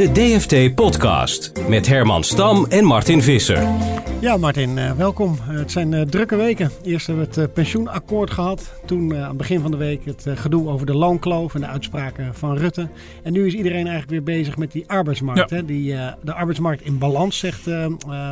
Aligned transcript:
De 0.00 0.12
DFT 0.12 0.74
Podcast 0.74 1.52
met 1.68 1.86
Herman 1.86 2.24
Stam 2.24 2.66
en 2.68 2.84
Martin 2.84 3.22
Visser. 3.22 3.68
Ja, 4.20 4.36
Martin, 4.36 4.76
uh, 4.76 4.92
welkom. 4.92 5.32
Uh, 5.32 5.58
het 5.58 5.72
zijn 5.72 5.92
uh, 5.92 6.00
drukke 6.00 6.36
weken. 6.36 6.70
Eerst 6.82 7.06
hebben 7.06 7.28
we 7.30 7.40
het 7.40 7.52
pensioenakkoord 7.52 8.30
gehad. 8.30 8.72
Toen 8.86 9.16
aan 9.16 9.28
het 9.28 9.36
begin 9.36 9.60
van 9.60 9.70
de 9.70 9.76
week 9.76 10.04
het 10.04 10.26
gedoe 10.34 10.68
over 10.68 10.86
de 10.86 10.94
loonkloof 10.94 11.54
en 11.54 11.60
de 11.60 11.66
uitspraken 11.66 12.34
van 12.34 12.56
Rutte. 12.56 12.88
En 13.22 13.32
nu 13.32 13.46
is 13.46 13.54
iedereen 13.54 13.86
eigenlijk 13.86 14.10
weer 14.10 14.22
bezig 14.22 14.56
met 14.56 14.72
die 14.72 14.88
arbeidsmarkt. 14.88 15.50
Ja. 15.50 15.56
Hè? 15.56 15.64
Die, 15.64 15.94
de 16.22 16.34
arbeidsmarkt 16.34 16.82
in 16.82 16.98
balans, 16.98 17.38
zegt 17.38 17.64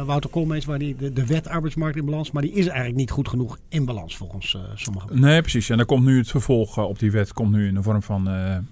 Wouter 0.07 0.31
Koolmees, 0.31 0.65
waar 0.65 0.79
die, 0.79 0.97
de, 0.97 1.13
de, 1.13 1.27
wet 1.27 1.49
arbeidsmarkt 1.49 1.97
in 1.97 2.05
balans. 2.05 2.31
Maar 2.31 2.43
die 2.43 2.53
is 2.53 2.67
eigenlijk 2.67 2.97
niet 2.97 3.11
goed 3.11 3.29
genoeg 3.29 3.59
in 3.69 3.85
balans 3.85 4.17
volgens 4.17 4.57
sommigen. 4.75 5.21
Nee, 5.21 5.41
precies. 5.41 5.71
En 5.71 5.77
daar 5.77 5.87
komt 5.87 6.05
nu 6.05 6.19
het 6.19 6.31
vervolg 6.31 6.79
op 6.79 6.99
die 6.99 7.11
wet 7.11 7.33
komt 7.33 7.53
nu 7.53 7.69
in 7.69 7.75
de 7.75 7.83
vorm 7.83 8.03
van 8.03 8.29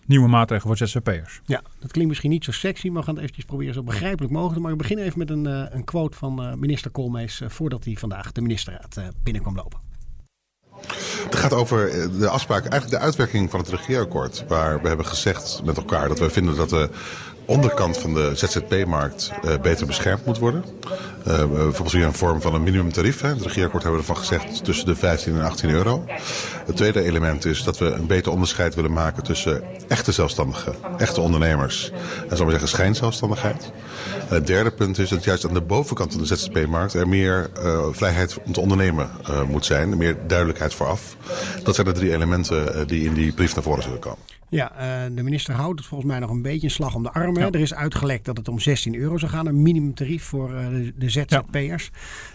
nieuwe 0.07 0.29
maatregelen 0.29 0.77
voor 0.77 0.89
ZZP'ers. 0.89 1.41
Ja, 1.45 1.63
dat 1.79 1.91
klinkt 1.91 2.09
misschien 2.09 2.31
niet 2.31 2.45
zo 2.45 2.53
sexy, 2.53 2.89
maar 2.89 2.99
we 2.99 3.05
gaan 3.05 3.15
het 3.15 3.23
eventjes 3.23 3.47
proberen 3.47 3.75
zo 3.75 3.83
begrijpelijk 3.83 4.33
mogelijk. 4.33 4.63
Maar 4.63 4.73
ik 4.73 4.79
begin 4.79 4.99
even 4.99 5.19
met 5.19 5.31
een, 5.31 5.45
een 5.77 5.85
quote 5.85 6.17
van 6.17 6.57
minister 6.59 6.91
Koolmees 6.91 7.06
voordat 7.47 7.85
hij 7.85 7.95
vandaag 7.95 8.33
de 8.33 8.41
ministerraad 8.41 8.97
binnenkwam 9.23 9.57
lopen. 9.57 9.81
Het 11.25 11.37
gaat 11.37 11.53
over 11.53 11.91
de 12.19 12.29
afspraak, 12.29 12.61
eigenlijk 12.61 12.91
de 12.91 13.07
uitwerking 13.07 13.51
van 13.51 13.61
het 13.61 13.69
regeerakkoord. 13.69 14.45
Waar 14.49 14.83
we 14.83 14.89
hebben 14.89 15.07
gezegd 15.07 15.61
met 15.65 15.77
elkaar 15.77 16.09
dat 16.09 16.19
we 16.19 16.31
vinden 16.31 16.57
dat 16.57 16.69
de 16.69 16.91
onderkant 17.47 17.99
van 17.99 18.15
de 18.15 18.31
ZZP-markt 18.35 19.33
uh, 19.45 19.59
beter 19.63 19.87
beschermd 19.87 20.25
moet 20.25 20.39
worden. 20.39 20.65
Uh, 21.29 21.37
bijvoorbeeld 21.37 21.91
via 21.91 22.07
een 22.07 22.13
vorm 22.13 22.41
van 22.41 22.55
een 22.55 22.63
minimumtarief. 22.63 23.23
In 23.23 23.29
het 23.29 23.43
regeerakkoord 23.43 23.83
hebben 23.83 24.01
we 24.01 24.09
ervan 24.09 24.25
gezegd 24.25 24.65
tussen 24.65 24.87
de 24.87 24.97
15 24.97 25.35
en 25.35 25.45
18 25.45 25.71
euro. 25.71 26.05
Het 26.67 26.77
tweede 26.77 27.03
element 27.03 27.45
is 27.45 27.65
dat 27.65 27.79
we 27.79 27.87
een 27.87 28.07
beter 28.07 28.33
onderscheid 28.33 28.75
willen 28.75 28.93
maken 28.93 29.23
tussen 29.23 29.63
echte 29.89 30.13
zelfstandigen, 30.13 30.75
echte 30.99 31.21
ondernemers 31.21 31.91
en 32.29 32.37
zal 32.37 32.45
maar 32.45 32.51
zeggen 32.51 32.69
schijnzelfstandigheid. 32.69 33.73
Het 34.29 34.47
derde 34.47 34.71
punt 34.71 34.99
is 34.99 35.09
dat 35.09 35.25
juist 35.25 35.47
aan 35.47 35.55
de 35.55 35.61
bovenkant 35.61 36.13
van 36.13 36.21
de 36.21 36.37
ZZP-markt 36.37 36.95
er 36.95 37.09
meer 37.09 37.51
uh, 37.59 37.87
vrijheid 37.91 38.37
om 38.45 38.53
te 38.53 38.61
ondernemen 38.61 39.11
moet 39.49 39.65
zijn, 39.65 39.97
meer 39.97 40.17
duidelijkheid 40.27 40.75
vooraf. 40.75 41.17
Dat 41.63 41.75
zijn 41.75 41.87
de 41.87 41.93
drie 41.93 42.13
elementen 42.13 42.87
die 42.87 43.05
in 43.05 43.15
die 43.15 43.33
brief 43.33 43.55
naar 43.55 43.65
voren 43.65 43.83
zullen 43.83 43.99
komen. 43.99 44.19
Ja, 44.49 44.73
uh, 44.73 45.17
de 45.17 45.23
minister 45.23 45.55
houdt 45.55 45.79
het 45.79 45.89
volgens 45.89 46.11
mij 46.11 46.19
nog 46.19 46.31
een 46.31 46.43
beetje 46.43 46.67
een 46.67 46.73
slag 46.73 46.95
om 46.95 47.03
de 47.03 47.13
arm. 47.13 47.39
Ja. 47.39 47.51
Er 47.51 47.61
is 47.61 47.75
uitgelekt 47.75 48.25
dat 48.25 48.37
het 48.37 48.49
om 48.49 48.59
16 48.59 48.95
euro 48.95 49.17
zou 49.17 49.33
gaan. 49.33 49.47
Een 49.47 49.63
minimumtarief 49.63 50.25
voor 50.25 50.51
uh, 50.51 50.69
de, 50.69 50.93
de 50.97 51.11
ZZP'ers. 51.11 51.91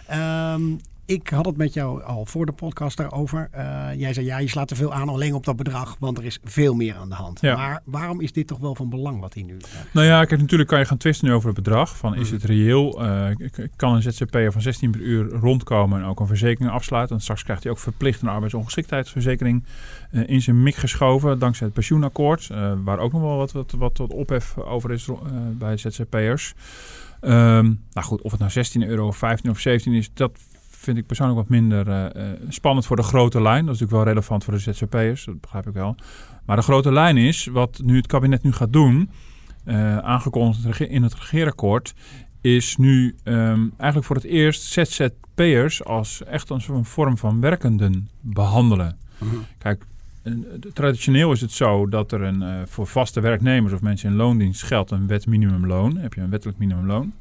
Ja. 0.08 0.54
Um, 0.54 0.80
ik 1.06 1.30
had 1.30 1.46
het 1.46 1.58
met 1.58 1.74
jou 1.74 2.04
al 2.04 2.26
voor 2.26 2.46
de 2.46 2.52
podcast 2.52 2.98
daarover. 2.98 3.50
Uh, 3.56 3.88
jij 3.96 4.14
zei 4.14 4.26
ja, 4.26 4.38
je 4.38 4.48
slaat 4.48 4.68
te 4.68 4.76
veel 4.76 4.94
aan 4.94 5.10
alleen 5.10 5.34
op 5.34 5.46
dat 5.46 5.56
bedrag, 5.56 5.96
want 6.00 6.18
er 6.18 6.26
is 6.26 6.40
veel 6.44 6.74
meer 6.74 6.96
aan 6.96 7.10
de 7.10 7.16
hand. 7.16 7.42
Ja. 7.42 7.56
Maar 7.56 7.82
waarom 7.86 8.22
is 8.22 8.32
dit 8.32 8.48
toch 8.48 8.60
wel 8.60 8.76
van 8.76 8.90
belang 8.90 9.20
wat 9.20 9.34
hij 9.34 9.44
nu 9.44 9.58
zegt? 9.60 9.94
Nou 9.94 10.08
ja, 10.08 10.26
kijk, 10.26 10.42
natuurlijk 10.42 10.70
kan 10.70 10.80
je 10.80 10.86
gaan 10.86 10.98
twisten 10.98 11.32
over 11.32 11.48
het 11.48 11.56
bedrag. 11.56 11.98
Van, 11.98 12.16
is 12.16 12.32
het 12.32 12.44
reëel? 12.44 13.04
Uh, 13.06 13.28
kan 13.76 13.96
een 13.96 14.02
ZZP'er 14.02 14.52
van 14.52 14.62
16 14.62 14.92
per 14.92 15.00
uur 15.00 15.30
rondkomen 15.30 16.02
en 16.02 16.06
ook 16.06 16.20
een 16.20 16.28
verzekering 16.28 16.72
afsluiten? 16.72 17.12
Want 17.12 17.22
straks 17.22 17.44
krijgt 17.44 17.64
hij 17.64 17.72
ook 17.72 17.80
verplicht 17.80 18.22
een 18.22 18.28
arbeidsongeschiktheidsverzekering 18.28 19.64
uh, 20.12 20.30
in 20.30 20.42
zijn 20.42 20.64
mik 20.64 20.76
geschoven 20.76 21.40
dankzij 21.40 21.66
het 21.66 21.76
pensioenakkoord. 21.76 22.48
waar 22.84 23.00
ook 23.00 23.12
nog 23.12 23.22
wel 23.22 23.38
wat, 23.38 23.52
wat, 23.52 23.72
wat, 23.72 23.98
wat 23.98 24.12
ophef 24.12 24.58
over 24.58 24.92
is 24.92 25.10
bij 25.58 25.78
ZZP'ers. 25.78 26.54
Um, 27.22 27.84
nou 27.94 28.08
goed, 28.08 28.22
of 28.22 28.32
het 28.32 28.40
nou 28.40 28.52
16 28.52 28.88
euro, 28.88 29.12
15 29.12 29.50
of 29.50 29.60
17 29.60 29.94
is, 29.94 30.14
dat 30.14 30.32
vind 30.82 30.98
ik 30.98 31.06
persoonlijk 31.06 31.40
wat 31.40 31.50
minder 31.50 31.88
uh, 31.88 32.06
uh, 32.16 32.32
spannend 32.50 32.86
voor 32.86 32.96
de 32.96 33.04
grote 33.04 33.42
lijn. 33.42 33.66
Dat 33.66 33.76
is 33.76 33.80
natuurlijk 33.80 34.06
wel 34.06 34.14
relevant 34.14 34.44
voor 34.44 34.54
de 34.54 34.60
ZZP'ers, 34.60 35.26
dat 35.26 35.42
begrijp 35.42 35.68
ik 35.68 35.74
wel. 35.74 35.96
Maar 36.46 36.56
de 36.56 36.62
grote 36.62 36.92
lijn 36.92 37.18
is, 37.18 37.46
wat 37.46 37.82
nu 37.84 37.96
het 37.98 38.08
kabinet 38.08 38.44
nu 38.44 38.52
gaat 38.52 38.74
doen, 38.74 39.10
uh, 39.66 39.98
aangekondigd 39.98 40.80
in 40.80 41.04
het 41.04 41.16
regeerakkoord, 41.16 41.94
is 42.42 42.78
nu 42.78 43.16
um, 43.24 43.74
eigenlijk 43.78 44.08
voor 44.08 44.16
het 44.16 44.26
eerst 44.26 44.62
ZZP'ers 44.62 45.84
als 45.84 46.24
echt 46.24 46.50
een 46.50 46.62
soort 46.62 46.88
vorm 46.88 47.18
van 47.18 47.42
werkenden 47.42 48.10
behandelen. 48.20 48.98
Mhm. 49.18 49.36
Kijk, 49.58 49.86
traditioneel 50.74 51.32
is 51.32 51.42
het 51.42 51.52
zo 51.52 51.88
dat 51.88 52.12
er 52.12 52.22
een, 52.22 52.42
uh, 52.42 52.62
voor 52.66 52.88
vaste 52.88 53.20
werknemers 53.20 53.74
of 53.74 53.82
mensen 53.82 54.10
in 54.10 54.16
loondienst 54.16 54.64
geldt 54.64 54.92
een 54.92 55.08
wet 55.08 55.28
minimumloon. 55.28 55.98
Heb 55.98 56.14
je 56.14 56.22
een 56.22 56.30
wettelijk 56.30 56.58
minimumloon. 56.58 57.14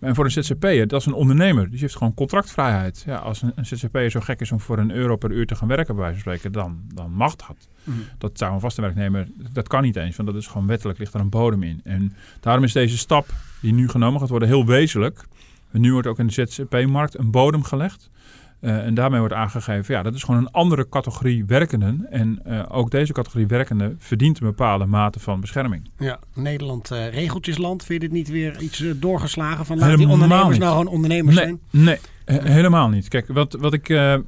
En 0.00 0.14
voor 0.14 0.24
een 0.24 0.30
ZZP'er, 0.30 0.86
dat 0.86 1.00
is 1.00 1.06
een 1.06 1.12
ondernemer. 1.12 1.62
Dus 1.62 1.70
die 1.70 1.80
heeft 1.80 1.96
gewoon 1.96 2.14
contractvrijheid. 2.14 3.02
Ja, 3.06 3.16
als 3.16 3.42
een, 3.42 3.52
een 3.54 3.66
ZZP'er 3.66 4.10
zo 4.10 4.20
gek 4.20 4.40
is 4.40 4.52
om 4.52 4.60
voor 4.60 4.78
een 4.78 4.90
euro 4.90 5.16
per 5.16 5.30
uur 5.30 5.46
te 5.46 5.54
gaan 5.54 5.68
werken, 5.68 5.94
bij 5.94 6.04
wijze 6.04 6.20
van 6.20 6.32
spreken, 6.32 6.52
dan, 6.52 6.80
dan 6.94 7.12
mag 7.12 7.36
dat. 7.36 7.68
Mhm. 7.84 7.98
Dat 8.18 8.38
zou 8.38 8.52
een 8.52 8.60
vaste 8.60 8.80
werknemer, 8.80 9.28
dat 9.52 9.68
kan 9.68 9.82
niet 9.82 9.96
eens, 9.96 10.16
want 10.16 10.28
dat 10.28 10.38
is 10.38 10.46
gewoon 10.46 10.66
wettelijk, 10.66 10.98
ligt 10.98 11.14
er 11.14 11.20
een 11.20 11.28
bodem 11.28 11.62
in. 11.62 11.80
En 11.84 12.12
daarom 12.40 12.64
is 12.64 12.72
deze 12.72 12.98
stap 12.98 13.26
die 13.60 13.72
nu 13.72 13.88
genomen 13.88 14.20
gaat 14.20 14.28
worden 14.28 14.48
heel 14.48 14.66
wezenlijk. 14.66 15.24
En 15.70 15.80
nu 15.80 15.92
wordt 15.92 16.06
ook 16.06 16.18
in 16.18 16.26
de 16.26 16.32
ZZP-markt 16.32 17.18
een 17.18 17.30
bodem 17.30 17.62
gelegd. 17.62 18.10
Uh, 18.60 18.86
en 18.86 18.94
daarmee 18.94 19.18
wordt 19.18 19.34
aangegeven, 19.34 19.94
ja, 19.94 20.02
dat 20.02 20.14
is 20.14 20.22
gewoon 20.22 20.40
een 20.40 20.50
andere 20.50 20.88
categorie 20.88 21.44
werkenden. 21.44 22.06
En 22.10 22.42
uh, 22.46 22.62
ook 22.68 22.90
deze 22.90 23.12
categorie 23.12 23.46
werkenden 23.46 23.96
verdient 23.98 24.40
een 24.40 24.46
bepaalde 24.46 24.86
mate 24.86 25.20
van 25.20 25.40
bescherming. 25.40 25.90
Ja, 25.98 26.18
Nederland 26.34 26.92
uh, 26.92 27.08
regeltjesland. 27.08 27.84
Vind 27.84 28.02
je 28.02 28.08
dit 28.08 28.16
niet 28.16 28.28
weer 28.28 28.60
iets 28.60 28.84
doorgeslagen 28.96 29.66
van 29.66 29.78
laat 29.78 29.96
die 29.96 30.08
ondernemers 30.08 30.58
nou 30.58 30.70
gewoon 30.70 30.86
ondernemers 30.86 31.36
nee, 31.36 31.44
zijn? 31.44 31.60
Nee, 31.70 31.98
helemaal 32.24 32.88
niet. 32.88 33.08
Kijk, 33.08 33.28
wat, 33.28 33.56
wat 33.60 33.72
ik, 33.72 33.82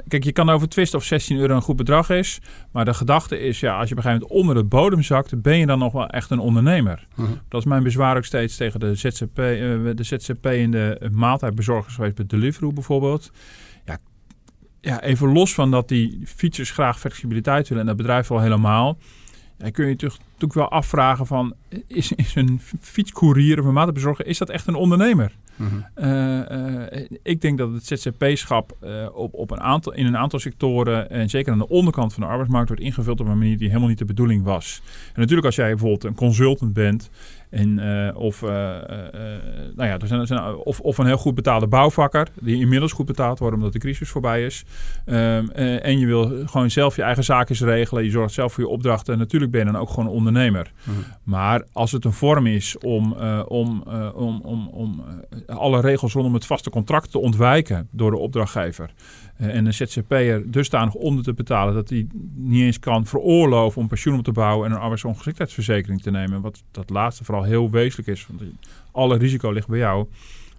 kijk, 0.08 0.24
je 0.24 0.32
kan 0.32 0.50
over 0.50 0.68
twisten 0.68 0.98
of 0.98 1.04
16 1.04 1.38
euro 1.38 1.54
een 1.54 1.62
goed 1.62 1.76
bedrag 1.76 2.10
is. 2.10 2.40
Maar 2.70 2.84
de 2.84 2.94
gedachte 2.94 3.38
is, 3.38 3.60
ja, 3.60 3.78
als 3.78 3.88
je 3.88 3.94
op 3.94 3.96
een 3.96 4.04
gegeven 4.04 4.26
moment 4.28 4.46
onder 4.46 4.62
de 4.62 4.68
bodem 4.68 5.02
zakt, 5.02 5.42
ben 5.42 5.58
je 5.58 5.66
dan 5.66 5.78
nog 5.78 5.92
wel 5.92 6.06
echt 6.06 6.30
een 6.30 6.38
ondernemer. 6.38 7.06
-huh. 7.14 7.26
Dat 7.48 7.60
is 7.60 7.66
mijn 7.66 7.82
bezwaar 7.82 8.16
ook 8.16 8.24
steeds 8.24 8.56
tegen 8.56 8.80
de 8.80 8.94
ZZP, 8.94 9.34
de 9.34 9.94
ZZP 9.98 10.46
en 10.46 10.70
de 10.70 11.08
maaltijdbezorgers 11.12 11.94
geweest 11.94 12.16
bij 12.16 12.26
Deliveroo 12.26 12.72
bijvoorbeeld. 12.72 13.30
Ja, 13.84 13.98
even 14.82 15.32
los 15.32 15.54
van 15.54 15.70
dat 15.70 15.88
die 15.88 16.20
fietsers 16.24 16.70
graag 16.70 17.00
flexibiliteit 17.00 17.68
willen 17.68 17.82
en 17.82 17.88
dat 17.88 17.96
bedrijf 17.96 18.28
wel 18.28 18.40
helemaal. 18.40 18.98
Ja, 19.58 19.70
kun 19.70 19.86
je 19.88 19.96
je 19.96 20.18
natuurlijk 20.42 20.70
wel 20.70 20.80
afvragen 20.80 21.26
van, 21.26 21.54
is, 21.86 22.12
is 22.12 22.34
een 22.34 22.60
fietscourier 22.80 23.60
of 23.60 23.64
een 23.64 23.72
maatbezorger, 23.72 24.26
is 24.26 24.38
dat 24.38 24.50
echt 24.50 24.66
een 24.66 24.74
ondernemer? 24.74 25.32
-huh. 25.56 25.72
uh, 25.96 27.00
uh, 27.00 27.08
ik 27.22 27.40
denk 27.40 27.58
dat 27.58 27.72
het 27.72 27.86
ZZP-schap 27.86 28.76
uh, 28.84 29.06
op, 29.12 29.34
op 29.34 29.50
een 29.50 29.60
aantal, 29.60 29.92
in 29.92 30.06
een 30.06 30.16
aantal 30.16 30.38
sectoren 30.38 31.10
en 31.10 31.30
zeker 31.30 31.52
aan 31.52 31.58
de 31.58 31.68
onderkant 31.68 32.14
van 32.14 32.22
de 32.22 32.28
arbeidsmarkt 32.28 32.68
wordt 32.68 32.82
ingevuld 32.82 33.20
op 33.20 33.26
een 33.26 33.38
manier 33.38 33.58
die 33.58 33.68
helemaal 33.68 33.88
niet 33.88 33.98
de 33.98 34.04
bedoeling 34.04 34.44
was. 34.44 34.82
En 35.06 35.20
natuurlijk 35.20 35.46
als 35.46 35.56
jij 35.56 35.68
bijvoorbeeld 35.68 36.04
een 36.04 36.14
consultant 36.14 36.72
bent 36.72 37.10
en, 37.50 37.80
of, 38.14 38.40
nou 38.40 39.72
ja, 39.76 39.98
er 39.98 40.06
zijn, 40.06 40.20
er 40.20 40.26
zijn, 40.26 40.54
of, 40.54 40.80
of 40.80 40.98
een 40.98 41.06
heel 41.06 41.16
goed 41.16 41.34
betaalde 41.34 41.66
bouwvakker, 41.66 42.28
die 42.40 42.60
inmiddels 42.60 42.92
goed 42.92 43.06
betaald 43.06 43.38
wordt 43.38 43.56
omdat 43.56 43.72
de 43.72 43.78
crisis 43.78 44.08
voorbij 44.08 44.44
is. 44.44 44.64
Um, 45.06 45.50
en 45.50 45.98
je 45.98 46.06
wil 46.06 46.46
gewoon 46.46 46.70
zelf 46.70 46.96
je 46.96 47.02
eigen 47.02 47.24
zaakjes 47.24 47.60
regelen, 47.60 48.04
je 48.04 48.10
zorgt 48.10 48.34
zelf 48.34 48.52
voor 48.52 48.64
je 48.64 48.70
opdrachten. 48.70 49.12
En 49.12 49.18
natuurlijk 49.18 49.52
ben 49.52 49.66
je 49.66 49.72
dan 49.72 49.80
ook 49.80 49.88
gewoon 49.88 50.06
een 50.06 50.12
ondernemer. 50.12 50.31
-huh. 50.32 50.94
Maar 51.22 51.64
als 51.72 51.92
het 51.92 52.04
een 52.04 52.12
vorm 52.12 52.46
is 52.46 52.78
om, 52.78 53.12
om, 53.48 53.82
om, 54.14 54.40
om, 54.40 54.68
om 54.68 55.04
alle 55.46 55.80
regels 55.80 56.12
rondom 56.12 56.34
het 56.34 56.46
vaste 56.46 56.70
contract 56.70 57.10
te 57.10 57.18
ontwijken 57.18 57.88
door 57.90 58.10
de 58.10 58.18
opdrachtgever. 58.18 58.90
En 59.36 59.66
een 59.66 59.74
ZZP'er 59.74 60.50
dusdanig 60.50 60.94
onder 60.94 61.24
te 61.24 61.34
betalen 61.34 61.74
dat 61.74 61.88
hij 61.88 62.06
niet 62.34 62.62
eens 62.62 62.78
kan 62.78 63.06
veroorloven 63.06 63.80
om 63.80 63.88
pensioen 63.88 64.18
op 64.18 64.24
te 64.24 64.32
bouwen 64.32 64.66
en 64.66 64.74
een 64.74 64.80
arbeidsongeschiktheidsverzekering 64.80 66.02
te 66.02 66.10
nemen. 66.10 66.40
Wat 66.40 66.62
dat 66.70 66.90
laatste 66.90 67.24
vooral 67.24 67.42
heel 67.44 67.70
wezenlijk 67.70 68.08
is, 68.08 68.26
want 68.26 68.42
alle 68.90 69.18
risico 69.18 69.50
ligt 69.50 69.68
bij 69.68 69.78
jou. 69.78 70.06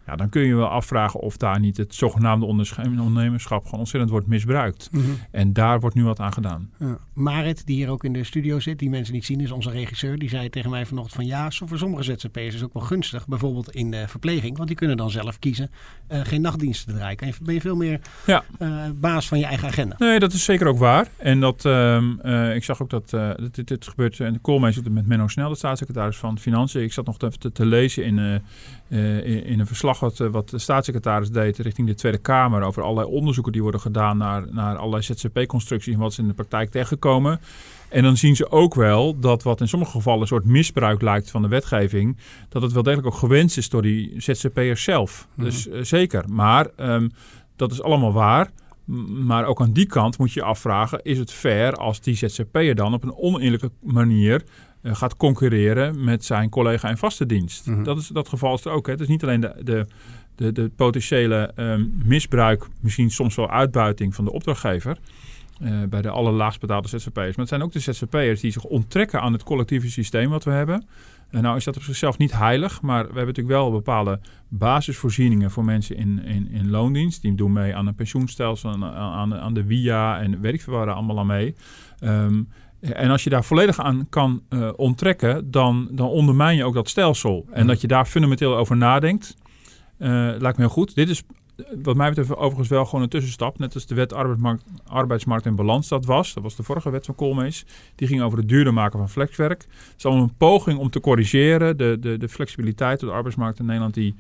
Ja, 0.06 0.16
dan 0.16 0.30
kun 0.30 0.42
je 0.42 0.56
wel 0.56 0.68
afvragen 0.68 1.20
of 1.20 1.38
daar 1.38 1.60
niet 1.60 1.78
het 1.78 1.96
zogenaamde 1.96 2.46
ondernemerschap 2.46 3.64
gewoon 3.64 3.80
ontzettend 3.80 4.12
wordt 4.12 4.28
misbruikt. 4.28 4.90
Mhm. 4.92 5.04
En 5.32 5.54
daar 5.54 5.80
wordt 5.80 5.96
nu 5.96 6.04
wat 6.04 6.20
aan 6.20 6.34
gedaan. 6.34 6.70
Ja. 6.80 6.98
Marit, 7.14 7.66
die 7.66 7.76
hier 7.76 7.90
ook 7.90 8.04
in 8.04 8.14
de 8.14 8.24
studio 8.24 8.60
zit, 8.60 8.80
die 8.80 8.90
mensen 8.90 9.14
niet 9.14 9.26
zien, 9.26 9.40
is 9.40 9.52
onze 9.52 9.70
regisseur. 9.70 10.18
Die 10.18 10.30
zei 10.30 10.50
tegen 10.50 10.70
mij 10.70 10.86
vanochtend 10.86 11.16
van 11.16 11.26
ja, 11.26 11.52
voor 11.52 11.78
sommige 11.78 12.04
ZZP'ers 12.04 12.48
is 12.48 12.54
het 12.54 12.64
ook 12.64 12.74
wel 12.74 12.84
gunstig. 12.84 13.28
Bijvoorbeeld 13.28 13.72
in 13.72 13.92
de 13.92 14.08
verpleging, 14.08 14.56
want 14.56 14.68
die 14.68 14.78
kunnen 14.78 14.98
dan 14.98 15.10
zelf 15.10 15.40
kiezen 15.40 15.72
uh, 16.12 16.20
geen 16.24 16.42
nachtdiensten 16.42 16.92
te 16.92 16.98
draaien. 16.98 17.18
En 17.18 17.34
ben 17.42 17.54
je 17.54 17.62
veel 17.62 17.76
meer 17.76 18.00
ja. 18.26 18.44
uh, 18.60 18.78
baas 18.96 19.28
van 19.28 19.40
je 19.40 19.46
eigen 19.46 19.68
agenda. 19.68 19.96
Nee, 19.98 20.20
dat 20.20 20.34
is 20.34 20.44
zeker 20.44 20.68
ook 20.68 20.78
waar. 20.78 21.08
En 21.18 21.40
dat, 21.40 21.66
uh, 21.66 22.56
ik 22.56 22.64
zag 22.64 22.82
ook 22.82 22.90
dat 22.90 23.10
dit, 23.52 23.68
dit, 23.68 23.88
gebeurt 23.88 24.20
in 24.20 24.34
de 24.34 24.40
Koolmees 24.40 24.82
met 24.82 25.08
Menno 25.08 25.28
Snel, 25.28 25.50
de 25.50 25.56
staatssecretaris 25.56 26.18
van 26.18 26.40
Financiën. 26.40 26.82
Ik 26.82 26.94
zat 26.94 27.06
nog 27.06 27.18
te, 27.18 27.52
te 27.54 27.66
lezen 27.66 28.06
in, 28.06 28.42
in, 28.90 29.46
in, 29.46 29.60
een 29.60 29.68
verslag 29.68 29.93
wat, 30.00 30.18
wat 30.18 30.50
de 30.50 30.60
staatssecretaris 30.60 31.30
deed 31.30 31.58
richting 31.58 31.88
de 31.88 31.96
Tweede 31.96 32.18
Kamer 32.18 32.62
over 32.64 32.82
allerlei 32.84 33.08
onderzoeken 33.08 33.52
die 33.52 33.62
worden 33.62 33.82
gedaan 33.82 34.18
naar, 34.18 34.46
naar 34.52 34.76
allerlei 34.76 35.04
ZZP-constructies 35.04 35.94
en 35.94 36.00
wat 36.00 36.14
ze 36.14 36.22
in 36.22 36.28
de 36.28 36.34
praktijk 36.34 36.72
tegenkomen. 36.72 37.40
En 37.90 38.04
dan 38.04 38.18
zien 38.18 38.36
ze 38.36 38.52
ook 38.52 38.76
wel 38.76 39.20
dat 39.20 39.44
wat 39.44 39.62
in 39.62 39.68
sommige 39.68 39.92
gevallen 39.92 40.22
een 40.22 40.28
soort 40.28 40.46
misbruik 40.46 41.02
lijkt 41.02 41.32
van 41.32 41.42
de 41.42 41.48
wetgeving, 41.48 42.18
dat 42.50 42.62
het 42.62 42.72
wel 42.72 42.84
degelijk 42.84 43.08
ook 43.08 43.20
gewenst 43.20 43.58
is 43.58 43.70
door 43.70 43.82
die 43.82 44.14
ZZP'ers 44.18 44.84
zelf. 44.84 45.28
Mhm. 45.34 45.46
Dus 45.46 45.68
uh, 45.68 45.82
zeker. 45.82 46.24
Maar 46.30 46.68
um, 46.78 47.12
dat 47.56 47.72
is 47.72 47.82
allemaal 47.82 48.14
waar. 48.14 48.52
Maar 49.26 49.46
ook 49.46 49.62
aan 49.62 49.74
die 49.74 49.86
kant 49.86 50.18
moet 50.18 50.34
je 50.34 50.40
je 50.40 50.46
afvragen: 50.46 51.04
is 51.04 51.18
het 51.18 51.32
fair 51.32 51.74
als 51.74 52.02
die 52.02 52.16
ZZP'er 52.16 52.76
dan 52.76 52.94
op 52.94 53.04
een 53.04 53.16
oneerlijke 53.16 53.72
manier 53.82 54.44
uh, 54.82 54.96
gaat 54.96 55.18
concurreren 55.18 56.04
met 56.04 56.26
zijn 56.26 56.50
collega 56.50 56.90
in 56.90 56.98
vaste 56.98 57.26
dienst? 57.26 57.68
Mhm. 57.68 57.84
Dat, 57.84 57.98
is, 57.98 58.08
dat 58.08 58.30
geval 58.30 58.54
is 58.54 58.66
er 58.66 58.72
ook. 58.72 58.86
Hè. 58.86 58.92
Het 58.92 59.02
is 59.02 59.08
niet 59.08 59.24
alleen 59.24 59.40
de, 59.40 59.56
de, 59.64 59.88
de, 60.36 60.52
de 60.52 60.72
potentiële 60.76 61.52
um, 61.56 62.02
misbruik, 62.06 62.68
misschien 62.80 63.12
soms 63.12 63.36
wel 63.36 63.50
uitbuiting 63.50 64.16
van 64.16 64.26
de 64.26 64.32
opdrachtgever. 64.32 64.98
Uh, 65.64 65.84
bij 65.90 66.02
de 66.02 66.10
allerlaagst 66.10 66.60
betaalde 66.60 66.88
ZZP'ers. 66.88 67.14
Maar 67.16 67.34
het 67.36 67.48
zijn 67.48 67.62
ook 67.62 67.72
de 67.72 67.80
ZZP'ers 67.80 68.42
die 68.42 68.52
zich 68.52 68.64
onttrekken 68.64 69.22
aan 69.22 69.34
het 69.34 69.44
collectieve 69.44 69.90
systeem 69.90 70.30
wat 70.30 70.44
we 70.44 70.52
hebben. 70.52 70.86
En 71.30 71.42
nou 71.42 71.58
is 71.58 71.64
dat 71.64 71.76
op 71.76 71.84
zichzelf 71.84 72.18
niet 72.18 72.38
heilig, 72.38 72.82
maar 72.82 73.02
we 73.02 73.06
hebben 73.06 73.26
natuurlijk 73.26 73.56
wel 73.56 73.72
bepaalde 73.72 74.20
basisvoorzieningen 74.48 75.52
voor 75.52 75.66
mensen 75.66 75.96
in, 75.96 76.24
in, 76.26 76.52
in 76.52 76.70
loondienst. 76.70 77.22
Die 77.22 77.36
doen 77.36 77.54
mee 77.54 77.76
aan 77.76 77.88
een 77.88 77.96
pensioenstelsel, 77.96 78.70
aan, 78.70 78.86
aan, 78.86 79.36
aan 79.36 79.54
de 79.54 79.66
WIA 79.66 80.20
en 80.20 80.42
weet 80.42 80.54
ik 80.54 80.62
veel 80.62 80.74
waar 80.74 80.92
allemaal 80.92 81.20
aan 81.20 81.28
mee. 81.28 81.56
Um, 82.04 82.48
en 82.80 83.10
als 83.10 83.24
je 83.24 83.30
daar 83.30 83.44
volledig 83.44 83.80
aan 83.80 84.08
kan 84.10 84.42
uh, 84.50 84.70
onttrekken, 84.76 85.52
dan, 85.52 85.88
dan 85.92 86.08
ondermijn 86.08 86.58
je 86.58 86.66
ook 86.66 86.74
dat 86.74 86.90
stelsel. 86.90 87.46
En 87.52 87.68
dat 87.68 87.82
je 87.82 87.88
daar 87.88 88.06
fundamenteel 88.06 88.58
over 88.58 88.78
nadenkt, 88.78 89.36
uh, 90.00 90.10
lijkt 90.38 90.58
me 90.58 90.64
heel 90.64 90.70
goed. 90.74 90.96
Dit 90.96 91.10
is 91.10 91.24
wat 91.84 91.96
mij 91.96 92.10
betreft 92.10 92.36
overigens 92.36 92.68
wel 92.68 92.86
gewoon 92.86 93.02
een 93.02 93.10
tussenstap. 93.10 93.60
Net 93.60 93.74
als 93.74 93.86
de 93.86 93.96
wet 93.96 94.14
arbeidsmarkt, 94.14 94.64
arbeidsmarkt 94.86 95.46
en 95.46 95.56
balans 95.56 95.88
dat 95.88 96.06
was. 96.06 96.34
Dat 96.34 96.44
was 96.44 96.56
de 96.56 96.64
vorige 96.64 96.90
wet 96.90 97.06
van 97.06 97.16
Koolmees. 97.16 97.66
Die 97.96 98.08
ging 98.08 98.22
over 98.22 98.38
het 98.38 98.50
duurder 98.50 98.74
maken 98.74 99.00
van 99.00 99.10
flexwerk. 99.10 99.62
Het 99.62 99.94
is 99.98 100.06
allemaal 100.06 100.24
een 100.24 100.38
poging 100.38 100.80
om 100.80 100.90
te 100.90 101.00
corrigeren. 101.00 101.78
De, 101.78 101.98
de, 102.00 102.18
de 102.18 102.30
flexibiliteit 102.30 103.04
op 103.04 103.10
de 103.10 103.16
arbeidsmarkt 103.16 103.60
in 103.60 103.66
Nederland 103.66 103.94
die 103.94 104.16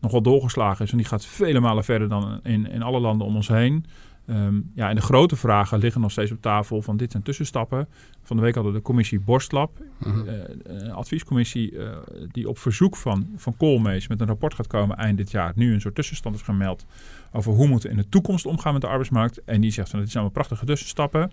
nogal 0.00 0.22
doorgeslagen 0.22 0.84
is. 0.84 0.90
En 0.90 0.96
die 0.96 1.06
gaat 1.06 1.26
vele 1.26 1.60
malen 1.60 1.84
verder 1.84 2.08
dan 2.08 2.40
in, 2.42 2.70
in 2.70 2.82
alle 2.82 3.00
landen 3.00 3.26
om 3.26 3.36
ons 3.36 3.48
heen. 3.48 3.84
Um, 4.30 4.70
ja, 4.74 4.88
en 4.88 4.94
de 4.94 5.00
grote 5.00 5.36
vragen 5.36 5.78
liggen 5.78 6.00
nog 6.00 6.10
steeds 6.10 6.30
op 6.30 6.42
tafel 6.42 6.82
van 6.82 6.96
dit 6.96 7.10
zijn 7.10 7.22
tussenstappen. 7.22 7.88
Van 8.22 8.36
de 8.36 8.42
week 8.42 8.54
hadden 8.54 8.72
we 8.72 8.78
de 8.78 8.84
commissie 8.84 9.20
Borstlab, 9.20 9.78
Mhm. 9.98 10.28
een 10.62 10.92
adviescommissie 10.92 11.72
uh, 11.72 11.96
die 12.32 12.48
op 12.48 12.58
verzoek 12.58 12.96
van, 12.96 13.28
van 13.36 13.56
Koolmees 13.56 14.08
met 14.08 14.20
een 14.20 14.26
rapport 14.26 14.54
gaat 14.54 14.66
komen 14.66 14.96
eind 14.96 15.16
dit 15.16 15.30
jaar. 15.30 15.52
Nu 15.54 15.72
een 15.74 15.80
soort 15.80 15.94
tussenstand 15.94 16.34
heeft 16.34 16.46
gemeld 16.46 16.86
over 17.32 17.52
hoe 17.52 17.66
moeten 17.66 17.90
we 17.90 17.96
in 17.96 18.02
de 18.02 18.08
toekomst 18.08 18.46
omgaan 18.46 18.72
met 18.72 18.82
de 18.82 18.88
arbeidsmarkt. 18.88 19.44
En 19.44 19.60
die 19.60 19.70
zegt 19.70 19.90
van 19.90 19.98
dit 20.00 20.10
zijn 20.10 20.22
allemaal 20.24 20.42
prachtige 20.42 20.66
tussenstappen. 20.70 21.30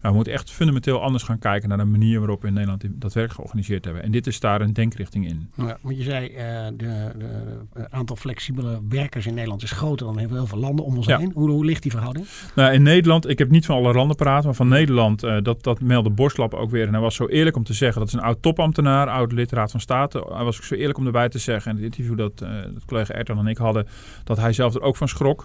Maar 0.00 0.10
we 0.10 0.16
moeten 0.16 0.32
echt 0.32 0.50
fundamenteel 0.50 1.02
anders 1.02 1.22
gaan 1.22 1.38
kijken 1.38 1.68
naar 1.68 1.78
de 1.78 1.84
manier 1.84 2.18
waarop 2.18 2.40
we 2.42 2.48
in 2.48 2.52
Nederland 2.52 2.84
dat 2.88 3.12
werk 3.12 3.32
georganiseerd 3.32 3.84
hebben. 3.84 4.02
En 4.02 4.10
dit 4.10 4.26
is 4.26 4.40
daar 4.40 4.60
een 4.60 4.72
denkrichting 4.72 5.28
in. 5.28 5.50
Ja, 5.54 5.78
want 5.80 5.96
je 5.96 6.02
zei, 6.02 6.28
uh, 6.28 6.36
de, 6.76 7.12
de, 7.18 7.90
aantal 7.90 8.16
flexibele 8.16 8.80
werkers 8.88 9.26
in 9.26 9.34
Nederland 9.34 9.62
is 9.62 9.70
groter 9.70 10.06
dan 10.06 10.18
in 10.18 10.28
heel 10.28 10.46
veel 10.46 10.58
landen 10.58 10.84
om 10.84 10.96
ons 10.96 11.06
Ja. 11.06 11.18
heen. 11.18 11.30
Hoe, 11.34 11.50
hoe 11.50 11.64
ligt 11.64 11.82
die 11.82 11.90
verhouding? 11.90 12.26
Nou, 12.54 12.72
in 12.72 12.82
Nederland, 12.82 13.28
ik 13.28 13.38
heb 13.38 13.50
niet 13.50 13.66
van 13.66 13.76
alle 13.76 13.92
landen 13.92 14.16
praten, 14.16 14.44
maar 14.44 14.54
van 14.54 14.68
Nederland, 14.68 15.24
uh, 15.24 15.36
dat, 15.42 15.62
dat 15.62 15.80
meldde 15.80 16.10
Borstlap 16.10 16.54
ook 16.54 16.70
weer. 16.70 16.86
En 16.86 16.92
hij 16.92 17.00
was 17.00 17.14
zo 17.14 17.26
eerlijk 17.26 17.56
om 17.56 17.64
te 17.64 17.72
zeggen, 17.72 17.98
dat 17.98 18.08
is 18.08 18.14
een 18.14 18.20
oud 18.20 18.42
topambtenaar, 18.42 19.08
oud 19.08 19.32
lid 19.32 19.52
Raad 19.52 19.70
van 19.70 19.80
State. 19.80 20.26
Hij 20.32 20.44
was 20.44 20.56
ook 20.56 20.64
zo 20.64 20.74
eerlijk 20.74 20.98
om 20.98 21.06
erbij 21.06 21.28
te 21.28 21.38
zeggen, 21.38 21.70
in 21.70 21.76
het 21.76 21.84
interview 21.84 22.18
dat, 22.18 22.42
uh, 22.42 22.48
dat 22.74 22.84
collega 22.84 23.14
Ertan 23.14 23.38
en 23.38 23.46
ik 23.46 23.56
hadden, 23.56 23.86
dat 24.24 24.36
hij 24.36 24.52
zelf 24.52 24.74
er 24.74 24.80
ook 24.80 24.96
van 24.96 25.08
schrok. 25.08 25.44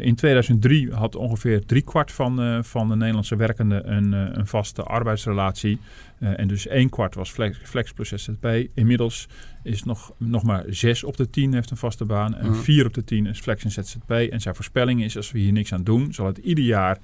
In 0.00 0.14
2003 0.14 0.92
had 0.92 1.16
ongeveer 1.16 1.66
driekwart 1.66 2.12
van, 2.12 2.64
van 2.64 2.88
de 2.88 2.96
Nederlandse 2.96 3.36
werkenden 3.54 3.96
een, 3.96 4.38
een 4.38 4.46
vaste 4.46 4.82
arbeidsrelatie. 4.82 5.78
Uh, 6.18 6.38
en 6.38 6.48
dus 6.48 6.66
één 6.66 6.88
kwart 6.88 7.14
was 7.14 7.30
flex, 7.30 7.58
flex 7.62 7.92
plus 7.92 8.08
ZZP. 8.08 8.46
Inmiddels 8.74 9.28
is 9.62 9.82
nog, 9.82 10.12
nog 10.18 10.42
maar 10.42 10.64
zes 10.68 11.04
op 11.04 11.16
de 11.16 11.30
tien 11.30 11.54
heeft 11.54 11.70
een 11.70 11.76
vaste 11.76 12.04
baan. 12.04 12.34
En 12.34 12.50
Mhm. 12.50 12.54
vier 12.54 12.86
op 12.86 12.94
de 12.94 13.04
tien 13.04 13.26
is 13.26 13.40
flex 13.40 13.64
en 13.64 13.70
ZZP. 13.70 14.10
En 14.10 14.40
zijn 14.40 14.54
voorspelling 14.54 15.04
is, 15.04 15.16
als 15.16 15.32
we 15.32 15.38
hier 15.38 15.52
niks 15.52 15.72
aan 15.72 15.84
doen, 15.84 16.12
zal 16.12 16.26
het 16.26 16.38
ieder 16.38 16.64
jaar 16.64 16.98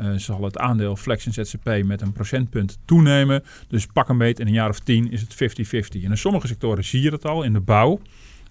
uh, 0.00 0.12
zal 0.16 0.42
het 0.42 0.58
aandeel 0.58 0.96
flex 0.96 1.26
en 1.26 1.32
ZZP 1.32 1.82
met 1.84 2.00
een 2.00 2.12
procentpunt 2.12 2.78
toenemen. 2.84 3.42
Dus 3.68 3.86
pak 3.86 4.08
een 4.08 4.18
beet 4.18 4.40
in 4.40 4.46
een 4.46 4.52
jaar 4.52 4.68
of 4.68 4.78
tien 4.78 5.10
is 5.10 5.20
het 5.20 5.34
50-50. 5.34 6.04
En 6.04 6.10
in 6.10 6.18
sommige 6.18 6.46
sectoren 6.46 6.84
zie 6.84 7.02
je 7.02 7.10
dat 7.10 7.24
al. 7.24 7.42
In 7.42 7.52
de 7.52 7.60
bouw 7.60 8.00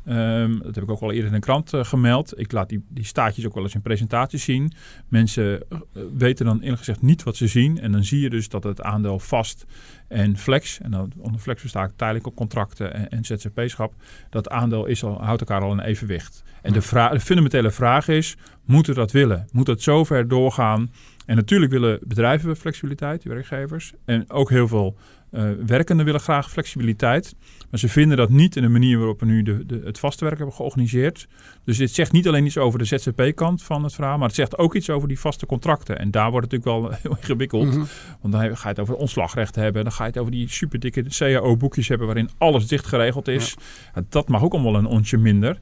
Um, 0.07 0.61
dat 0.63 0.75
heb 0.75 0.83
ik 0.83 0.89
ook 0.89 1.01
al 1.01 1.11
eerder 1.11 1.27
in 1.27 1.35
de 1.35 1.39
krant 1.39 1.73
uh, 1.73 1.83
gemeld. 1.83 2.39
Ik 2.39 2.51
laat 2.51 2.69
die, 2.69 2.85
die 2.89 3.05
staatjes 3.05 3.45
ook 3.45 3.53
wel 3.53 3.63
eens 3.63 3.73
in 3.73 3.81
presentaties 3.81 4.43
zien. 4.43 4.71
Mensen 5.07 5.63
uh, 5.69 5.79
weten 6.17 6.45
dan 6.45 6.59
eerlijk 6.59 6.77
gezegd 6.77 7.01
niet 7.01 7.23
wat 7.23 7.35
ze 7.35 7.47
zien. 7.47 7.79
En 7.79 7.91
dan 7.91 8.03
zie 8.03 8.19
je 8.19 8.29
dus 8.29 8.49
dat 8.49 8.63
het 8.63 8.81
aandeel 8.81 9.19
vast 9.19 9.65
en 10.07 10.37
flex, 10.37 10.79
en 10.79 10.91
dan 10.91 11.11
onder 11.17 11.41
flex 11.41 11.61
versta 11.61 11.83
ik 11.83 11.91
tijdelijke 11.95 12.33
contracten 12.33 12.93
en, 12.93 13.09
en 13.09 13.25
ZZP-schap, 13.25 13.93
dat 14.29 14.49
aandeel 14.49 14.85
is 14.85 15.03
al, 15.03 15.23
houdt 15.23 15.41
elkaar 15.41 15.61
al 15.61 15.71
in 15.71 15.79
evenwicht. 15.79 16.43
En 16.61 16.73
de, 16.73 16.81
vraag, 16.81 17.11
de 17.11 17.19
fundamentele 17.19 17.71
vraag 17.71 18.07
is, 18.07 18.37
moeten 18.65 18.93
we 18.93 18.99
dat 18.99 19.11
willen? 19.11 19.47
Moet 19.51 19.67
het 19.67 19.81
zover 19.81 20.27
doorgaan? 20.27 20.91
En 21.25 21.35
natuurlijk 21.35 21.71
willen 21.71 21.99
bedrijven 22.03 22.55
flexibiliteit, 22.55 23.23
werkgevers. 23.23 23.93
En 24.05 24.29
ook 24.29 24.49
heel 24.49 24.67
veel 24.67 24.97
uh, 25.31 25.49
werkenden 25.65 26.05
willen 26.05 26.21
graag 26.21 26.51
flexibiliteit. 26.51 27.35
Maar 27.69 27.79
ze 27.79 27.89
vinden 27.89 28.17
dat 28.17 28.29
niet 28.29 28.55
in 28.55 28.61
de 28.61 28.69
manier 28.69 28.97
waarop 28.97 29.19
we 29.19 29.25
nu 29.25 29.43
de, 29.43 29.65
de, 29.65 29.81
het 29.83 29.99
vaste 29.99 30.23
werk 30.25 30.37
hebben 30.37 30.55
georganiseerd. 30.55 31.27
Dus 31.63 31.77
dit 31.77 31.91
zegt 31.91 32.11
niet 32.11 32.27
alleen 32.27 32.45
iets 32.45 32.57
over 32.57 32.79
de 32.79 32.85
ZZP-kant 32.85 33.63
van 33.63 33.83
het 33.83 33.93
verhaal, 33.93 34.17
maar 34.17 34.27
het 34.27 34.35
zegt 34.35 34.57
ook 34.57 34.75
iets 34.75 34.89
over 34.89 35.07
die 35.07 35.19
vaste 35.19 35.45
contracten. 35.45 35.99
En 35.99 36.11
daar 36.11 36.31
wordt 36.31 36.51
het 36.51 36.63
natuurlijk 36.63 36.89
wel 36.89 36.97
heel 37.01 37.17
ingewikkeld. 37.21 37.65
Mhm. 37.65 37.83
Want 38.21 38.33
dan 38.33 38.57
ga 38.57 38.63
je 38.63 38.67
het 38.67 38.79
over 38.79 38.95
ontslagrecht 38.95 39.55
hebben. 39.55 39.83
Dan 39.83 39.91
ga 39.91 40.03
je 40.03 40.09
het 40.09 40.19
over 40.19 40.31
die 40.31 40.49
superdikke 40.49 41.03
CAO-boekjes 41.03 41.87
hebben 41.87 42.07
waarin 42.07 42.29
alles 42.37 42.67
dicht 42.67 42.85
geregeld 42.85 43.27
is. 43.27 43.55
Ja. 43.95 44.03
Dat 44.09 44.27
mag 44.27 44.43
ook 44.43 44.53
allemaal 44.53 44.75
een 44.75 44.85
onsje 44.85 45.17
minder. 45.17 45.59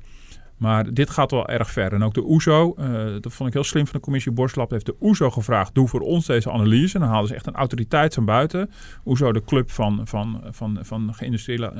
Maar 0.57 0.94
dit 0.94 1.09
gaat 1.09 1.31
wel 1.31 1.47
erg 1.47 1.71
ver. 1.71 1.94
En 1.94 2.03
ook 2.03 2.13
de 2.13 2.23
OESO, 2.23 2.75
uh, 2.79 2.85
dat 3.21 3.33
vond 3.33 3.50
ik 3.50 3.53
heel 3.53 3.63
slim 3.63 3.85
van 3.85 3.95
de 3.95 4.01
commissie 4.01 4.31
Borstlab, 4.31 4.69
heeft 4.69 4.85
de 4.85 4.95
OESO 5.01 5.29
gevraagd, 5.29 5.75
doe 5.75 5.88
voor 5.88 6.00
ons 6.00 6.25
deze 6.25 6.51
analyse. 6.51 6.94
En 6.94 7.00
dan 7.00 7.09
haalden 7.09 7.27
ze 7.27 7.35
echt 7.35 7.47
een 7.47 7.53
autoriteit 7.53 8.13
van 8.13 8.25
buiten. 8.25 8.69
OESO, 9.05 9.31
de 9.31 9.44
club 9.44 9.72
van, 9.72 10.01
van, 10.03 10.41
van, 10.51 10.79
van 10.81 11.13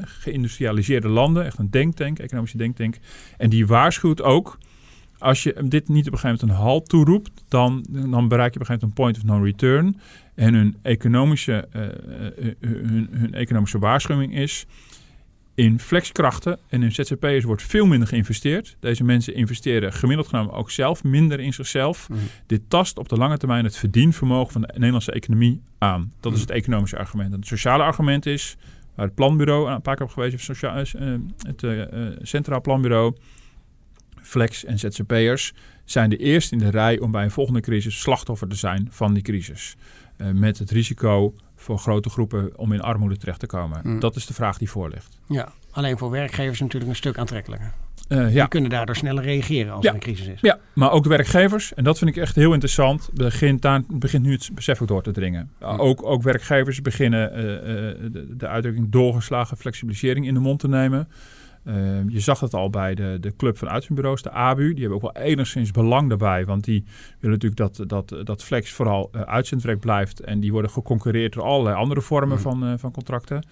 geïndustrialiseerde 0.06 1.08
landen, 1.08 1.46
echt 1.46 1.58
een 1.58 1.70
denktank, 1.70 2.20
economische 2.20 2.58
denktank. 2.58 2.98
En 3.38 3.50
die 3.50 3.68
waarschuwt 3.68 4.22
ook, 4.22 4.58
als 5.18 5.44
je 5.44 5.63
dit 5.65 5.88
niet 5.88 6.08
op 6.08 6.13
een 6.13 6.20
gegeven 6.20 6.48
moment 6.48 6.60
een 6.60 6.65
halt 6.65 6.89
toeroept, 6.89 7.44
dan, 7.48 7.86
dan 7.89 8.27
bereik 8.27 8.53
je 8.53 8.60
op 8.60 8.70
een 8.70 8.75
gegeven 8.75 8.80
moment 8.80 8.82
een 8.82 8.94
point 8.94 9.18
of 9.18 9.24
no 9.24 9.44
return. 9.44 10.00
En 10.36 10.53
hun 10.53 10.77
economische, 10.82 11.68
uh, 11.75 11.82
hun, 12.60 13.08
hun 13.12 13.34
economische 13.34 13.80
waarschuwing 13.80 14.36
is, 14.36 14.65
in 15.55 15.79
flexkrachten 15.79 16.60
en 16.69 16.83
in 16.83 16.91
ZZP'ers 16.91 17.43
wordt 17.43 17.63
veel 17.63 17.86
minder 17.86 18.07
geïnvesteerd. 18.07 18.77
Deze 18.79 19.03
mensen 19.03 19.33
investeren 19.33 19.93
gemiddeld 19.93 20.27
genomen 20.27 20.53
ook 20.53 20.72
zelf 20.72 21.03
minder 21.03 21.39
in 21.39 21.53
zichzelf. 21.53 22.10
Mm. 22.10 22.17
Dit 22.48 22.62
tast 22.67 22.98
op 22.98 23.10
de 23.10 23.17
lange 23.17 23.38
termijn 23.38 23.63
het 23.63 23.77
verdienvermogen 23.77 24.51
van 24.51 24.62
de 24.62 24.72
Nederlandse 24.74 25.12
economie 25.12 25.62
aan. 25.77 26.13
Dat 26.19 26.31
mm. 26.31 26.38
is 26.38 26.41
het 26.41 26.51
economische 26.51 26.98
argument. 26.98 27.33
En 27.33 27.39
het 27.39 27.48
sociale 27.48 27.83
argument 27.83 28.25
is, 28.25 28.57
waar 28.95 29.05
het 29.05 29.15
planbureau 29.15 29.72
een 29.72 29.81
paar 29.81 29.95
keer 29.95 30.05
op 30.05 30.12
geweest 30.12 30.48
heeft, 30.48 30.95
uh, 30.95 31.15
het 31.38 31.63
uh, 31.63 31.83
Centraal 32.22 32.62
Planbureau, 32.62 33.15
flex 34.22 34.65
en 34.65 34.79
ZZP'ers 34.79 35.53
zijn 35.86 36.10
de 36.10 36.17
eerste 36.17 36.53
in 36.53 36.60
de 36.60 36.69
rij 36.69 37.00
om 37.00 37.12
bij 37.12 37.24
een 37.24 37.31
volgende 37.31 37.60
crisis 37.60 38.00
slachtoffer 38.00 38.48
te 38.48 38.55
zijn 38.55 38.88
van 38.91 39.13
die 39.13 39.24
crisis. 39.24 39.75
Uh, 40.17 40.27
met 40.32 40.60
het 40.60 40.72
risico 40.72 41.36
voor 41.55 41.79
grote 41.79 42.10
groepen 42.10 42.58
om 42.58 42.74
in 42.74 42.82
armoede 42.82 43.17
terecht 43.17 43.39
te 43.39 43.46
komen. 43.46 43.79
Mm. 43.84 44.00
Dat 44.00 44.15
is 44.15 44.25
de 44.25 44.34
vraag 44.34 44.58
die 44.58 44.70
voor 44.70 44.89
ligt. 44.89 45.20
Ja, 45.27 45.51
alleen 45.72 45.98
voor 45.98 46.10
werkgevers 46.10 46.60
natuurlijk 46.60 46.91
een 46.91 46.98
stuk 46.98 47.17
aantrekkelijker. 47.17 47.72
Uh, 48.10 48.25
Die 48.25 48.34
ja. 48.34 48.46
kunnen 48.46 48.70
daardoor 48.70 48.96
sneller 48.96 49.24
reageren 49.24 49.74
als 49.74 49.84
Ja. 49.84 49.89
er 49.89 49.96
een 49.96 50.01
crisis 50.01 50.27
is. 50.27 50.41
ja, 50.41 50.60
maar 50.74 50.91
ook 50.91 51.03
de 51.03 51.10
werkgevers, 51.10 51.74
en 51.74 51.84
dat 51.84 51.98
vind 51.98 52.10
ik 52.10 52.17
echt 52.17 52.36
heel 52.36 52.53
interessant, 52.53 53.10
begint, 53.13 53.62
daar, 53.62 53.82
begint 53.88 54.24
nu 54.24 54.32
het 54.32 54.50
besef 54.53 54.82
ook 54.82 54.88
door 54.88 55.03
te 55.03 55.12
dringen. 55.12 55.51
Uh, 55.62 55.79
ook, 55.79 56.05
ook 56.05 56.24
werkgevers 56.24 56.82
beginnen 56.82 57.32
uh, 57.36 57.41
de, 58.12 58.36
de 58.38 58.48
uitdrukking 58.48 58.91
doorgeslagen 58.91 59.58
flexibilisering 59.58 60.27
in 60.27 60.34
de 60.34 60.39
mond 60.39 60.60
te 60.60 60.67
nemen. 60.67 61.08
Ehm, 61.65 62.10
je 62.10 62.20
zag 62.20 62.39
het 62.39 62.53
al 62.53 62.70
bij 62.70 62.96
de, 62.96 63.17
de 63.20 63.36
club 63.36 63.58
van 63.58 63.70
uitzendbureaus, 63.70 64.22
de 64.22 64.32
ABU. 64.32 64.74
Die 64.74 64.79
hebben 64.79 64.96
ook 65.03 65.13
wel 65.13 65.24
enigszins 65.24 65.72
belang 65.72 66.10
daarbij. 66.10 66.46
Want 66.46 66.63
die 66.63 66.86
willen 67.20 67.39
natuurlijk 67.39 67.75
dat, 67.75 67.89
dat, 67.89 68.25
dat 68.25 68.43
Flex 68.43 68.72
vooral 68.72 69.10
uh, 69.12 69.22
uitzendwerk 69.22 69.79
blijft. 69.79 70.20
En 70.20 70.39
die 70.39 70.51
worden 70.51 70.72
geconcureerd 70.72 71.34
door 71.34 71.43
allerlei 71.43 71.75
andere 71.75 72.01
vormen 72.01 72.38
mm. 72.38 72.43
van, 72.43 72.63
uh, 72.63 72.74
van 72.77 72.91
contracten. 72.91 73.46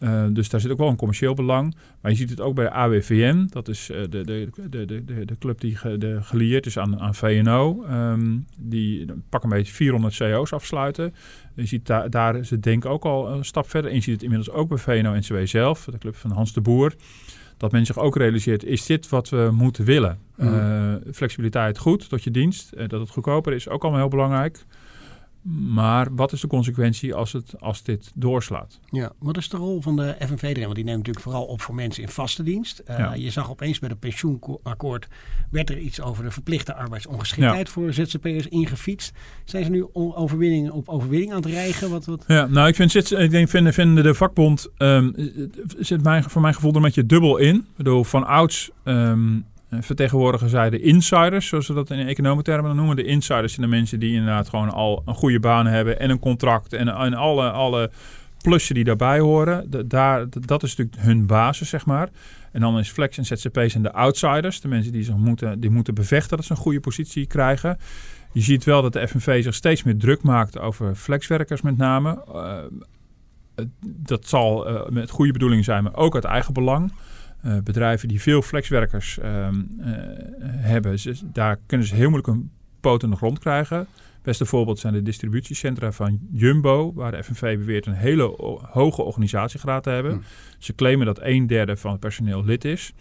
Uh, 0.00 0.24
dus 0.30 0.48
daar 0.48 0.60
zit 0.60 0.70
ook 0.70 0.78
wel 0.78 0.88
een 0.88 0.96
commercieel 0.96 1.34
belang. 1.34 1.76
Maar 2.00 2.10
je 2.10 2.16
ziet 2.16 2.30
het 2.30 2.40
ook 2.40 2.54
bij 2.54 2.64
de 2.64 2.70
AWVN. 2.70 3.46
Dat 3.50 3.68
is 3.68 3.86
de, 3.86 4.08
de, 4.08 4.48
de, 4.70 4.84
de, 4.84 5.24
de 5.24 5.38
club 5.38 5.60
die 5.60 5.76
ge, 5.76 5.98
de 5.98 6.18
gelieerd 6.22 6.66
is 6.66 6.78
aan, 6.78 7.00
aan 7.00 7.14
VNO. 7.14 7.84
Um, 7.90 8.46
die 8.58 9.06
pak 9.28 9.42
een 9.42 9.48
beetje 9.48 9.72
400 9.72 10.16
CO's 10.16 10.52
afsluiten. 10.52 11.14
Je 11.54 11.66
ziet 11.66 11.86
daar, 11.86 12.10
daar 12.10 12.36
is 12.36 12.50
het 12.50 12.62
denk 12.62 12.84
ik 12.84 12.90
ook 12.90 13.04
al 13.04 13.30
een 13.30 13.44
stap 13.44 13.70
verder. 13.70 13.90
En 13.90 13.96
je 13.96 14.02
ziet 14.02 14.14
het 14.14 14.22
inmiddels 14.22 14.50
ook 14.50 14.68
bij 14.68 14.78
VNO-NCW 14.78 15.46
zelf. 15.46 15.84
De 15.84 15.98
club 15.98 16.16
van 16.16 16.30
Hans 16.30 16.52
de 16.52 16.60
Boer 16.60 16.94
dat 17.58 17.72
men 17.72 17.86
zich 17.86 17.98
ook 17.98 18.16
realiseert, 18.16 18.64
is 18.64 18.86
dit 18.86 19.08
wat 19.08 19.28
we 19.28 19.48
moeten 19.52 19.84
willen? 19.84 20.18
Mm. 20.36 20.54
Uh, 20.54 20.94
flexibiliteit 21.12 21.78
goed 21.78 22.08
tot 22.08 22.24
je 22.24 22.30
dienst, 22.30 22.72
uh, 22.74 22.88
dat 22.88 23.00
het 23.00 23.10
goedkoper 23.10 23.52
is, 23.52 23.68
ook 23.68 23.82
allemaal 23.82 24.00
heel 24.00 24.10
belangrijk. 24.10 24.64
Maar 25.56 26.08
wat 26.14 26.32
is 26.32 26.40
de 26.40 26.46
consequentie 26.46 27.14
als, 27.14 27.32
het, 27.32 27.60
als 27.60 27.82
dit 27.82 28.12
doorslaat? 28.14 28.80
Ja, 28.90 29.12
wat 29.18 29.36
is 29.36 29.48
de 29.48 29.56
rol 29.56 29.80
van 29.80 29.96
de 29.96 30.16
FNV 30.20 30.42
erin? 30.42 30.62
Want 30.62 30.74
die 30.74 30.84
neemt 30.84 30.96
natuurlijk 30.96 31.24
vooral 31.24 31.44
op 31.44 31.60
voor 31.60 31.74
mensen 31.74 32.02
in 32.02 32.08
vaste 32.08 32.42
dienst. 32.42 32.82
Uh, 32.90 32.98
ja. 32.98 33.14
Je 33.14 33.30
zag 33.30 33.50
opeens 33.50 33.80
met 33.80 33.90
het 33.90 33.98
pensioenakkoord... 33.98 35.06
werd 35.50 35.70
er 35.70 35.78
iets 35.78 36.00
over 36.00 36.24
de 36.24 36.30
verplichte 36.30 36.74
arbeidsongeschiktheid 36.74 37.66
ja. 37.66 37.72
voor 37.72 37.92
ZZP'ers 37.92 38.46
ingefietst. 38.46 39.12
Zijn 39.44 39.64
ze 39.64 39.70
nu 39.70 39.86
overwinning 39.92 40.70
op 40.70 40.88
overwinning 40.88 41.32
aan 41.32 41.42
het 41.42 41.50
rijgen? 41.50 41.90
Wat, 41.90 42.04
wat? 42.04 42.24
Ja, 42.26 42.46
nou 42.46 42.68
ik 42.68 42.74
vind, 42.74 43.10
ik 43.10 43.30
denk, 43.30 43.48
vind, 43.48 43.74
vind 43.74 44.02
de 44.02 44.14
vakbond... 44.14 44.68
Um, 44.78 45.14
zit 45.78 46.02
mijn, 46.02 46.22
voor 46.22 46.42
mijn 46.42 46.54
gevoel 46.54 46.70
er 46.70 46.76
een 46.76 46.82
beetje 46.82 47.06
dubbel 47.06 47.36
in. 47.36 47.56
Ik 47.56 47.76
bedoel, 47.76 48.04
van 48.04 48.26
ouds... 48.26 48.70
Um, 48.84 49.36
uh, 49.36 49.42
vertegenwoordigen 49.70 50.48
zij 50.48 50.70
de 50.70 50.80
insiders, 50.80 51.46
zoals 51.46 51.66
we 51.68 51.74
dat 51.74 51.90
in 51.90 52.06
economentermen 52.06 52.76
noemen. 52.76 52.96
De 52.96 53.04
insiders 53.04 53.54
zijn 53.54 53.70
de 53.70 53.76
mensen 53.76 54.00
die 54.00 54.14
inderdaad 54.14 54.48
gewoon 54.48 54.70
al 54.70 55.02
een 55.06 55.14
goede 55.14 55.40
baan 55.40 55.66
hebben 55.66 56.00
en 56.00 56.10
een 56.10 56.18
contract 56.18 56.72
en, 56.72 56.88
en 56.88 57.14
alle, 57.14 57.50
alle 57.50 57.90
plussen 58.42 58.74
die 58.74 58.84
daarbij 58.84 59.18
horen. 59.18 59.88
Daar, 59.88 60.26
dat 60.30 60.62
is 60.62 60.76
natuurlijk 60.76 61.06
hun 61.06 61.26
basis, 61.26 61.68
zeg 61.68 61.86
maar. 61.86 62.08
En 62.52 62.60
dan 62.60 62.78
is 62.78 62.90
Flex 62.90 63.18
en 63.18 63.24
ZZP 63.24 63.62
zijn 63.66 63.82
de 63.82 63.92
outsiders, 63.92 64.60
de 64.60 64.68
mensen 64.68 64.92
die, 64.92 65.02
zich 65.02 65.16
moeten, 65.16 65.60
die 65.60 65.70
moeten 65.70 65.94
bevechten 65.94 66.36
dat 66.36 66.46
ze 66.46 66.52
een 66.52 66.58
goede 66.58 66.80
positie 66.80 67.26
krijgen. 67.26 67.78
Je 68.32 68.40
ziet 68.40 68.64
wel 68.64 68.82
dat 68.82 68.92
de 68.92 69.08
FNV 69.08 69.42
zich 69.42 69.54
steeds 69.54 69.82
meer 69.82 69.96
druk 69.98 70.22
maakt 70.22 70.58
over 70.58 70.94
flexwerkers 70.94 71.60
met 71.60 71.76
name. 71.76 72.24
Uh, 72.28 72.58
dat 73.82 74.26
zal 74.26 74.70
uh, 74.70 74.88
met 74.88 75.10
goede 75.10 75.32
bedoelingen 75.32 75.64
zijn, 75.64 75.82
maar 75.82 75.96
ook 75.96 76.14
uit 76.14 76.24
eigen 76.24 76.52
belang. 76.52 76.92
Uh, 77.44 77.58
bedrijven 77.64 78.08
die 78.08 78.20
veel 78.20 78.42
flexwerkers 78.42 79.18
um, 79.24 79.76
uh, 79.80 79.86
hebben, 80.44 80.98
ze, 80.98 81.14
daar 81.32 81.58
kunnen 81.66 81.86
ze 81.86 81.94
heel 81.94 82.10
moeilijk 82.10 82.26
een 82.26 82.50
poot 82.80 83.02
in 83.02 83.10
de 83.10 83.16
grond 83.16 83.38
krijgen. 83.38 83.86
Beste 84.22 84.46
voorbeeld 84.46 84.78
zijn 84.78 84.92
de 84.92 85.02
distributiecentra 85.02 85.92
van 85.92 86.18
Jumbo, 86.32 86.92
waar 86.94 87.10
de 87.10 87.22
FNV 87.24 87.58
beweert 87.58 87.86
een 87.86 87.94
hele 87.94 88.34
hoge 88.62 89.02
organisatiegraad 89.02 89.82
te 89.82 89.90
hebben. 89.90 90.12
Hm. 90.12 90.20
Ze 90.58 90.74
claimen 90.74 91.06
dat 91.06 91.18
een 91.22 91.46
derde 91.46 91.76
van 91.76 91.90
het 91.90 92.00
personeel 92.00 92.44
lid 92.44 92.64
is. 92.64 92.92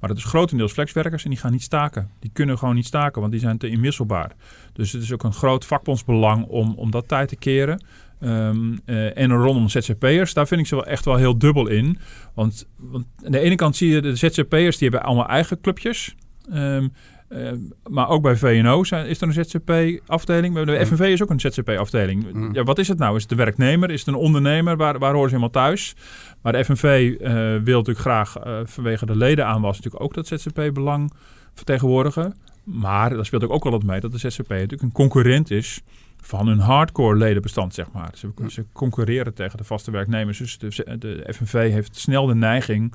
Maar 0.00 0.08
dat 0.08 0.18
is 0.18 0.24
grotendeels 0.24 0.72
flexwerkers 0.72 1.24
en 1.24 1.30
die 1.30 1.38
gaan 1.38 1.52
niet 1.52 1.62
staken. 1.62 2.10
Die 2.18 2.30
kunnen 2.32 2.58
gewoon 2.58 2.74
niet 2.74 2.86
staken, 2.86 3.20
want 3.20 3.32
die 3.32 3.40
zijn 3.40 3.58
te 3.58 3.68
inwisselbaar. 3.68 4.32
Dus 4.72 4.92
het 4.92 5.02
is 5.02 5.12
ook 5.12 5.22
een 5.22 5.32
groot 5.32 5.64
vakbondsbelang 5.64 6.46
om, 6.46 6.74
om 6.76 6.90
dat 6.90 7.08
tijd 7.08 7.28
te 7.28 7.36
keren. 7.36 7.84
Um, 8.20 8.80
uh, 8.86 9.18
en 9.18 9.32
rondom 9.32 9.68
ZZP'ers, 9.68 10.34
daar 10.34 10.46
vind 10.46 10.60
ik 10.60 10.66
ze 10.66 10.74
wel 10.74 10.86
echt 10.86 11.04
wel 11.04 11.16
heel 11.16 11.38
dubbel 11.38 11.68
in. 11.68 11.98
Want, 12.34 12.68
want 12.76 13.06
aan 13.24 13.32
de 13.32 13.40
ene 13.40 13.54
kant 13.54 13.76
zie 13.76 13.90
je 13.90 14.00
de 14.00 14.16
ZZP'ers, 14.16 14.78
die 14.78 14.88
hebben 14.88 15.02
allemaal 15.02 15.28
eigen 15.28 15.60
clubjes. 15.60 16.14
Um, 16.52 16.92
uh, 17.28 17.50
maar 17.88 18.08
ook 18.08 18.22
bij 18.22 18.36
VNO 18.36 18.84
zijn, 18.84 19.06
is 19.06 19.20
er 19.20 19.26
een 19.28 19.44
ZZP-afdeling. 19.44 20.64
De. 20.64 20.86
FNV 20.86 21.00
is 21.00 21.22
ook 21.22 21.30
een 21.30 21.40
ZZP-afdeling. 21.40 22.32
Mm. 22.32 22.54
Ja, 22.54 22.62
wat 22.62 22.78
is 22.78 22.88
het 22.88 22.98
nou? 22.98 23.16
Is 23.16 23.20
het 23.20 23.30
de 23.30 23.36
werknemer? 23.36 23.90
Is 23.90 23.98
het 23.98 24.08
een 24.08 24.20
ondernemer? 24.20 24.76
Waar, 24.76 24.98
waar 24.98 25.12
horen 25.12 25.30
ze 25.30 25.36
helemaal 25.36 25.62
thuis? 25.62 25.94
Maar 26.42 26.52
de 26.52 26.64
FNV 26.64 27.14
uh, 27.20 27.28
wil 27.64 27.78
natuurlijk 27.78 27.98
graag 27.98 28.34
vanwege 28.64 29.06
de 29.06 29.16
ledenaanwas 29.16 29.76
natuurlijk 29.76 30.02
ook 30.02 30.14
dat 30.14 30.26
ZZP-belang 30.26 31.12
vertegenwoordigen. 31.54 32.34
Maar 32.64 33.10
dat 33.10 33.26
speelt 33.26 33.48
ook 33.48 33.62
wel 33.62 33.72
wat 33.72 33.82
mee 33.82 34.00
dat 34.00 34.12
de 34.12 34.18
ZZP 34.18 34.48
natuurlijk 34.48 34.82
een 34.82 34.92
concurrent 34.92 35.50
is 35.50 35.82
van 36.22 36.46
hun 36.46 36.58
hardcore 36.58 37.16
ledenbestand, 37.16 37.74
zeg 37.74 37.92
maar. 37.92 38.10
Ze, 38.14 38.30
ze 38.46 38.64
concurreren 38.72 39.34
tegen 39.34 39.58
de 39.58 39.64
vaste 39.64 39.90
werknemers. 39.90 40.38
Dus 40.38 40.58
de, 40.58 40.98
de, 40.98 41.32
FNV 41.34 41.70
heeft 41.70 41.96
snel 41.96 42.26
de 42.26 42.34
neiging 42.34 42.94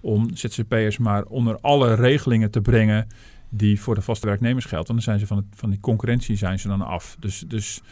om 0.00 0.30
ZZP'ers 0.36 0.98
maar 0.98 1.24
onder 1.24 1.58
alle 1.60 1.94
regelingen 1.94 2.50
te 2.50 2.60
brengen 2.60 3.06
die 3.48 3.80
voor 3.80 3.94
de 3.94 4.02
vaste 4.02 4.26
werknemers 4.26 4.64
gelden. 4.64 4.88
En 4.88 4.94
dan 4.94 5.02
zijn 5.02 5.18
ze 5.18 5.26
van, 5.26 5.36
het, 5.36 5.46
van 5.54 5.70
die 5.70 5.80
concurrentie 5.80 6.36
zijn 6.36 6.58
ze 6.58 6.68
dan 6.68 6.82
af. 6.82 7.16
Dus, 7.18 7.44
dus 7.46 7.82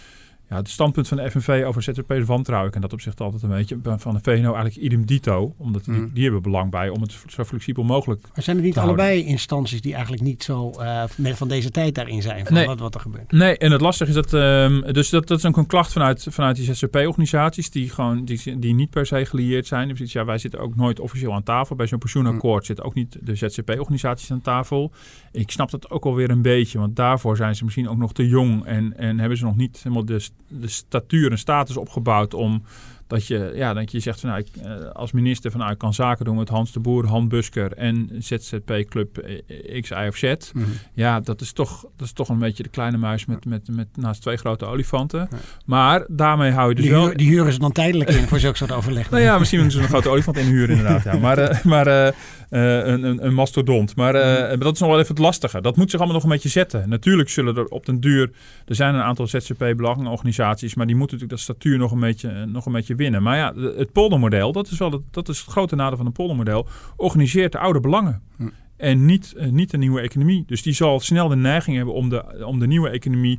ja, 0.48 0.56
het 0.56 0.68
standpunt 0.68 1.08
van 1.08 1.16
de 1.16 1.30
FNV 1.30 1.62
over 1.66 1.82
ZZP'ers 1.82 2.26
wantrouw 2.26 2.66
ik 2.66 2.74
en 2.74 2.80
dat 2.80 2.92
opzicht 2.92 3.20
altijd 3.20 3.42
een 3.42 3.48
beetje. 3.48 3.78
Van 3.82 4.14
de 4.14 4.20
VNO 4.22 4.54
eigenlijk 4.54 4.76
idem 4.76 5.06
dito, 5.06 5.54
omdat 5.56 5.84
die, 5.84 5.94
mm. 5.94 6.10
die 6.12 6.22
hebben 6.22 6.42
belang 6.42 6.70
bij 6.70 6.88
om 6.88 7.00
het 7.00 7.16
zo 7.26 7.44
flexibel 7.44 7.84
mogelijk 7.84 8.22
Maar 8.34 8.42
zijn 8.42 8.56
er 8.56 8.62
niet 8.62 8.78
allebei 8.78 9.24
instanties 9.24 9.80
die 9.80 9.92
eigenlijk 9.92 10.22
niet 10.22 10.42
zo 10.42 10.70
uh, 10.78 11.02
van 11.34 11.48
deze 11.48 11.70
tijd 11.70 11.94
daarin 11.94 12.22
zijn, 12.22 12.44
van 12.46 12.54
nee. 12.54 12.66
wat, 12.66 12.80
wat 12.80 12.94
er 12.94 13.00
gebeurt? 13.00 13.32
Nee, 13.32 13.58
en 13.58 13.72
het 13.72 13.80
lastige 13.80 14.10
is 14.10 14.16
dat, 14.16 14.32
um, 14.32 14.92
dus 14.92 15.08
dat, 15.08 15.26
dat 15.26 15.38
is 15.38 15.44
ook 15.44 15.56
een 15.56 15.66
klacht 15.66 15.92
vanuit, 15.92 16.26
vanuit 16.30 16.56
die 16.56 16.74
ZZP-organisaties 16.74 17.70
die 17.70 17.90
gewoon, 17.90 18.24
die, 18.24 18.58
die 18.58 18.74
niet 18.74 18.90
per 18.90 19.06
se 19.06 19.24
gelieerd 19.26 19.66
zijn. 19.66 19.88
Dus 19.88 20.12
ja, 20.12 20.24
wij 20.24 20.38
zitten 20.38 20.60
ook 20.60 20.76
nooit 20.76 21.00
officieel 21.00 21.32
aan 21.32 21.42
tafel. 21.42 21.76
Bij 21.76 21.86
zo'n 21.86 21.98
pensioenakkoord 21.98 22.60
mm. 22.60 22.66
zitten 22.66 22.84
ook 22.84 22.94
niet 22.94 23.18
de 23.20 23.34
ZZP-organisaties 23.34 24.30
aan 24.30 24.40
tafel. 24.40 24.92
Ik 25.32 25.50
snap 25.50 25.70
dat 25.70 25.90
ook 25.90 26.04
alweer 26.04 26.30
een 26.30 26.42
beetje, 26.42 26.78
want 26.78 26.96
daarvoor 26.96 27.36
zijn 27.36 27.56
ze 27.56 27.64
misschien 27.64 27.88
ook 27.88 27.98
nog 27.98 28.12
te 28.12 28.28
jong 28.28 28.64
en, 28.64 28.96
en 28.96 29.18
hebben 29.18 29.38
ze 29.38 29.44
nog 29.44 29.56
niet 29.56 29.80
helemaal 29.82 30.04
de 30.04 30.20
de 30.48 30.68
statuur 30.68 31.30
en 31.30 31.38
status 31.38 31.76
opgebouwd 31.76 32.34
om 32.34 32.62
dat 33.06 33.26
je, 33.26 33.52
ja, 33.54 33.74
dat 33.74 33.92
je 33.92 34.00
zegt 34.00 34.20
van 34.20 34.28
nou, 34.28 34.40
ik, 34.40 34.62
eh, 34.62 34.90
als 34.92 35.12
minister 35.12 35.50
van 35.50 35.60
nou, 35.60 35.72
ik 35.72 35.78
kan 35.78 35.94
zaken 35.94 36.24
doen 36.24 36.36
met 36.36 36.48
Hans 36.48 36.72
de 36.72 36.80
Boer, 36.80 37.06
Han 37.06 37.28
Busker 37.28 37.72
en 37.72 38.10
ZZP 38.18 38.84
Club 38.88 39.18
eh, 39.18 39.80
X, 39.80 39.90
Y 39.90 40.06
of 40.08 40.16
Z. 40.16 40.22
Mm 40.22 40.62
-hmm. 40.62 40.72
Ja, 40.92 41.20
dat 41.20 41.40
is, 41.40 41.52
toch, 41.52 41.84
dat 41.96 42.06
is 42.06 42.12
toch 42.12 42.28
een 42.28 42.38
beetje 42.38 42.62
de 42.62 42.68
kleine 42.68 42.96
muis 42.96 43.26
met, 43.26 43.44
met, 43.44 43.68
met 43.68 43.88
naast 43.96 44.22
twee 44.22 44.36
grote 44.36 44.64
olifanten. 44.64 45.28
Ja. 45.30 45.38
Maar 45.66 46.06
daarmee 46.08 46.50
hou 46.50 46.68
je 46.68 46.74
dus 46.74 46.84
die 46.84 46.92
wel... 46.92 47.06
Huur, 47.06 47.16
die 47.16 47.28
huren 47.28 47.52
ze 47.52 47.58
dan 47.58 47.72
tijdelijk 47.72 48.10
in 48.10 48.28
voor 48.28 48.38
zulke 48.38 48.56
soort 48.56 48.72
overleg. 48.78 49.10
nou 49.10 49.22
ja, 49.22 49.38
misschien 49.38 49.60
moeten 49.60 49.78
ze 49.78 49.84
een 49.84 49.90
grote 49.90 50.08
olifant 50.08 50.36
inhuren 50.36 50.76
inderdaad. 50.76 51.04
Ja. 51.04 51.18
Maar, 51.18 51.38
uh, 51.38 51.64
maar 51.64 51.86
uh, 51.86 52.04
een, 52.48 53.02
een, 53.02 53.26
een, 53.26 53.34
mastodont. 53.34 53.96
Maar 53.96 54.14
uh, 54.14 54.60
dat 54.60 54.74
is 54.74 54.80
nog 54.80 54.90
wel 54.90 54.98
even 54.98 55.14
het 55.14 55.18
lastige. 55.18 55.60
Dat 55.60 55.76
moet 55.76 55.90
zich 55.90 55.98
allemaal 55.98 56.16
nog 56.16 56.24
een 56.24 56.34
beetje 56.34 56.48
zetten. 56.48 56.88
Natuurlijk 56.88 57.28
zullen 57.28 57.56
er 57.56 57.64
op 57.64 57.86
den 57.86 58.00
duur... 58.00 58.30
Er 58.66 58.74
zijn 58.74 58.94
een 58.94 59.02
aantal 59.02 59.26
ZZP-belangenorganisaties... 59.26 60.74
maar 60.74 60.86
die 60.86 60.96
moeten 60.96 61.16
natuurlijk 61.18 61.46
dat 61.46 61.56
statuur 61.56 61.78
nog 61.78 61.92
een 61.92 62.00
beetje, 62.00 62.46
nog 62.46 62.66
een 62.66 62.72
beetje 62.72 62.93
winnen. 62.96 63.22
Maar 63.22 63.36
ja, 63.36 63.54
het 63.54 63.92
poldermodel, 63.92 64.52
dat 64.52 64.70
is 64.70 64.78
wel 64.78 64.90
het, 64.90 65.02
dat 65.10 65.28
is 65.28 65.40
het 65.40 65.50
grote 65.50 65.76
nadeel 65.76 65.96
van 65.96 66.06
een 66.06 66.12
poldermodel... 66.12 66.66
organiseert 66.96 67.52
de 67.52 67.58
oude 67.58 67.80
belangen. 67.80 68.22
Hm. 68.36 68.48
En 68.76 69.04
niet, 69.04 69.34
uh, 69.36 69.46
niet 69.46 69.70
de 69.70 69.78
nieuwe 69.78 70.00
economie. 70.00 70.44
Dus 70.46 70.62
die 70.62 70.72
zal 70.72 71.00
snel 71.00 71.28
de 71.28 71.36
neiging 71.36 71.76
hebben 71.76 71.94
om 71.94 72.08
de, 72.08 72.44
om 72.46 72.58
de 72.58 72.66
nieuwe 72.66 72.88
economie... 72.88 73.38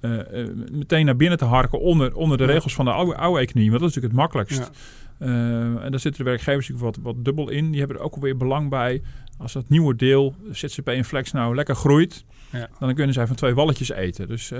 Uh, 0.00 0.12
uh, 0.12 0.48
meteen 0.72 1.06
naar 1.06 1.16
binnen 1.16 1.38
te 1.38 1.44
harken 1.44 1.80
onder, 1.80 2.14
onder 2.14 2.38
de 2.38 2.44
regels 2.44 2.74
van 2.74 2.84
de 2.84 2.90
oude, 2.90 3.16
oude 3.16 3.40
economie. 3.40 3.70
Want 3.70 3.82
dat 3.82 3.90
is 3.90 3.96
natuurlijk 3.96 4.22
het 4.22 4.32
makkelijkst. 4.32 4.70
Ja. 5.18 5.82
En 5.82 5.90
daar 5.90 6.00
zitten 6.00 6.24
de 6.24 6.30
werkgevers 6.30 6.68
natuurlijk 6.68 6.96
wat, 6.96 7.14
wat 7.14 7.24
dubbel 7.24 7.50
in. 7.50 7.70
Die 7.70 7.78
hebben 7.78 7.96
er 7.96 8.02
ook 8.02 8.14
alweer 8.14 8.36
belang 8.36 8.70
bij. 8.70 9.02
Als 9.38 9.52
dat 9.52 9.68
nieuwe 9.68 9.96
deel, 9.96 10.34
ZZP 10.50 10.88
en 10.88 11.04
Flex, 11.04 11.32
nou 11.32 11.54
lekker 11.54 11.74
groeit... 11.74 12.24
Ja. 12.52 12.68
dan 12.78 12.94
kunnen 12.94 13.14
zij 13.14 13.26
van 13.26 13.36
twee 13.36 13.54
walletjes 13.54 13.90
eten. 13.90 14.28
Dus, 14.28 14.52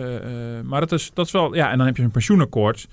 maar 0.65 0.81
dat 0.81 0.93
is, 0.93 1.11
dat 1.15 1.27
is 1.27 1.33
wel... 1.33 1.55
Ja, 1.55 1.71
en 1.71 1.79
dan 1.79 1.87
heb 1.87 1.97
je 1.97 2.03
een 2.03 2.11
pensioenakkoord... 2.11 2.89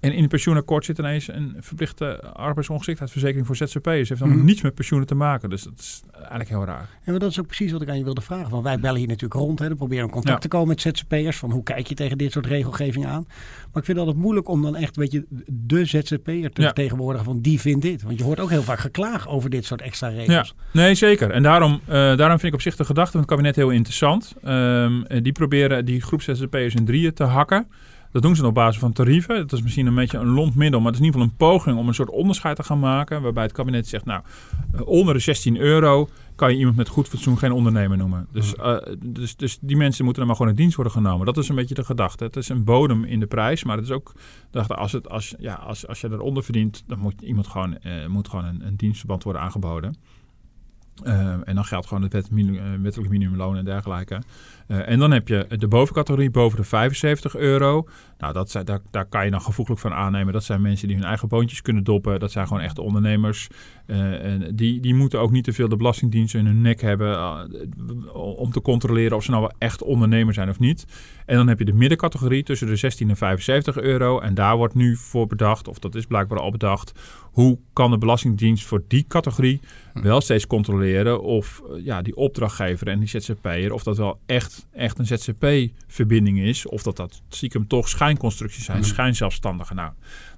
En 0.00 0.12
in 0.12 0.20
het 0.20 0.28
pensioenakkoord 0.28 0.84
zit 0.84 0.98
ineens 0.98 1.28
een 1.28 1.56
verplichte 1.60 2.20
arbeidsongeschiktheidsverzekering 2.22 3.46
voor 3.46 3.56
ZZP'ers. 3.56 4.08
heeft 4.08 4.20
dan 4.20 4.30
mm. 4.30 4.44
niets 4.44 4.62
met 4.62 4.74
pensioenen 4.74 5.08
te 5.08 5.14
maken. 5.14 5.50
Dus 5.50 5.62
dat 5.62 5.78
is 5.78 6.02
eigenlijk 6.18 6.48
heel 6.48 6.64
raar. 6.64 6.88
En 7.04 7.18
dat 7.18 7.30
is 7.30 7.40
ook 7.40 7.46
precies 7.46 7.72
wat 7.72 7.82
ik 7.82 7.88
aan 7.88 7.98
je 7.98 8.04
wilde 8.04 8.20
vragen. 8.20 8.50
Want 8.50 8.62
wij 8.62 8.78
bellen 8.78 8.98
hier 8.98 9.08
natuurlijk 9.08 9.40
rond. 9.40 9.58
Hè. 9.58 9.68
We 9.68 9.74
proberen 9.74 10.04
in 10.04 10.10
contact 10.10 10.34
ja. 10.34 10.40
te 10.40 10.48
komen 10.48 10.68
met 10.68 10.80
ZZP'ers. 10.80 11.36
Van 11.36 11.50
hoe 11.50 11.62
kijk 11.62 11.86
je 11.86 11.94
tegen 11.94 12.18
dit 12.18 12.32
soort 12.32 12.46
regelgeving 12.46 13.06
aan? 13.06 13.24
Maar 13.26 13.82
ik 13.82 13.84
vind 13.84 13.86
het 13.86 13.98
altijd 13.98 14.16
moeilijk 14.16 14.48
om 14.48 14.62
dan 14.62 14.76
echt 14.76 14.96
weet 14.96 15.12
je, 15.12 15.24
de 15.46 15.84
ZZP'er 15.84 16.50
te 16.50 16.60
ja. 16.60 16.66
vertegenwoordigen 16.66 17.26
van 17.26 17.40
die 17.40 17.60
vindt 17.60 17.82
dit. 17.82 18.02
Want 18.02 18.18
je 18.18 18.24
hoort 18.24 18.40
ook 18.40 18.50
heel 18.50 18.62
vaak 18.62 18.78
geklaag 18.78 19.28
over 19.28 19.50
dit 19.50 19.64
soort 19.64 19.82
extra 19.82 20.08
regels. 20.08 20.54
Ja. 20.56 20.80
Nee, 20.80 20.94
zeker. 20.94 21.30
En 21.30 21.42
daarom, 21.42 21.80
uh, 21.88 21.94
daarom 21.94 22.38
vind 22.38 22.42
ik 22.42 22.54
op 22.54 22.60
zich 22.60 22.76
de 22.76 22.84
gedachte 22.84 23.10
van 23.10 23.20
het 23.20 23.28
kabinet 23.28 23.56
heel 23.56 23.70
interessant. 23.70 24.34
Um, 24.44 25.04
die 25.22 25.32
proberen 25.32 25.84
die 25.84 26.00
groep 26.00 26.22
ZZP'ers 26.22 26.74
in 26.74 26.84
drieën 26.84 27.14
te 27.14 27.24
hakken. 27.24 27.66
Dat 28.12 28.22
doen 28.22 28.36
ze 28.36 28.46
op 28.46 28.54
basis 28.54 28.80
van 28.80 28.92
tarieven. 28.92 29.36
Dat 29.36 29.52
is 29.52 29.62
misschien 29.62 29.86
een 29.86 29.94
beetje 29.94 30.18
een 30.18 30.28
lomp 30.28 30.54
middel, 30.54 30.80
maar 30.80 30.92
het 30.92 31.00
is 31.00 31.06
in 31.06 31.12
ieder 31.12 31.20
geval 31.20 31.36
een 31.48 31.48
poging 31.48 31.78
om 31.78 31.88
een 31.88 31.94
soort 31.94 32.10
onderscheid 32.10 32.56
te 32.56 32.62
gaan 32.62 32.78
maken. 32.78 33.22
Waarbij 33.22 33.42
het 33.42 33.52
kabinet 33.52 33.88
zegt, 33.88 34.04
nou, 34.04 34.22
onder 34.84 35.14
de 35.14 35.20
16 35.20 35.56
euro 35.56 36.08
kan 36.34 36.52
je 36.52 36.58
iemand 36.58 36.76
met 36.76 36.88
goed 36.88 37.08
fatsoen 37.08 37.38
geen 37.38 37.52
ondernemer 37.52 37.96
noemen. 37.96 38.26
Dus, 38.32 38.54
uh, 38.54 38.76
dus, 38.98 39.36
dus 39.36 39.58
die 39.60 39.76
mensen 39.76 40.04
moeten 40.04 40.22
dan 40.22 40.26
maar 40.26 40.36
gewoon 40.36 40.52
in 40.52 40.58
dienst 40.58 40.76
worden 40.76 40.92
genomen. 40.92 41.26
Dat 41.26 41.36
is 41.36 41.48
een 41.48 41.54
beetje 41.54 41.74
de 41.74 41.84
gedachte. 41.84 42.24
Het 42.24 42.36
is 42.36 42.48
een 42.48 42.64
bodem 42.64 43.04
in 43.04 43.20
de 43.20 43.26
prijs, 43.26 43.64
maar 43.64 43.76
het 43.76 43.84
is 43.84 43.92
ook 43.92 44.12
dacht, 44.50 44.76
als, 44.76 44.92
het, 44.92 45.08
als, 45.08 45.34
ja, 45.38 45.54
als, 45.54 45.86
als 45.86 46.00
je 46.00 46.08
eronder 46.10 46.42
verdient, 46.42 46.84
dan 46.86 46.98
moet 46.98 47.22
iemand 47.22 47.46
gewoon, 47.46 47.78
uh, 47.82 48.06
moet 48.06 48.28
gewoon 48.28 48.44
een, 48.44 48.66
een 48.66 48.76
dienstverband 48.76 49.22
worden 49.22 49.42
aangeboden. 49.42 49.94
En 51.44 51.54
dan 51.54 51.64
geldt 51.64 51.86
gewoon 51.86 52.02
het 52.02 52.12
wet, 52.12 52.28
wettelijk 52.82 53.10
minimumloon 53.10 53.56
en 53.56 53.64
dergelijke. 53.64 54.22
Uh, 54.68 54.88
en 54.88 54.98
dan 54.98 55.10
heb 55.10 55.28
je 55.28 55.46
de 55.48 55.68
bovencategorie 55.68 56.30
boven 56.30 56.58
de 56.58 56.64
75 56.64 57.36
euro. 57.36 57.88
Nou, 58.18 58.32
dat 58.32 58.50
zijn, 58.50 58.64
daar, 58.64 58.80
daar 58.90 59.06
kan 59.06 59.24
je 59.24 59.30
dan 59.30 59.40
gevoeglijk 59.40 59.80
van 59.80 59.92
aannemen. 59.92 60.32
Dat 60.32 60.44
zijn 60.44 60.60
mensen 60.60 60.88
die 60.88 60.96
hun 60.96 61.06
eigen 61.06 61.28
boontjes 61.28 61.62
kunnen 61.62 61.84
doppen. 61.84 62.20
Dat 62.20 62.30
zijn 62.30 62.46
gewoon 62.46 62.62
echte 62.62 62.82
ondernemers. 62.82 63.48
En 63.86 64.56
die, 64.56 64.80
die 64.80 64.94
moeten 64.94 65.20
ook 65.20 65.30
niet 65.30 65.44
te 65.44 65.52
veel 65.52 65.68
de 65.68 65.76
Belastingdienst 65.76 66.34
in 66.34 66.46
hun 66.46 66.60
nek 66.60 66.80
hebben 66.80 67.18
om 68.14 68.50
te 68.50 68.60
controleren 68.60 69.16
of 69.16 69.24
ze 69.24 69.30
nou 69.30 69.42
wel 69.42 69.52
echt 69.58 69.82
ondernemer 69.82 70.34
zijn 70.34 70.48
of 70.48 70.58
niet. 70.58 70.86
En 71.28 71.36
dan 71.36 71.48
heb 71.48 71.58
je 71.58 71.64
de 71.64 71.72
middencategorie 71.72 72.42
tussen 72.42 72.66
de 72.66 72.76
16 72.76 73.08
en 73.08 73.16
75 73.16 73.78
euro. 73.78 74.20
En 74.20 74.34
daar 74.34 74.56
wordt 74.56 74.74
nu 74.74 74.96
voor 74.96 75.26
bedacht, 75.26 75.68
of 75.68 75.78
dat 75.78 75.94
is 75.94 76.06
blijkbaar 76.06 76.38
al 76.38 76.50
bedacht, 76.50 76.92
hoe 77.22 77.58
kan 77.72 77.90
de 77.90 77.98
Belastingdienst 77.98 78.66
voor 78.66 78.82
die 78.88 79.04
categorie 79.08 79.60
hm. 79.92 80.02
wel 80.02 80.20
steeds 80.20 80.46
controleren 80.46 81.22
of 81.22 81.62
ja, 81.82 82.02
die 82.02 82.16
opdrachtgever 82.16 82.88
en 82.88 82.98
die 82.98 83.08
ZZP'er, 83.08 83.72
of 83.72 83.82
dat 83.82 83.96
wel 83.96 84.20
echt, 84.26 84.66
echt 84.72 84.98
een 84.98 85.06
ZZP-verbinding 85.06 86.38
is, 86.38 86.66
of 86.66 86.82
dat 86.82 86.96
dat 86.96 87.22
stiekem 87.28 87.66
toch 87.66 87.88
schijnconstructies 87.88 88.64
zijn, 88.64 88.78
hm. 88.78 88.84
schijnzelfstandigen. 88.84 89.76
Nou, 89.76 89.92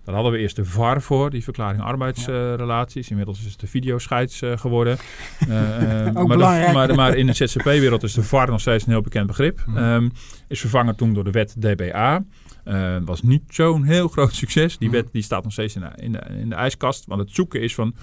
daar 0.04 0.14
hadden 0.14 0.32
we 0.32 0.38
eerst 0.38 0.56
de 0.56 0.64
VAR 0.64 1.02
voor, 1.02 1.30
die 1.30 1.42
verklaring 1.42 1.82
arbeidsrelaties. 1.82 3.10
Inmiddels 3.10 3.44
is 3.44 3.50
het 3.50 3.60
de 3.60 3.66
videoscheids 3.66 4.42
uh, 4.42 4.58
geworden. 4.58 4.98
Uh, 5.48 6.06
uh, 6.06 6.24
maar, 6.24 6.72
maar, 6.72 6.94
maar, 6.94 7.16
in 7.16 7.26
de 7.26 7.32
ZZP-wereld 7.32 8.02
is 8.02 8.12
de 8.12 8.22
VAR 8.22 8.50
nog 8.50 8.60
steeds 8.60 8.86
een 8.86 8.92
heel 8.92 9.00
bekend 9.00 9.26
begrip. 9.26 9.64
Um, 9.76 10.12
is 10.48 10.60
vervangen 10.60 10.96
toen 10.96 11.14
door 11.14 11.24
de 11.24 11.30
wet 11.30 11.56
DBA. 11.58 12.24
Uh, 12.64 12.96
was 13.04 13.22
niet 13.22 13.42
zo'n 13.48 13.84
heel 13.84 14.08
groot 14.08 14.34
succes. 14.34 14.78
Die 14.78 14.90
wet 14.90 15.08
die 15.12 15.22
staat 15.22 15.42
nog 15.42 15.52
steeds 15.52 15.74
in 15.74 15.80
de, 15.80 16.02
in, 16.02 16.12
de, 16.12 16.20
in 16.40 16.48
de 16.48 16.54
ijskast. 16.54 17.06
Want 17.06 17.20
het 17.20 17.30
zoeken 17.30 17.60
is 17.60 17.74
van 17.74 17.94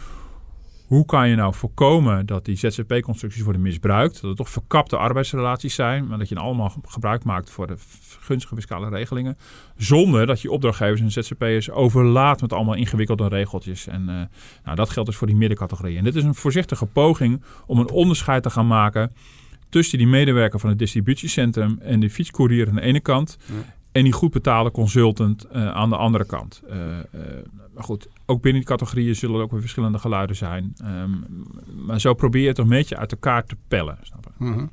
hoe 0.87 1.05
kan 1.05 1.29
je 1.29 1.35
nou 1.35 1.53
voorkomen 1.53 2.25
dat 2.25 2.45
die 2.45 2.55
ZZP-constructies 2.55 3.41
worden 3.41 3.61
misbruikt? 3.61 4.13
Dat 4.13 4.23
het 4.23 4.37
toch 4.37 4.49
verkapte 4.49 4.97
arbeidsrelaties 4.97 5.75
zijn, 5.75 6.07
maar 6.07 6.17
dat 6.17 6.29
je 6.29 6.35
allemaal 6.35 6.73
gebruik 6.85 7.23
maakt 7.23 7.49
voor 7.49 7.67
de 7.67 7.75
gunstige 8.19 8.55
fiscale 8.55 8.89
regelingen. 8.89 9.37
Zonder 9.77 10.25
dat 10.25 10.41
je 10.41 10.51
opdrachtgevers 10.51 11.01
en 11.01 11.11
ZZP'ers 11.11 11.69
overlaat 11.69 12.41
met 12.41 12.53
allemaal 12.53 12.75
ingewikkelde 12.75 13.27
regeltjes. 13.27 13.87
En 13.87 14.01
uh, 14.01 14.21
nou, 14.63 14.75
dat 14.75 14.89
geldt 14.89 15.09
dus 15.09 15.17
voor 15.17 15.27
die 15.27 15.35
middencategorie. 15.35 15.97
En 15.97 16.03
dit 16.03 16.15
is 16.15 16.23
een 16.23 16.35
voorzichtige 16.35 16.85
poging 16.85 17.41
om 17.65 17.79
een 17.79 17.89
onderscheid 17.89 18.43
te 18.43 18.49
gaan 18.49 18.67
maken 18.67 19.11
tussen 19.69 19.97
die 19.97 20.07
medewerker 20.07 20.59
van 20.59 20.69
het 20.69 20.79
distributiecentrum 20.79 21.77
en 21.81 21.99
de 21.99 22.09
fietscourier 22.09 22.67
aan 22.67 22.75
de 22.75 22.81
ene 22.81 22.99
kant. 22.99 23.37
En 23.97 24.03
die 24.03 24.13
goed 24.13 24.31
betaalde 24.31 24.71
consultant 24.71 25.45
uh, 25.55 25.67
aan 25.71 25.89
de 25.89 25.95
andere 25.95 26.25
kant. 26.25 26.61
Uh, 26.69 26.75
maar 27.73 27.83
goed, 27.83 28.07
ook 28.25 28.41
binnen 28.41 28.61
die 28.61 28.69
categorieën 28.69 29.15
zullen 29.15 29.35
er 29.35 29.41
ook 29.41 29.51
weer 29.51 29.61
verschillende 29.61 29.99
geluiden 29.99 30.35
zijn. 30.35 30.73
Um, 30.83 31.25
maar 31.85 31.99
zo 31.99 32.13
probeer 32.13 32.41
je 32.41 32.47
het 32.47 32.57
een 32.57 32.67
beetje 32.67 32.97
uit 32.97 33.11
elkaar 33.11 33.45
te 33.45 33.55
pellen. 33.67 33.97
Snap 34.01 34.23
je? 34.23 34.45
Mm 34.45 34.53
-hmm. 34.53 34.69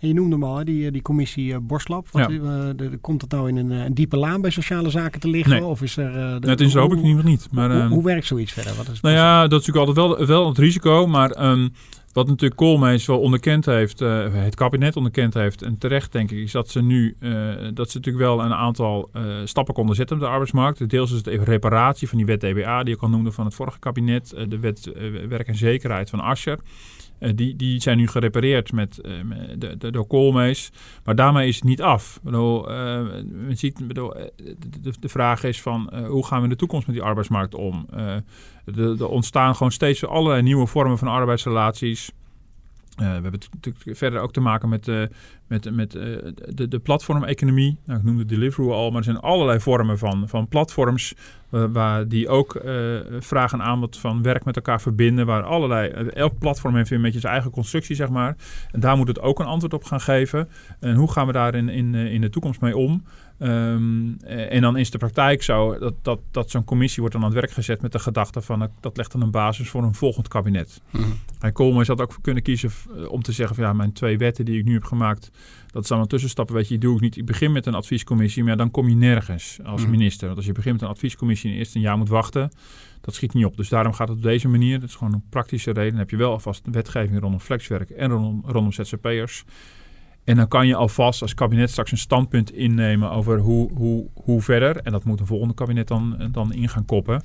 En 0.00 0.08
je 0.08 0.14
noemde 0.14 0.34
hem 0.34 0.44
al, 0.44 0.64
die, 0.64 0.90
die 0.90 1.02
commissie 1.02 1.60
Borslap. 1.60 2.08
Wat, 2.10 2.30
ja. 2.30 2.74
komt 3.00 3.20
het 3.20 3.30
nou 3.30 3.48
in 3.48 3.56
een, 3.56 3.70
een, 3.70 3.94
diepe 3.94 4.16
laan 4.16 4.40
bij 4.40 4.50
sociale 4.50 4.90
zaken 4.90 5.20
te 5.20 5.28
liggen? 5.28 5.52
Nee. 5.52 5.64
Of 5.64 5.82
is 5.82 5.96
er, 5.96 6.40
de, 6.40 6.48
het 6.48 6.60
is 6.60 6.74
hoop 6.74 6.92
ik 6.92 6.98
in 6.98 7.04
ieder 7.04 7.16
geval 7.16 7.30
niet. 7.30 7.48
Maar, 7.50 7.70
hoe, 7.70 7.82
uh, 7.82 7.88
hoe, 7.88 8.02
werkt 8.02 8.26
zoiets 8.26 8.52
verder? 8.52 8.74
Wat 8.74 8.88
is 8.88 9.00
nou 9.00 9.14
ja, 9.14 9.48
dat 9.48 9.60
is 9.60 9.66
natuurlijk 9.66 9.86
altijd 9.86 10.18
wel, 10.18 10.26
wel 10.26 10.48
het 10.48 10.58
risico. 10.58 11.06
Maar 11.06 11.50
um, 11.50 11.72
wat 12.16 12.26
natuurlijk 12.26 12.60
Koolmees 12.60 13.06
wel 13.06 13.20
onderkend 13.20 13.66
heeft, 13.66 14.00
uh, 14.00 14.26
het 14.32 14.54
kabinet 14.54 14.96
onderkend 14.96 15.34
heeft, 15.34 15.62
en 15.62 15.78
terecht 15.78 16.12
denk 16.12 16.30
ik, 16.30 16.38
is 16.38 16.52
dat 16.52 16.70
ze 16.70 16.82
nu 16.82 17.16
uh, 17.20 17.30
dat 17.74 17.90
ze 17.90 17.96
natuurlijk 17.96 18.24
wel 18.24 18.40
een 18.40 18.54
aantal 18.54 19.10
uh, 19.16 19.22
stappen 19.44 19.74
konden 19.74 19.96
zetten 19.96 20.16
op 20.16 20.22
de 20.22 20.28
arbeidsmarkt. 20.28 20.90
Deels 20.90 21.10
is 21.10 21.16
het 21.16 21.26
even 21.26 21.44
reparatie 21.44 22.08
van 22.08 22.18
die 22.18 22.26
wet 22.26 22.40
DBA, 22.40 22.82
die 22.82 22.94
ik 22.94 23.02
al 23.02 23.08
noemde 23.08 23.32
van 23.32 23.44
het 23.44 23.54
vorige 23.54 23.78
kabinet, 23.78 24.34
de 24.48 24.58
wet 24.58 24.90
werk 25.28 25.46
en 25.46 25.54
zekerheid 25.54 26.10
van 26.10 26.20
Ascher. 26.20 26.58
Uh, 27.20 27.30
die, 27.34 27.56
die 27.56 27.80
zijn 27.80 27.96
nu 27.96 28.08
gerepareerd 28.08 28.72
met, 28.72 28.98
uh, 29.02 29.12
met 29.22 29.60
de, 29.60 29.76
de, 29.76 29.90
door 29.90 30.06
Koolmees. 30.06 30.70
Maar 31.04 31.14
daarmee 31.14 31.48
is 31.48 31.54
het 31.54 31.64
niet 31.64 31.82
af. 31.82 32.20
Bedoel, 32.22 32.70
uh, 32.70 32.76
men 33.24 33.56
ziet, 33.56 33.86
bedoel, 33.88 34.14
de, 34.80 34.92
de, 35.00 35.08
vraag 35.08 35.44
is 35.44 35.62
van 35.62 35.94
hoe 36.06 36.26
gaan 36.26 36.38
we 36.38 36.44
in 36.44 36.50
de 36.50 36.56
toekomst 36.56 36.86
met 36.86 36.96
die 36.96 37.04
arbeidsmarkt 37.04 37.54
om? 37.54 37.86
er 38.74 39.08
ontstaan 39.08 39.54
gewoon 39.54 39.72
steeds 39.72 40.06
allerlei 40.06 40.42
nieuwe 40.42 40.66
vormen 40.66 40.98
van 40.98 41.08
arbeidsrelaties. 41.08 42.12
Uh, 42.96 43.06
we 43.06 43.22
hebben 43.22 43.40
natuurlijk 43.50 43.96
verder 43.96 44.20
ook 44.20 44.32
te 44.32 44.40
maken 44.40 44.68
met, 44.68 44.88
uh, 44.88 45.02
met, 45.46 45.74
met 45.74 45.94
uh, 45.94 46.02
de, 46.54 46.68
de 46.68 46.78
platformeconomie. 46.78 47.78
Nou, 47.84 47.98
ik 47.98 48.04
noemde 48.04 48.24
Deliveroo 48.24 48.72
al, 48.72 48.88
maar 48.88 48.98
er 48.98 49.04
zijn 49.04 49.20
allerlei 49.20 49.60
vormen 49.60 49.98
van, 49.98 50.28
van 50.28 50.48
platforms. 50.48 51.14
waar 51.50 52.08
die 52.08 52.28
ook 52.28 52.60
vraag 53.18 53.52
en 53.52 53.62
aanbod 53.62 53.98
van 53.98 54.22
werk 54.22 54.44
met 54.44 54.56
elkaar 54.56 54.80
verbinden. 54.80 55.26
Waar 55.26 55.42
allerlei, 55.42 55.88
elk 56.10 56.38
platform 56.38 56.74
heeft 56.76 56.88
weer 56.88 56.98
een 56.98 57.04
beetje 57.04 57.20
zijn 57.20 57.32
eigen 57.32 57.50
constructie, 57.50 57.96
zeg 57.96 58.08
maar. 58.08 58.36
En 58.72 58.80
daar 58.80 58.96
moet 58.96 59.08
het 59.08 59.20
ook 59.20 59.38
een 59.38 59.46
antwoord 59.46 59.74
op 59.74 59.84
gaan 59.84 60.00
geven. 60.00 60.48
En 60.80 60.94
hoe 60.94 61.12
gaan 61.12 61.26
we 61.26 61.32
daar 61.32 61.54
in, 61.54 61.68
in, 61.68 61.94
in 61.94 62.20
de 62.20 62.30
toekomst 62.30 62.60
mee 62.60 62.76
om? 62.76 63.04
Um, 63.38 64.16
en 64.24 64.60
dan 64.60 64.76
is 64.76 64.90
de 64.90 64.98
praktijk 64.98 65.42
zo 65.42 65.78
dat, 65.78 65.94
dat, 66.02 66.20
dat 66.30 66.50
zo'n 66.50 66.64
commissie 66.64 67.00
wordt 67.00 67.14
dan 67.14 67.24
aan 67.24 67.30
het 67.30 67.40
werk 67.40 67.52
gezet 67.52 67.82
met 67.82 67.92
de 67.92 67.98
gedachte 67.98 68.40
van 68.40 68.70
dat 68.80 68.96
legt 68.96 69.12
dan 69.12 69.22
een 69.22 69.30
basis 69.30 69.68
voor 69.68 69.82
een 69.82 69.94
volgend 69.94 70.28
kabinet. 70.28 70.80
Mm. 70.90 71.18
En 71.40 71.52
Koolmees 71.52 71.88
had 71.88 72.00
ook 72.00 72.16
kunnen 72.20 72.42
kiezen 72.42 72.70
om 73.08 73.22
te 73.22 73.32
zeggen 73.32 73.56
van 73.56 73.64
ja, 73.64 73.72
mijn 73.72 73.92
twee 73.92 74.18
wetten 74.18 74.44
die 74.44 74.58
ik 74.58 74.64
nu 74.64 74.72
heb 74.72 74.84
gemaakt, 74.84 75.30
dat 75.66 75.82
is 75.82 75.88
dan 75.88 76.00
een 76.00 76.06
tussenstap. 76.06 76.50
Weet 76.50 76.68
je, 76.68 76.68
die 76.68 76.78
doe 76.78 76.94
ik 76.94 77.00
niet. 77.00 77.16
Ik 77.16 77.26
begin 77.26 77.52
met 77.52 77.66
een 77.66 77.74
adviescommissie, 77.74 78.44
maar 78.44 78.56
dan 78.56 78.70
kom 78.70 78.88
je 78.88 78.94
nergens 78.94 79.58
als 79.64 79.84
mm. 79.84 79.90
minister. 79.90 80.26
Want 80.26 80.36
als 80.36 80.46
je 80.46 80.52
begint 80.52 80.74
met 80.74 80.82
een 80.82 80.88
adviescommissie 80.88 81.50
en 81.50 81.56
eerst 81.56 81.74
een 81.74 81.80
jaar 81.80 81.98
moet 81.98 82.08
wachten, 82.08 82.50
dat 83.00 83.14
schiet 83.14 83.34
niet 83.34 83.44
op. 83.44 83.56
Dus 83.56 83.68
daarom 83.68 83.92
gaat 83.92 84.08
het 84.08 84.16
op 84.16 84.22
deze 84.22 84.48
manier. 84.48 84.80
Dat 84.80 84.88
is 84.88 84.94
gewoon 84.94 85.12
een 85.12 85.24
praktische 85.28 85.70
reden. 85.70 85.90
Dan 85.90 85.98
heb 85.98 86.10
je 86.10 86.16
wel 86.16 86.30
alvast 86.30 86.62
wetgeving 86.70 87.20
rondom 87.20 87.40
flexwerk 87.40 87.90
en 87.90 88.10
rondom, 88.10 88.42
rondom 88.44 88.72
ZZP'ers. 88.72 89.44
En 90.26 90.36
dan 90.36 90.48
kan 90.48 90.66
je 90.66 90.74
alvast 90.74 91.22
als 91.22 91.34
kabinet 91.34 91.70
straks 91.70 91.90
een 91.90 91.98
standpunt 91.98 92.52
innemen 92.52 93.10
over 93.10 93.38
hoe, 93.38 93.70
hoe, 93.74 94.06
hoe 94.14 94.42
verder. 94.42 94.76
En 94.76 94.92
dat 94.92 95.04
moet 95.04 95.20
een 95.20 95.26
volgende 95.26 95.54
kabinet 95.54 95.88
dan, 95.88 96.28
dan 96.30 96.52
in 96.52 96.68
gaan 96.68 96.84
koppen. 96.84 97.22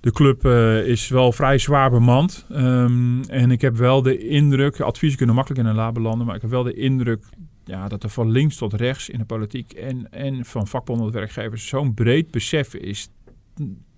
De 0.00 0.12
club 0.12 0.44
uh, 0.44 0.86
is 0.86 1.08
wel 1.08 1.32
vrij 1.32 1.58
zwaar 1.58 1.90
bemand. 1.90 2.46
Um, 2.52 3.22
en 3.22 3.50
ik 3.50 3.60
heb 3.60 3.76
wel 3.76 4.02
de 4.02 4.28
indruk, 4.28 4.80
adviezen 4.80 5.18
kunnen 5.18 5.36
makkelijk 5.36 5.62
in 5.62 5.68
een 5.68 5.74
la 5.76 5.92
belanden, 5.92 6.26
maar 6.26 6.34
ik 6.34 6.40
heb 6.40 6.50
wel 6.50 6.62
de 6.62 6.74
indruk 6.74 7.24
ja, 7.64 7.88
dat 7.88 8.02
er 8.02 8.08
van 8.08 8.30
links 8.30 8.56
tot 8.56 8.72
rechts 8.72 9.08
in 9.08 9.18
de 9.18 9.24
politiek 9.24 9.72
en, 9.72 10.12
en 10.12 10.44
van 10.44 10.66
vakbonden 10.66 11.04
tot 11.04 11.14
werkgevers 11.14 11.66
zo'n 11.66 11.94
breed 11.94 12.30
besef 12.30 12.74
is 12.74 13.08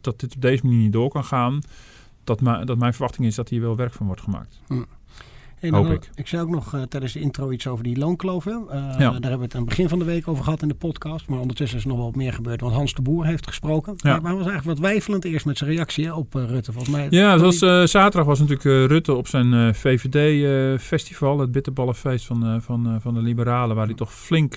dat 0.00 0.20
dit 0.20 0.34
op 0.34 0.40
deze 0.40 0.64
manier 0.64 0.80
niet 0.80 0.92
door 0.92 1.10
kan 1.10 1.24
gaan. 1.24 1.60
Dat, 2.24 2.38
dat 2.64 2.78
mijn 2.78 2.92
verwachting 2.92 3.26
is 3.26 3.34
dat 3.34 3.48
hier 3.48 3.60
wel 3.60 3.76
werk 3.76 3.92
van 3.92 4.06
wordt 4.06 4.22
gemaakt. 4.22 4.60
Hoop 5.70 5.90
ik. 5.90 6.10
Ik 6.14 6.26
zei 6.26 6.42
ook 6.42 6.48
nog 6.48 6.74
uh, 6.74 6.82
tijdens 6.82 7.12
de 7.12 7.20
intro 7.20 7.50
iets 7.50 7.66
over 7.66 7.84
die 7.84 7.98
loonkloven. 7.98 8.64
Uh, 8.66 8.74
ja. 8.74 8.96
Daar 8.96 9.10
hebben 9.10 9.38
we 9.38 9.44
het 9.44 9.54
aan 9.54 9.60
het 9.60 9.68
begin 9.68 9.88
van 9.88 9.98
de 9.98 10.04
week 10.04 10.28
over 10.28 10.44
gehad 10.44 10.62
in 10.62 10.68
de 10.68 10.74
podcast. 10.74 11.28
Maar 11.28 11.38
ondertussen 11.38 11.78
is 11.78 11.84
er 11.84 11.88
nog 11.88 11.98
wel 11.98 12.06
wat 12.06 12.16
meer 12.16 12.32
gebeurd. 12.32 12.60
Want 12.60 12.74
Hans 12.74 12.94
de 12.94 13.02
Boer 13.02 13.26
heeft 13.26 13.46
gesproken. 13.46 13.94
Ja. 13.96 14.10
Maar 14.10 14.30
hij 14.30 14.34
was 14.34 14.46
eigenlijk 14.46 14.78
wat 14.78 14.88
weifelend 14.88 15.24
eerst 15.24 15.46
met 15.46 15.58
zijn 15.58 15.70
reactie 15.70 16.14
op 16.14 16.34
uh, 16.34 16.44
Rutte. 16.44 16.72
Volgens 16.72 16.94
mij. 16.96 17.06
Ja, 17.10 17.38
was, 17.38 17.58
zaterdag 17.90 18.24
was 18.24 18.38
natuurlijk 18.38 18.90
Rutte 18.90 19.14
op 19.14 19.28
zijn 19.28 19.74
VVD-festival. 19.74 21.38
het 21.38 21.52
bitterballenfeest 21.52 22.26
van, 22.26 22.62
van, 22.62 22.98
van 23.00 23.14
de 23.14 23.20
Liberalen. 23.20 23.76
Waar 23.76 23.86
hij 23.86 23.94
toch 23.94 24.14
flink 24.14 24.54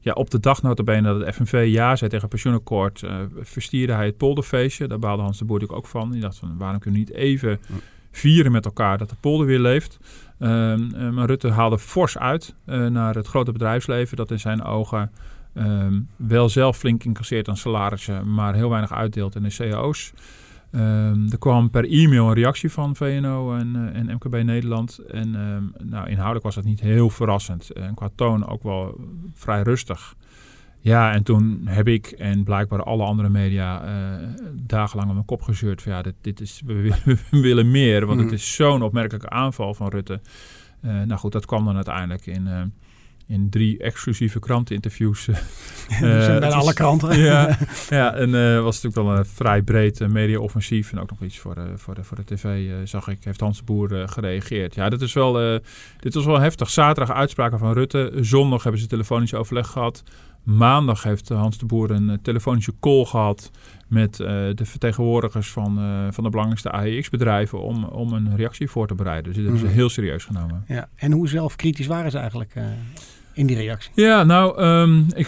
ja, 0.00 0.12
op 0.12 0.30
de 0.30 0.40
dag 0.40 0.62
notabene 0.62 1.18
dat 1.18 1.26
het 1.26 1.34
FNV 1.34 1.66
ja 1.68 1.96
zei 1.96 2.10
tegen 2.10 2.20
het 2.20 2.28
pensioenakkoord, 2.28 3.02
verstierde 3.40 3.92
hij 3.92 4.06
het 4.06 4.16
polderfeestje. 4.16 4.86
Daar 4.88 4.98
baalde 4.98 5.22
Hans 5.22 5.38
de 5.38 5.44
Boer 5.44 5.58
natuurlijk 5.60 5.84
ook 5.84 5.90
van. 5.90 6.10
Die 6.10 6.20
dacht 6.20 6.38
van, 6.38 6.54
waarom 6.58 6.78
kunnen 6.78 7.00
we 7.00 7.06
niet 7.06 7.16
even 7.16 7.60
vieren 8.16 8.52
met 8.52 8.64
elkaar 8.64 8.98
dat 8.98 9.10
de 9.10 9.16
polder 9.20 9.46
weer 9.46 9.58
leeft. 9.58 9.98
Um, 10.38 11.14
maar 11.14 11.26
Rutte 11.26 11.50
haalde 11.50 11.78
fors 11.78 12.18
uit 12.18 12.54
uh, 12.66 12.86
naar 12.86 13.14
het 13.14 13.26
grote 13.26 13.52
bedrijfsleven 13.52 14.16
dat 14.16 14.30
in 14.30 14.40
zijn 14.40 14.62
ogen 14.62 15.10
um, 15.54 16.08
wel 16.16 16.48
zelf 16.48 16.76
flink 16.76 17.04
incasseert 17.04 17.48
aan 17.48 17.56
salarissen, 17.56 18.34
maar 18.34 18.54
heel 18.54 18.68
weinig 18.68 18.92
uitdeelt 18.92 19.34
in 19.34 19.42
de 19.42 19.56
cao's. 19.56 20.12
Um, 20.72 21.26
er 21.30 21.38
kwam 21.38 21.70
per 21.70 21.84
e-mail 21.84 22.26
een 22.26 22.34
reactie 22.34 22.70
van 22.70 22.96
VNO 22.96 23.54
en, 23.54 23.72
uh, 23.76 24.00
en 24.00 24.06
MKB 24.14 24.42
Nederland. 24.44 24.98
En 24.98 25.30
nou, 25.82 26.08
inhoudelijk 26.08 26.44
was 26.44 26.54
dat 26.54 26.64
niet 26.64 26.80
heel 26.80 27.10
verrassend. 27.10 27.70
En 27.70 27.94
qua 27.94 28.10
toon 28.14 28.48
ook 28.48 28.62
wel 28.62 29.00
vrij 29.34 29.62
rustig. 29.62 30.14
Ja, 30.86 31.12
en 31.12 31.22
toen 31.22 31.60
heb 31.64 31.88
ik 31.88 32.06
en 32.06 32.44
blijkbaar 32.44 32.82
alle 32.82 33.04
andere 33.04 33.28
media 33.28 33.84
uh, 33.84 34.26
dagenlang 34.52 35.08
op 35.08 35.14
mijn 35.14 35.26
kop 35.26 35.42
gezeurd 35.42 35.82
van 35.82 35.92
ja, 35.92 36.02
dit, 36.02 36.14
dit 36.20 36.40
is, 36.40 36.62
we, 36.66 36.94
willen 37.30 37.70
meer, 37.70 38.06
want 38.06 38.18
het 38.18 38.26
mhm. 38.26 38.36
is 38.36 38.54
zo'n 38.54 38.82
opmerkelijke 38.82 39.28
aanval 39.28 39.74
van 39.74 39.88
Rutte. 39.88 40.20
Uh, 40.84 41.02
nou 41.02 41.20
goed, 41.20 41.32
dat 41.32 41.46
kwam 41.46 41.64
dan 41.64 41.74
uiteindelijk 41.74 42.26
in, 42.26 42.46
uh, 42.46 42.60
in 43.26 43.50
drie 43.50 43.78
exclusieve 43.78 44.38
kranteninterviews. 44.38 45.28
Uh, 45.90 45.98
bij 46.38 46.50
alle 46.50 46.74
kranten. 46.74 47.18
ja, 47.30 47.58
ja, 47.88 48.14
en 48.14 48.62
was 48.62 48.82
natuurlijk 48.82 49.08
wel 49.08 49.18
een 49.18 49.26
vrij 49.26 49.62
breed 49.62 50.08
media-offensief. 50.08 50.92
En 50.92 51.00
ook 51.00 51.10
nog 51.10 51.22
iets 51.22 51.38
voor 51.38 51.54
de, 51.54 51.72
voor 51.74 51.94
de, 51.94 52.04
voor 52.04 52.16
de 52.16 52.24
tv, 52.24 52.70
zag 52.88 53.08
ik, 53.08 53.24
heeft 53.24 53.40
Hans 53.40 53.58
de 53.58 53.64
Boer 53.64 54.08
gereageerd. 54.08 54.74
Ja, 54.74 54.88
dit 54.88 55.00
is 55.00 55.12
wel, 55.12 55.60
dit 56.00 56.14
was 56.14 56.24
wel 56.24 56.40
heftig. 56.40 56.70
Zaterdag 56.70 57.16
uitspraken 57.16 57.58
van 57.58 57.72
Rutte. 57.72 58.12
Zondag 58.20 58.62
hebben 58.62 58.80
ze 58.80 58.86
telefonisch 58.86 59.34
overleg 59.34 59.66
gehad 59.66 60.02
Maandag 60.46 61.02
heeft 61.02 61.28
Hans 61.28 61.58
de 61.58 61.66
Boer 61.66 61.90
een 61.90 62.18
telefonische 62.22 62.72
call 62.80 63.04
gehad 63.04 63.50
met 63.88 64.16
de 64.16 64.62
vertegenwoordigers 64.62 65.50
van, 65.50 65.74
van 66.12 66.24
de 66.24 66.30
belangrijkste 66.30 66.70
AEX-bedrijven 66.70 67.62
om, 67.62 67.84
om 67.84 68.12
een 68.12 68.36
reactie 68.36 68.70
voor 68.70 68.86
te 68.86 68.94
bereiden. 68.94 69.24
Dus 69.24 69.34
dit 69.34 69.42
hebben 69.42 69.60
ze 69.60 69.66
mhm. 69.66 69.74
heel 69.74 69.88
serieus 69.88 70.24
genomen. 70.24 70.64
Ja. 70.68 70.88
En 70.94 71.12
hoe 71.12 71.28
zelfkritisch 71.28 71.86
waren 71.86 72.10
ze 72.10 72.18
eigenlijk 72.18 72.54
in 73.32 73.46
die 73.46 73.56
reactie? 73.56 73.90
Ja, 73.94 74.24
nou, 74.24 74.62
um, 74.62 75.06
ik 75.14 75.26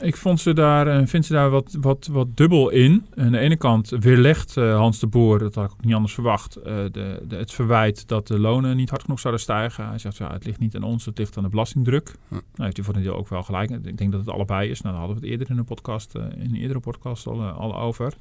ik 0.00 0.16
vond 0.16 0.40
ze 0.40 0.52
daar, 0.52 0.86
en 0.86 1.08
vind 1.08 1.26
ze 1.26 1.32
daar 1.32 1.50
wat, 1.50 1.76
wat, 1.80 2.08
wat 2.12 2.36
dubbel 2.36 2.70
in. 2.70 3.06
Aan 3.14 3.32
de 3.32 3.38
ene 3.38 3.56
kant 3.56 3.88
weerlegt 3.88 4.56
uh, 4.56 4.76
Hans 4.76 4.98
de 4.98 5.06
Boer, 5.06 5.38
dat 5.38 5.54
had 5.54 5.64
ik 5.64 5.72
ook 5.72 5.84
niet 5.84 5.94
anders 5.94 6.14
verwacht, 6.14 6.58
uh, 6.58 6.64
de, 6.64 7.22
de, 7.28 7.36
het 7.36 7.52
verwijt 7.52 8.08
dat 8.08 8.26
de 8.26 8.38
lonen 8.38 8.76
niet 8.76 8.90
hard 8.90 9.02
genoeg 9.02 9.20
zouden 9.20 9.42
stijgen. 9.42 9.88
Hij 9.88 9.98
zegt, 9.98 10.16
ja, 10.16 10.32
het 10.32 10.44
ligt 10.44 10.58
niet 10.58 10.76
aan 10.76 10.82
ons, 10.82 11.04
het 11.04 11.18
ligt 11.18 11.36
aan 11.36 11.42
de 11.42 11.48
belastingdruk. 11.48 12.14
Hm. 12.28 12.34
Nou, 12.34 12.42
heeft 12.54 12.76
hij 12.76 12.84
voor 12.84 12.94
een 12.94 13.02
deel 13.02 13.16
ook 13.16 13.28
wel 13.28 13.42
gelijk. 13.42 13.70
Ik 13.70 13.98
denk 13.98 14.10
dat 14.12 14.20
het 14.20 14.30
allebei 14.30 14.70
is. 14.70 14.80
Nou, 14.80 14.94
daar 14.94 15.04
hadden 15.04 15.20
we 15.20 15.26
het 15.26 15.32
eerder 15.32 15.50
in 15.50 15.58
een 15.58 15.64
podcast, 15.64 16.16
uh, 16.16 16.22
in 16.22 16.50
een 16.50 16.60
eerdere 16.60 16.80
podcast 16.80 17.26
al, 17.26 17.42
al 17.42 17.78
over. 17.78 18.12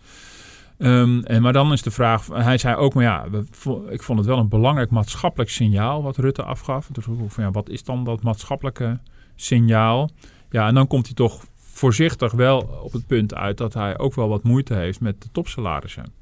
Um, 0.77 1.23
en, 1.23 1.41
maar 1.41 1.53
dan 1.53 1.71
is 1.71 1.81
de 1.81 1.91
vraag, 1.91 2.27
hij 2.27 2.57
zei 2.57 2.75
ook, 2.75 2.93
maar 2.93 3.03
ja, 3.03 3.29
we, 3.29 3.45
ik 3.89 4.03
vond 4.03 4.17
het 4.19 4.27
wel 4.27 4.37
een 4.37 4.49
belangrijk 4.49 4.89
maatschappelijk 4.89 5.49
signaal 5.49 6.03
wat 6.03 6.17
Rutte 6.17 6.43
afgaf. 6.43 6.89
Dus 6.91 7.05
van, 7.27 7.43
ja, 7.43 7.51
wat 7.51 7.69
is 7.69 7.83
dan 7.83 8.03
dat 8.03 8.23
maatschappelijke 8.23 8.99
signaal? 9.35 10.09
Ja, 10.51 10.67
en 10.67 10.73
dan 10.73 10.87
komt 10.87 11.05
hij 11.05 11.15
toch 11.15 11.43
voorzichtig 11.55 12.31
wel 12.31 12.59
op 12.83 12.91
het 12.91 13.07
punt 13.07 13.33
uit 13.33 13.57
dat 13.57 13.73
hij 13.73 13.97
ook 13.97 14.15
wel 14.15 14.27
wat 14.27 14.43
moeite 14.43 14.73
heeft 14.73 14.99
met 14.99 15.21
de 15.21 15.29
topsalarissen. 15.31 16.13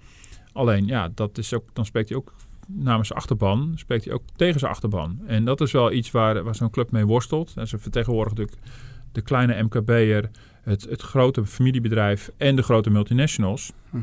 Alleen, 0.54 0.86
ja, 0.86 1.10
dat 1.16 1.38
is 1.38 1.54
ook, 1.54 1.64
dan 1.74 1.86
spreekt 1.86 2.10
hij 2.10 2.18
ook 2.18 2.34
namens 2.68 3.08
zijn 3.08 3.20
achterban, 3.20 3.72
spreekt 3.76 4.06
hij 4.06 4.14
ook 4.14 4.24
tegen 4.36 4.60
zijn 4.60 4.72
achterban. 4.72 5.20
En 5.26 5.46
dat 5.46 5.62
is 5.62 5.72
wel 5.72 5.92
iets 5.92 6.12
waar, 6.12 6.44
waar 6.44 6.56
zo'n 6.56 6.70
club 6.70 6.92
mee 6.92 7.06
worstelt. 7.06 7.54
En 7.56 7.68
ze 7.68 7.78
vertegenwoordigen 7.78 8.38
natuurlijk 8.38 8.68
de 9.12 9.22
kleine 9.22 9.64
MKB'er, 9.64 10.30
het, 10.62 10.88
het 10.90 11.02
grote 11.02 11.46
familiebedrijf 11.46 12.32
en 12.38 12.56
de 12.56 12.64
grote 12.64 12.90
multinationals. 12.90 13.72
Hm. 13.90 13.98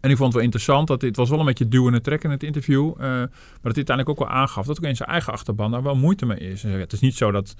En 0.00 0.10
ik 0.10 0.16
vond 0.16 0.24
het 0.24 0.34
wel 0.34 0.42
interessant 0.42 0.88
dat 0.88 1.00
dit 1.00 1.16
was 1.16 1.30
wel 1.30 1.38
een 1.38 1.44
beetje 1.44 1.68
duwen 1.68 1.94
en 1.94 2.02
trekken 2.02 2.28
in 2.28 2.34
het 2.34 2.44
interview. 2.44 2.88
Uh, 2.88 2.98
maar 2.98 3.28
dat 3.62 3.74
hij 3.76 3.86
uiteindelijk 3.86 4.08
ook 4.08 4.28
wel 4.28 4.36
aangaf 4.36 4.66
dat 4.66 4.78
ook 4.78 4.84
in 4.84 4.96
zijn 4.96 5.08
eigen 5.08 5.32
achterban 5.32 5.70
daar 5.70 5.82
wel 5.82 5.96
moeite 5.96 6.26
mee 6.26 6.38
is. 6.38 6.62
Het 6.62 6.92
is 6.92 7.00
niet 7.00 7.16
zo 7.16 7.30
dat 7.30 7.54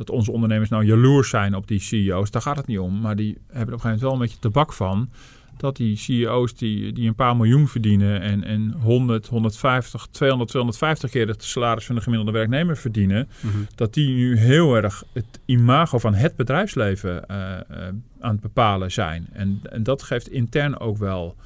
dat 0.00 0.10
onze 0.10 0.32
ondernemers 0.32 0.70
nou 0.70 0.84
jaloers 0.84 1.28
zijn 1.28 1.54
op 1.54 1.68
die 1.68 1.80
CEO's. 1.80 2.30
Daar 2.30 2.42
gaat 2.42 2.56
het 2.56 2.66
niet 2.66 2.78
om. 2.78 3.00
Maar 3.00 3.16
die 3.16 3.38
hebben 3.46 3.46
op 3.46 3.56
een 3.56 3.80
gegeven 3.80 3.84
moment 3.84 4.00
wel 4.00 4.12
een 4.12 4.18
beetje 4.18 4.38
tabak 4.38 4.72
van. 4.72 5.10
Dat 5.56 5.76
die 5.76 5.96
CEO's 5.96 6.54
die, 6.54 6.92
die 6.92 7.08
een 7.08 7.14
paar 7.14 7.36
miljoen 7.36 7.68
verdienen 7.68 8.20
en, 8.20 8.44
en 8.44 8.74
100, 8.80 9.26
150, 9.26 10.06
200, 10.10 10.50
250 10.50 11.10
keer 11.10 11.28
het 11.28 11.44
salaris 11.44 11.86
van 11.86 11.94
de 11.94 12.00
gemiddelde 12.00 12.32
werknemer 12.32 12.76
verdienen. 12.76 13.28
Mhm. 13.40 13.56
Dat 13.74 13.94
die 13.94 14.14
nu 14.14 14.38
heel 14.38 14.74
erg 14.76 15.04
het 15.12 15.40
imago 15.44 15.98
van 15.98 16.14
het 16.14 16.36
bedrijfsleven 16.36 17.24
uh, 17.30 17.36
uh, 17.36 17.86
aan 18.20 18.32
het 18.32 18.40
bepalen 18.40 18.92
zijn. 18.92 19.28
En, 19.32 19.60
en 19.62 19.82
dat 19.82 20.02
geeft 20.02 20.28
intern 20.28 20.78
ook 20.78 20.98
wel. 20.98 21.36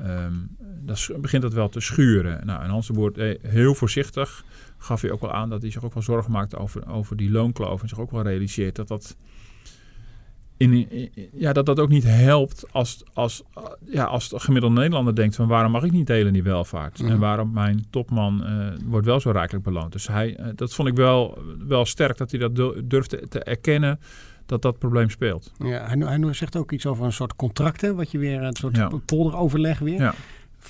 Um, 0.00 0.56
dat 0.84 1.10
begint 1.20 1.42
dat 1.42 1.52
wel 1.52 1.68
te 1.68 1.80
schuren. 1.80 2.46
Nou, 2.46 2.62
en 2.62 2.70
Hans 2.70 2.86
de 2.86 2.92
Boer 2.92 3.18
eh, 3.18 3.50
heel 3.50 3.74
voorzichtig 3.74 4.44
gaf 4.84 5.00
hij 5.00 5.10
ook 5.10 5.20
wel 5.20 5.32
aan 5.32 5.50
dat 5.50 5.62
hij 5.62 5.70
zich 5.70 5.84
ook 5.84 5.94
wel 5.94 6.02
zorgen 6.02 6.32
maakt 6.32 6.56
over, 6.56 6.88
over 6.88 7.16
die 7.16 7.30
loonkloof. 7.30 7.82
En 7.82 7.88
zich 7.88 8.00
ook 8.00 8.10
wel 8.10 8.22
realiseert 8.22 8.76
dat 8.76 8.88
dat, 8.88 9.16
in, 10.56 10.88
ja, 11.32 11.52
dat, 11.52 11.66
dat 11.66 11.80
ook 11.80 11.88
niet 11.88 12.04
helpt 12.04 12.64
als, 12.72 13.04
als, 13.12 13.42
ja, 13.84 14.04
als 14.04 14.28
de 14.28 14.40
gemiddelde 14.40 14.76
Nederlander 14.76 15.14
denkt 15.14 15.36
van 15.36 15.48
waarom 15.48 15.72
mag 15.72 15.84
ik 15.84 15.92
niet 15.92 16.06
delen 16.06 16.26
in 16.26 16.32
die 16.32 16.42
welvaart? 16.42 17.00
En 17.00 17.18
waarom 17.18 17.52
mijn 17.52 17.84
topman 17.90 18.42
uh, 18.44 18.68
wordt 18.84 19.06
wel 19.06 19.20
zo 19.20 19.30
rijkelijk 19.30 19.64
beloond. 19.64 19.92
Dus 19.92 20.06
hij, 20.06 20.38
uh, 20.40 20.46
dat 20.54 20.74
vond 20.74 20.88
ik 20.88 20.94
wel, 20.94 21.38
wel 21.58 21.84
sterk 21.84 22.16
dat 22.16 22.30
hij 22.30 22.40
dat 22.40 22.74
durfde 22.84 23.28
te 23.28 23.42
erkennen 23.42 24.00
dat 24.46 24.62
dat 24.62 24.78
probleem 24.78 25.10
speelt. 25.10 25.52
Ja, 25.58 25.86
hij, 25.86 25.98
hij 25.98 26.32
zegt 26.32 26.56
ook 26.56 26.72
iets 26.72 26.86
over 26.86 27.04
een 27.04 27.12
soort 27.12 27.36
contracten, 27.36 27.96
wat 27.96 28.10
je 28.10 28.18
weer 28.18 28.42
een 28.42 28.56
soort 28.56 28.76
ja. 28.76 28.90
polderoverleg 29.04 29.78
weer. 29.78 30.00
Ja. 30.00 30.14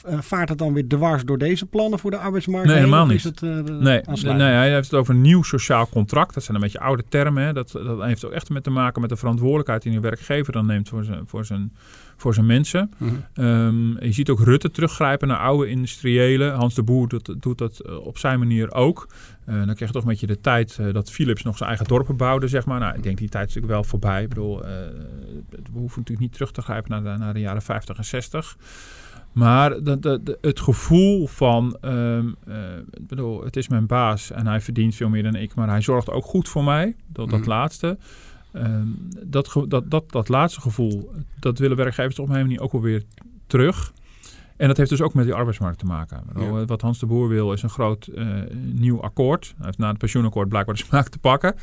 Eh, 0.02 0.20
vaart 0.20 0.48
het 0.48 0.58
dan 0.58 0.72
weer 0.72 0.88
dwars 0.88 1.24
door 1.24 1.38
deze 1.38 1.66
plannen 1.66 1.98
voor 1.98 2.10
de 2.10 2.16
arbeidsmarkt? 2.16 2.66
Nee, 2.66 2.76
helemaal 2.76 3.06
niet. 3.06 3.22
Het, 3.22 3.42
uh, 3.42 3.50
nee, 3.60 4.00
nee, 4.22 4.40
hij 4.40 4.72
heeft 4.72 4.90
het 4.90 5.00
over 5.00 5.14
een 5.14 5.20
nieuw 5.20 5.42
sociaal 5.42 5.88
contract. 5.88 6.34
Dat 6.34 6.42
zijn 6.42 6.56
een 6.56 6.62
beetje 6.62 6.80
oude 6.80 7.04
termen. 7.08 7.44
Hè. 7.44 7.52
Dat, 7.52 7.70
dat 7.72 8.02
heeft 8.02 8.24
ook 8.24 8.32
echt 8.32 8.50
met 8.50 8.64
te 8.64 8.70
maken 8.70 9.00
met 9.00 9.10
de 9.10 9.16
verantwoordelijkheid 9.16 9.82
die 9.82 9.92
een 9.92 10.00
werkgever 10.00 10.52
dan 10.52 10.66
neemt 10.66 10.88
voor 10.88 11.04
zijn, 11.04 11.22
voor 11.26 11.44
zijn, 11.44 11.72
voor 12.16 12.34
zijn 12.34 12.46
mensen. 12.46 12.90
Mhm. 12.96 13.14
Ehm, 13.34 14.04
je 14.04 14.12
ziet 14.12 14.30
ook 14.30 14.40
Rutte 14.40 14.70
teruggrijpen 14.70 15.28
naar 15.28 15.38
oude 15.38 15.70
industriëlen. 15.70 16.54
Hans 16.54 16.74
de 16.74 16.82
Boer 16.82 17.08
doet, 17.08 17.34
doet 17.42 17.58
dat 17.58 17.78
eh, 17.78 18.06
op 18.06 18.18
zijn 18.18 18.38
manier 18.38 18.72
ook. 18.72 19.08
dan 19.44 19.64
krijg 19.64 19.78
je 19.78 19.86
toch 19.86 20.02
een 20.02 20.08
beetje 20.08 20.26
de 20.26 20.40
tijd 20.40 20.78
dat 20.92 21.10
Philips 21.10 21.42
nog 21.42 21.56
zijn 21.56 21.68
eigen 21.68 21.88
dorpen 21.88 22.16
bouwde, 22.16 22.48
zeg 22.48 22.66
maar. 22.66 22.80
Nou, 22.80 22.94
ik 22.94 23.02
denk 23.02 23.18
die 23.18 23.28
tijd 23.28 23.48
is 23.48 23.54
natuurlijk 23.54 23.80
wel 23.80 23.90
voorbij. 23.90 24.22
Ik 24.22 24.28
bedoel, 24.28 24.58
we 24.58 25.78
hoeven 25.78 25.98
natuurlijk 25.98 26.18
niet 26.18 26.32
terug 26.32 26.50
te 26.50 26.62
grijpen 26.62 26.90
naar 26.90 27.12
de, 27.12 27.18
naar 27.24 27.34
de 27.34 27.40
jaren 27.40 27.62
50 27.62 27.96
en 27.96 28.04
60. 28.04 28.56
Maar 29.34 29.82
de, 29.82 29.98
de, 29.98 30.38
het 30.40 30.60
gevoel 30.60 31.26
van, 31.26 31.76
um, 31.80 32.36
uh, 32.48 32.54
bedoel, 33.00 33.44
het 33.44 33.56
is 33.56 33.68
mijn 33.68 33.86
baas 33.86 34.30
en 34.30 34.46
hij 34.46 34.60
verdient 34.60 34.94
veel 34.94 35.08
meer 35.08 35.22
dan 35.22 35.34
ik, 35.34 35.54
maar 35.54 35.68
hij 35.68 35.80
zorgt 35.80 36.10
ook 36.10 36.24
goed 36.24 36.48
voor 36.48 36.64
mij. 36.64 36.96
Dat, 37.06 37.30
dat 37.30 37.40
mm. 37.40 37.46
laatste. 37.46 37.98
Um, 38.52 39.08
dat, 39.26 39.64
dat, 39.68 39.90
dat, 39.90 40.12
dat 40.12 40.28
laatste 40.28 40.60
gevoel, 40.60 41.12
dat 41.38 41.58
willen 41.58 41.76
werkgevers 41.76 42.18
op 42.18 42.28
mijn 42.28 42.42
manier 42.42 42.60
ook 42.60 42.72
wel 42.72 42.80
weer 42.80 43.02
terug. 43.46 43.92
En 44.56 44.68
dat 44.68 44.76
heeft 44.76 44.90
dus 44.90 45.00
ook 45.00 45.14
met 45.14 45.24
die 45.24 45.34
arbeidsmarkt 45.34 45.78
te 45.78 45.84
maken. 45.84 46.22
Wat 46.66 46.80
Hans 46.80 46.98
de 46.98 47.06
Boer 47.06 47.28
wil 47.28 47.52
is 47.52 47.62
een 47.62 47.70
groot 47.70 48.08
uh, 48.14 48.26
nieuw 48.72 49.02
akkoord. 49.02 49.54
Hij 49.56 49.66
heeft 49.66 49.78
na 49.78 49.88
het 49.88 49.98
pensioenakkoord 49.98 50.48
blijkbaar 50.48 50.74
de 50.74 50.84
smaak 50.84 51.08
te 51.08 51.18
pakken. 51.18 51.54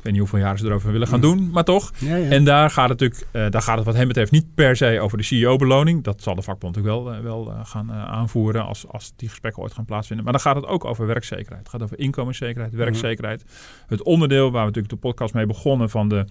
Ik 0.00 0.06
weet 0.06 0.12
niet 0.12 0.30
hoeveel 0.30 0.46
jaar 0.46 0.58
ze 0.58 0.66
erover 0.66 0.92
willen 0.92 1.08
gaan 1.08 1.20
doen, 1.20 1.50
maar 1.50 1.64
toch. 1.64 1.92
Ja, 1.98 2.16
ja. 2.16 2.28
En 2.28 2.44
daar 2.44 2.70
gaat 2.70 2.88
het 2.88 3.00
natuurlijk, 3.00 3.30
uh, 3.32 3.50
daar 3.50 3.62
gaat 3.62 3.76
het 3.76 3.86
wat 3.86 3.94
hem 3.94 4.06
betreft 4.06 4.30
niet 4.30 4.54
per 4.54 4.76
se 4.76 5.00
over 5.00 5.18
de 5.18 5.24
CEO-beloning. 5.24 6.04
Dat 6.04 6.22
zal 6.22 6.34
de 6.34 6.42
vakbond 6.42 6.76
natuurlijk 6.76 7.04
wel, 7.04 7.14
uh, 7.14 7.20
wel 7.20 7.52
gaan 7.64 7.92
aanvoeren 7.92 8.64
als, 8.64 8.88
als 8.88 9.12
die 9.16 9.28
gesprekken 9.28 9.62
ooit 9.62 9.72
gaan 9.72 9.84
plaatsvinden. 9.84 10.24
Maar 10.24 10.32
dan 10.32 10.42
gaat 10.42 10.56
het 10.56 10.66
ook 10.66 10.84
over 10.84 11.06
werkzekerheid. 11.06 11.58
Het 11.58 11.68
gaat 11.68 11.82
over 11.82 11.98
inkomenszekerheid, 11.98 12.74
werkzekerheid. 12.74 13.44
Het 13.86 14.02
onderdeel 14.02 14.50
waar 14.50 14.60
we 14.60 14.66
natuurlijk 14.66 14.94
de 14.94 15.08
podcast 15.08 15.34
mee 15.34 15.46
begonnen 15.46 15.90
van 15.90 16.08
de 16.08 16.24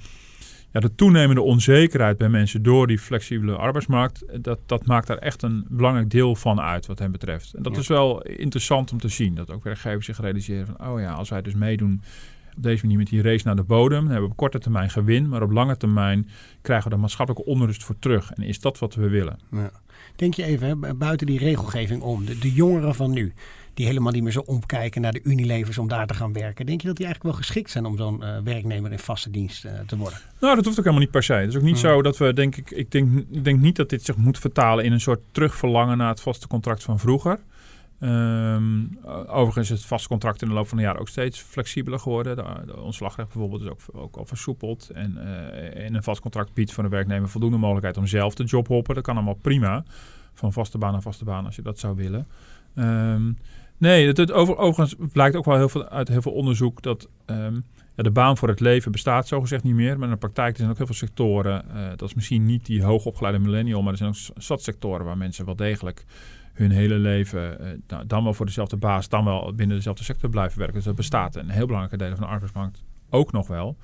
ja, 0.71 0.79
de 0.79 0.95
toenemende 0.95 1.41
onzekerheid 1.41 2.17
bij 2.17 2.29
mensen 2.29 2.63
door 2.63 2.87
die 2.87 2.99
flexibele 2.99 3.55
arbeidsmarkt, 3.55 4.43
dat, 4.43 4.59
dat 4.65 4.85
maakt 4.85 5.07
daar 5.07 5.17
echt 5.17 5.43
een 5.43 5.65
belangrijk 5.69 6.09
deel 6.09 6.35
van 6.35 6.61
uit 6.61 6.85
wat 6.85 6.99
hem 6.99 7.11
betreft. 7.11 7.53
En 7.53 7.63
dat 7.63 7.77
is 7.77 7.87
wel 7.87 8.21
interessant 8.21 8.91
om 8.91 8.99
te 8.99 9.07
zien, 9.07 9.35
dat 9.35 9.51
ook 9.51 9.63
werkgevers 9.63 10.05
zich 10.05 10.19
realiseren 10.19 10.65
van, 10.65 10.87
oh 10.87 10.99
ja, 10.99 11.11
als 11.11 11.29
wij 11.29 11.41
dus 11.41 11.53
meedoen 11.53 12.01
op 12.59 12.65
deze 12.65 12.83
manier 12.83 12.97
met 12.97 13.07
die 13.07 13.21
race 13.21 13.45
naar 13.45 13.55
de 13.55 13.63
bodem, 13.63 13.99
dan 13.99 14.11
hebben 14.11 14.23
we 14.23 14.31
op 14.31 14.37
korte 14.37 14.59
termijn 14.59 14.89
gewin, 14.89 15.29
maar 15.29 15.41
op 15.41 15.51
lange 15.51 15.77
termijn 15.77 16.29
krijgen 16.61 16.89
we 16.89 16.95
er 16.95 17.01
maatschappelijke 17.01 17.49
onrust 17.49 17.83
voor 17.83 17.95
terug. 17.99 18.31
En 18.31 18.43
is 18.43 18.59
dat 18.59 18.79
wat 18.79 18.95
we 18.95 19.09
willen? 19.09 19.39
Ja. 19.51 19.71
Denk 20.15 20.33
je 20.33 20.43
even 20.43 20.97
buiten 20.97 21.27
die 21.27 21.39
regelgeving 21.39 22.01
om, 22.01 22.25
de, 22.25 22.39
de 22.39 22.53
jongeren 22.53 22.95
van 22.95 23.11
nu, 23.11 23.33
die 23.73 23.85
helemaal 23.85 24.11
niet 24.11 24.23
meer 24.23 24.31
zo 24.31 24.39
omkijken 24.39 25.01
naar 25.01 25.11
de 25.11 25.23
Unilevers 25.23 25.77
om 25.77 25.87
daar 25.87 26.07
te 26.07 26.13
gaan 26.13 26.33
werken. 26.33 26.65
Denk 26.65 26.81
je 26.81 26.87
dat 26.87 26.95
die 26.95 27.05
eigenlijk 27.05 27.35
wel 27.35 27.45
geschikt 27.45 27.71
zijn 27.71 27.85
om 27.85 27.97
zo'n 27.97 28.21
uh, 28.23 28.37
werknemer 28.43 28.91
in 28.91 28.99
vaste 28.99 29.31
dienst 29.31 29.65
uh, 29.65 29.71
te 29.87 29.97
worden? 29.97 30.19
Nou, 30.39 30.55
dat 30.55 30.65
hoeft 30.65 30.77
ook 30.77 30.85
helemaal 30.85 31.05
niet 31.05 31.11
per 31.11 31.23
se. 31.23 31.33
Het 31.33 31.49
is 31.49 31.55
ook 31.55 31.61
niet 31.61 31.77
zo 31.77 32.01
dat 32.01 32.17
we, 32.17 32.33
denk 32.33 32.55
ik, 32.55 32.71
ik 32.71 32.91
denk, 32.91 33.25
ik 33.31 33.43
denk 33.43 33.59
niet 33.59 33.75
dat 33.75 33.89
dit 33.89 34.05
zich 34.05 34.17
moet 34.17 34.39
vertalen 34.39 34.85
in 34.85 34.91
een 34.91 35.01
soort 35.01 35.19
terugverlangen 35.31 35.97
naar 35.97 36.09
het 36.09 36.21
vaste 36.21 36.47
contract 36.47 36.83
van 36.83 36.99
vroeger. 36.99 37.39
Um, 38.01 38.99
overigens 39.27 39.71
is 39.71 39.77
het 39.77 39.87
vaste 39.87 40.07
contract 40.07 40.41
in 40.41 40.47
de 40.47 40.53
loop 40.53 40.67
van 40.67 40.77
de 40.77 40.83
jaren 40.83 41.01
ook 41.01 41.07
steeds 41.07 41.39
flexibeler 41.39 41.99
geworden. 41.99 42.35
De, 42.35 42.79
ontslagrecht 42.79 43.29
bijvoorbeeld 43.29 43.61
is 43.61 43.67
ook, 43.67 43.79
ook 43.91 44.15
al 44.15 44.25
versoepeld. 44.25 44.89
En 44.89 45.17
uh, 45.17 45.85
een 45.85 46.03
vast 46.03 46.21
contract 46.21 46.53
biedt 46.53 46.71
voor 46.71 46.83
de 46.83 46.89
werknemer 46.89 47.29
voldoende 47.29 47.57
mogelijkheid 47.57 47.97
om 47.97 48.07
zelf 48.07 48.35
te 48.35 48.43
jobhoppen. 48.43 48.95
Dat 48.95 49.03
kan 49.03 49.15
allemaal 49.15 49.39
prima. 49.41 49.83
Van 50.33 50.53
vaste 50.53 50.77
baan 50.77 50.91
naar 50.91 51.01
vaste 51.01 51.25
baan 51.25 51.45
als 51.45 51.55
je 51.55 51.61
dat 51.61 51.79
zou 51.79 51.95
willen. 51.95 52.27
Um, 52.75 53.37
Nee, 53.79 54.07
het, 54.07 54.17
het 54.17 54.31
over, 54.31 54.57
overigens 54.57 55.09
blijkt 55.13 55.35
ook 55.35 55.45
wel 55.45 55.55
heel 55.55 55.69
veel, 55.69 55.89
uit 55.89 56.07
heel 56.07 56.21
veel 56.21 56.31
onderzoek 56.31 56.81
dat 56.81 57.07
um, 57.25 57.63
ja, 57.95 58.03
de 58.03 58.11
baan 58.11 58.37
voor 58.37 58.47
het 58.47 58.59
leven 58.59 58.91
bestaat 58.91 59.27
zogezegd 59.27 59.63
niet 59.63 59.73
meer. 59.73 59.95
Maar 59.95 60.07
in 60.07 60.13
de 60.13 60.19
praktijk 60.19 60.57
zijn 60.57 60.69
ook 60.69 60.77
heel 60.77 60.85
veel 60.85 60.95
sectoren. 60.95 61.65
Uh, 61.73 61.89
dat 61.89 62.01
is 62.01 62.13
misschien 62.13 62.45
niet 62.45 62.65
die 62.65 62.83
hoogopgeleide 62.83 63.39
millennial, 63.39 63.81
maar 63.81 63.91
er 63.91 63.97
zijn 63.97 64.09
ook 64.09 64.43
zat 64.43 64.63
sectoren 64.63 65.05
waar 65.05 65.17
mensen 65.17 65.45
wel 65.45 65.55
degelijk 65.55 66.05
hun 66.59 66.71
hele 66.71 66.95
leven 66.95 67.57
nou, 67.87 68.05
dan 68.07 68.23
wel 68.23 68.33
voor 68.33 68.45
dezelfde 68.45 68.77
baas, 68.77 69.09
dan 69.09 69.25
wel 69.25 69.53
binnen 69.55 69.75
dezelfde 69.75 70.03
sector 70.03 70.29
blijven 70.29 70.57
werken. 70.57 70.75
Dus 70.75 70.85
dat 70.85 70.95
bestaat 70.95 71.35
een 71.35 71.49
heel 71.49 71.65
belangrijke 71.65 71.97
deel 71.97 72.15
van 72.15 72.25
de 72.25 72.33
arbeidsmarkt 72.33 72.83
ook 73.09 73.31
nog 73.31 73.47
wel. 73.47 73.77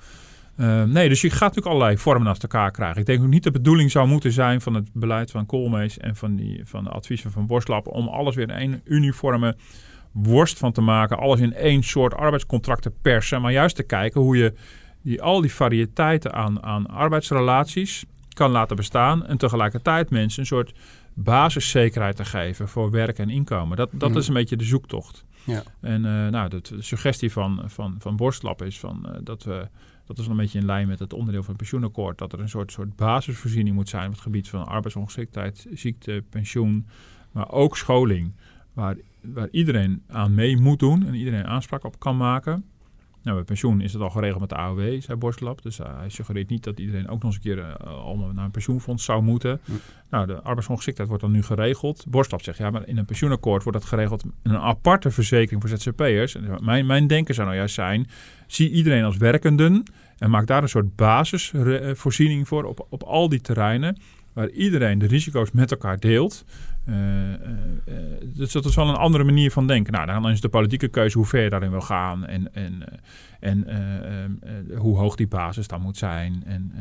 Uh, 0.56 0.82
nee, 0.82 1.08
dus 1.08 1.20
je 1.20 1.30
gaat 1.30 1.40
natuurlijk 1.40 1.66
allerlei 1.66 1.98
vormen 1.98 2.26
naast 2.26 2.42
elkaar 2.42 2.70
krijgen. 2.70 3.00
Ik 3.00 3.06
denk 3.06 3.22
ook 3.22 3.28
niet 3.28 3.42
de 3.42 3.50
bedoeling 3.50 3.90
zou 3.90 4.08
moeten 4.08 4.32
zijn 4.32 4.60
van 4.60 4.74
het 4.74 4.90
beleid 4.92 5.30
van 5.30 5.46
Koolmees 5.46 5.98
en 5.98 6.16
van, 6.16 6.36
die, 6.36 6.60
van 6.64 6.84
de 6.84 6.90
adviezen 6.90 7.30
van 7.30 7.46
Borstlap 7.46 7.88
om 7.88 8.08
alles 8.08 8.34
weer 8.34 8.48
in 8.48 8.54
één 8.54 8.80
uniforme 8.84 9.56
worst 10.12 10.58
van 10.58 10.72
te 10.72 10.80
maken, 10.80 11.18
alles 11.18 11.40
in 11.40 11.54
één 11.54 11.82
soort 11.82 12.14
arbeidscontract 12.14 12.82
te 12.82 12.92
persen, 13.02 13.40
maar 13.40 13.52
juist 13.52 13.76
te 13.76 13.82
kijken 13.82 14.20
hoe 14.20 14.36
je 14.36 14.54
die, 15.02 15.22
al 15.22 15.40
die 15.40 15.52
variëteiten 15.52 16.32
aan, 16.32 16.62
aan 16.62 16.86
arbeidsrelaties 16.86 18.04
kan 18.28 18.50
laten 18.50 18.76
bestaan 18.76 19.26
en 19.26 19.36
tegelijkertijd 19.36 20.10
mensen 20.10 20.40
een 20.40 20.46
soort 20.46 20.72
basiszekerheid 21.18 22.16
te 22.16 22.24
geven 22.24 22.68
voor 22.68 22.90
werk 22.90 23.18
en 23.18 23.30
inkomen. 23.30 23.76
Dat, 23.76 23.90
dat 23.92 24.16
is 24.16 24.28
een 24.28 24.34
beetje 24.34 24.56
de 24.56 24.64
zoektocht. 24.64 25.24
Ja. 25.44 25.62
En 25.80 26.04
uh, 26.04 26.28
nou, 26.28 26.48
de, 26.48 26.62
suggestie 26.78 27.32
van, 27.32 27.62
van, 27.66 27.94
van 27.98 28.16
Borstlap 28.16 28.62
is 28.62 28.78
van, 28.78 29.06
uh, 29.06 29.12
dat 29.22 29.42
we 29.42 29.68
dat 30.06 30.18
is 30.18 30.26
een 30.26 30.36
beetje 30.36 30.58
in 30.58 30.64
lijn 30.64 30.88
met 30.88 30.98
het 30.98 31.12
onderdeel 31.12 31.40
van 31.40 31.48
het 31.48 31.58
pensioenakkoord, 31.58 32.18
dat 32.18 32.32
er 32.32 32.40
een 32.40 32.48
soort, 32.48 32.72
soort 32.72 32.96
basisvoorziening 32.96 33.76
moet 33.76 33.88
zijn 33.88 34.06
op 34.06 34.12
het 34.12 34.20
gebied 34.20 34.48
van 34.48 34.66
arbeidsongeschiktheid, 34.66 35.66
ziekte, 35.72 36.24
pensioen, 36.30 36.86
maar 37.32 37.50
ook 37.50 37.76
scholing, 37.76 38.32
waar, 38.72 38.96
waar 39.20 39.48
iedereen 39.50 40.02
aan 40.06 40.34
mee 40.34 40.56
moet 40.56 40.78
doen 40.78 41.06
en 41.06 41.14
iedereen 41.14 41.46
aanspraak 41.46 41.84
op 41.84 41.98
kan 41.98 42.16
maken. 42.16 42.64
Nou, 43.26 43.38
bij 43.38 43.46
pensioen 43.46 43.80
is 43.80 43.92
het 43.92 44.02
al 44.02 44.10
geregeld 44.10 44.40
met 44.40 44.48
de 44.48 44.54
AOW, 44.54 45.00
zei 45.00 45.18
Borstlap. 45.18 45.62
Dus 45.62 45.78
uh, 45.80 45.86
hij 45.98 46.08
suggereert 46.08 46.48
niet 46.48 46.64
dat 46.64 46.78
iedereen 46.78 47.08
ook 47.08 47.22
nog 47.22 47.24
eens 47.24 47.34
een 47.34 47.40
keer 47.40 47.58
uh, 47.58 47.74
allemaal 48.04 48.32
naar 48.32 48.44
een 48.44 48.50
pensioenfonds 48.50 49.04
zou 49.04 49.22
moeten. 49.22 49.60
Nou, 50.10 50.26
de 50.26 50.42
arbeidsongeschiktheid 50.42 51.08
wordt 51.08 51.22
dan 51.22 51.32
nu 51.32 51.42
geregeld. 51.42 52.04
Borstlap 52.08 52.42
zegt, 52.42 52.58
ja, 52.58 52.70
maar 52.70 52.86
in 52.88 52.98
een 52.98 53.04
pensioenakkoord 53.04 53.62
wordt 53.62 53.78
dat 53.78 53.88
geregeld 53.88 54.24
in 54.24 54.50
een 54.50 54.56
aparte 54.56 55.10
verzekering 55.10 55.62
voor 55.62 55.78
ZZP'ers. 55.78 56.36
Mijn, 56.60 56.86
mijn 56.86 57.06
denken 57.06 57.34
zou 57.34 57.46
nou 57.46 57.58
juist 57.58 57.74
zijn, 57.74 58.06
zie 58.46 58.70
iedereen 58.70 59.04
als 59.04 59.16
werkenden 59.16 59.82
en 60.18 60.30
maak 60.30 60.46
daar 60.46 60.62
een 60.62 60.68
soort 60.68 60.96
basisvoorziening 60.96 62.48
voor 62.48 62.64
op, 62.64 62.86
op 62.90 63.02
al 63.02 63.28
die 63.28 63.40
terreinen 63.40 63.96
waar 64.36 64.48
iedereen 64.48 64.98
de 64.98 65.06
risico's 65.06 65.50
met 65.52 65.70
elkaar 65.70 65.98
deelt. 65.98 66.44
Uh, 66.88 66.94
dus 68.22 68.52
dat 68.52 68.64
is 68.64 68.74
wel 68.74 68.88
een 68.88 68.94
andere 68.94 69.24
manier 69.24 69.50
van 69.50 69.66
denken. 69.66 69.92
Nou, 69.92 70.06
dan 70.06 70.30
is 70.30 70.40
de 70.40 70.48
politieke 70.48 70.88
keuze 70.88 71.18
hoe 71.18 71.26
ver 71.26 71.42
je 71.42 71.50
daarin 71.50 71.70
wil 71.70 71.80
gaan 71.80 72.26
en, 72.26 72.54
en, 72.54 72.84
en 73.40 73.66
hoe 74.76 74.96
hoog 74.96 75.16
die 75.16 75.26
basis 75.28 75.66
dan 75.66 75.80
moet 75.80 75.96
zijn. 75.96 76.42
En 76.46 76.72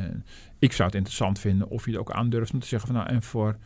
ik 0.59 0.71
zou 0.71 0.87
het 0.87 0.97
interessant 0.97 1.39
vinden 1.39 1.69
of 1.69 1.85
je 1.85 1.91
het 1.91 1.99
ook 1.99 2.11
aandurft 2.11 2.53
om 2.53 2.59
te 2.59 2.67
zeggen 2.67 2.87
van 2.87 2.97
nou 2.97 3.09
en 3.09 3.23
voor 3.23 3.57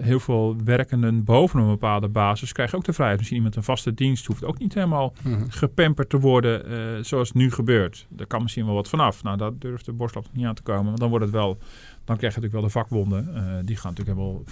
heel 0.00 0.20
veel 0.20 0.56
werkenden 0.64 1.24
boven 1.24 1.60
een 1.60 1.68
bepaalde 1.68 2.08
basis 2.08 2.52
krijg 2.52 2.70
je 2.70 2.76
ook 2.76 2.84
de 2.84 2.92
vrijheid. 2.92 3.18
Misschien 3.18 3.38
iemand 3.38 3.56
een 3.56 3.62
vaste 3.62 3.94
dienst 3.94 4.26
hoeft 4.26 4.44
ook 4.44 4.58
niet 4.58 4.74
helemaal 4.74 5.12
mm 5.22 5.50
gepamperd 5.50 6.08
te 6.08 6.18
worden 6.18 7.04
zoals 7.04 7.28
het 7.28 7.36
nu 7.36 7.50
gebeurt. 7.50 8.06
Daar 8.08 8.26
kan 8.26 8.42
misschien 8.42 8.66
wel 8.66 8.74
wat 8.74 8.88
vanaf. 8.88 9.22
Nou, 9.22 9.36
daar 9.36 9.50
durft 9.58 9.84
de 9.84 9.92
borstlap 9.92 10.26
niet 10.32 10.46
aan 10.46 10.54
te 10.54 10.62
komen. 10.62 10.84
Want 10.84 10.98
dan 10.98 11.08
wordt 11.08 11.24
het 11.24 11.34
wel, 11.34 11.58
dan 12.04 12.16
krijg 12.16 12.34
je 12.34 12.40
natuurlijk 12.40 12.52
wel 12.52 12.62
de 12.62 12.68
vakbonden. 12.68 13.24
die 13.66 13.76
gaan 13.76 13.90
natuurlijk 13.90 14.18
helemaal 14.18 14.42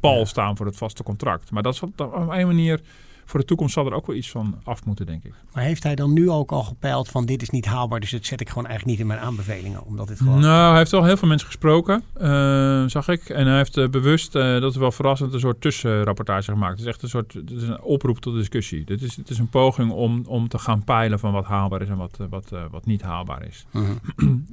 pal 0.00 0.26
staan 0.26 0.56
voor 0.56 0.66
het 0.66 0.76
vaste 0.76 1.02
contract. 1.02 1.50
Maar 1.50 1.62
dat 1.62 1.74
is 1.74 1.82
op 1.82 2.00
een 2.00 2.46
manier. 2.46 2.80
Voor 3.28 3.40
de 3.40 3.46
toekomst 3.46 3.74
zal 3.74 3.86
er 3.86 3.92
ook 3.92 4.06
wel 4.06 4.16
iets 4.16 4.30
van 4.30 4.60
af 4.64 4.84
moeten, 4.84 5.06
denk 5.06 5.24
ik. 5.24 5.32
Maar 5.52 5.64
heeft 5.64 5.82
hij 5.82 5.94
dan 5.94 6.12
nu 6.12 6.30
ook 6.30 6.52
al 6.52 6.62
gepeild 6.62 7.08
van 7.08 7.26
dit 7.26 7.42
is 7.42 7.50
niet 7.50 7.66
haalbaar, 7.66 8.00
dus 8.00 8.10
dat 8.10 8.24
zet 8.24 8.40
ik 8.40 8.48
gewoon 8.48 8.66
eigenlijk 8.66 8.98
niet 8.98 9.08
in 9.08 9.14
mijn 9.14 9.26
aanbevelingen, 9.26 9.84
omdat 9.84 10.08
dit 10.08 10.18
gewoon. 10.18 10.40
Nou, 10.40 10.68
hij 10.68 10.78
heeft 10.78 10.92
al 10.92 11.04
heel 11.04 11.16
veel 11.16 11.28
mensen 11.28 11.46
gesproken, 11.46 12.02
uh, 12.20 12.84
zag 12.86 13.08
ik, 13.08 13.28
en 13.28 13.46
hij 13.46 13.56
heeft 13.56 13.76
uh, 13.76 13.88
bewust, 13.88 14.34
uh, 14.34 14.60
dat 14.60 14.70
is 14.70 14.76
wel 14.76 14.92
verrassend, 14.92 15.32
een 15.32 15.40
soort 15.40 15.60
tussenrapportage 15.60 16.50
gemaakt. 16.50 16.72
Het 16.72 16.80
is 16.80 16.86
echt 16.86 17.02
een 17.02 17.08
soort, 17.08 17.32
het 17.32 17.50
is 17.50 17.62
een 17.62 17.80
oproep 17.80 18.18
tot 18.18 18.34
discussie. 18.34 18.84
Dit 18.84 19.02
is, 19.02 19.16
het 19.16 19.30
is 19.30 19.38
een 19.38 19.48
poging 19.48 19.90
om, 19.90 20.22
om 20.26 20.48
te 20.48 20.58
gaan 20.58 20.84
peilen 20.84 21.18
van 21.18 21.32
wat 21.32 21.44
haalbaar 21.44 21.82
is 21.82 21.88
en 21.88 21.96
wat, 21.96 22.18
wat, 22.30 22.52
wat 22.70 22.86
niet 22.86 23.02
haalbaar 23.02 23.46
is. 23.46 23.66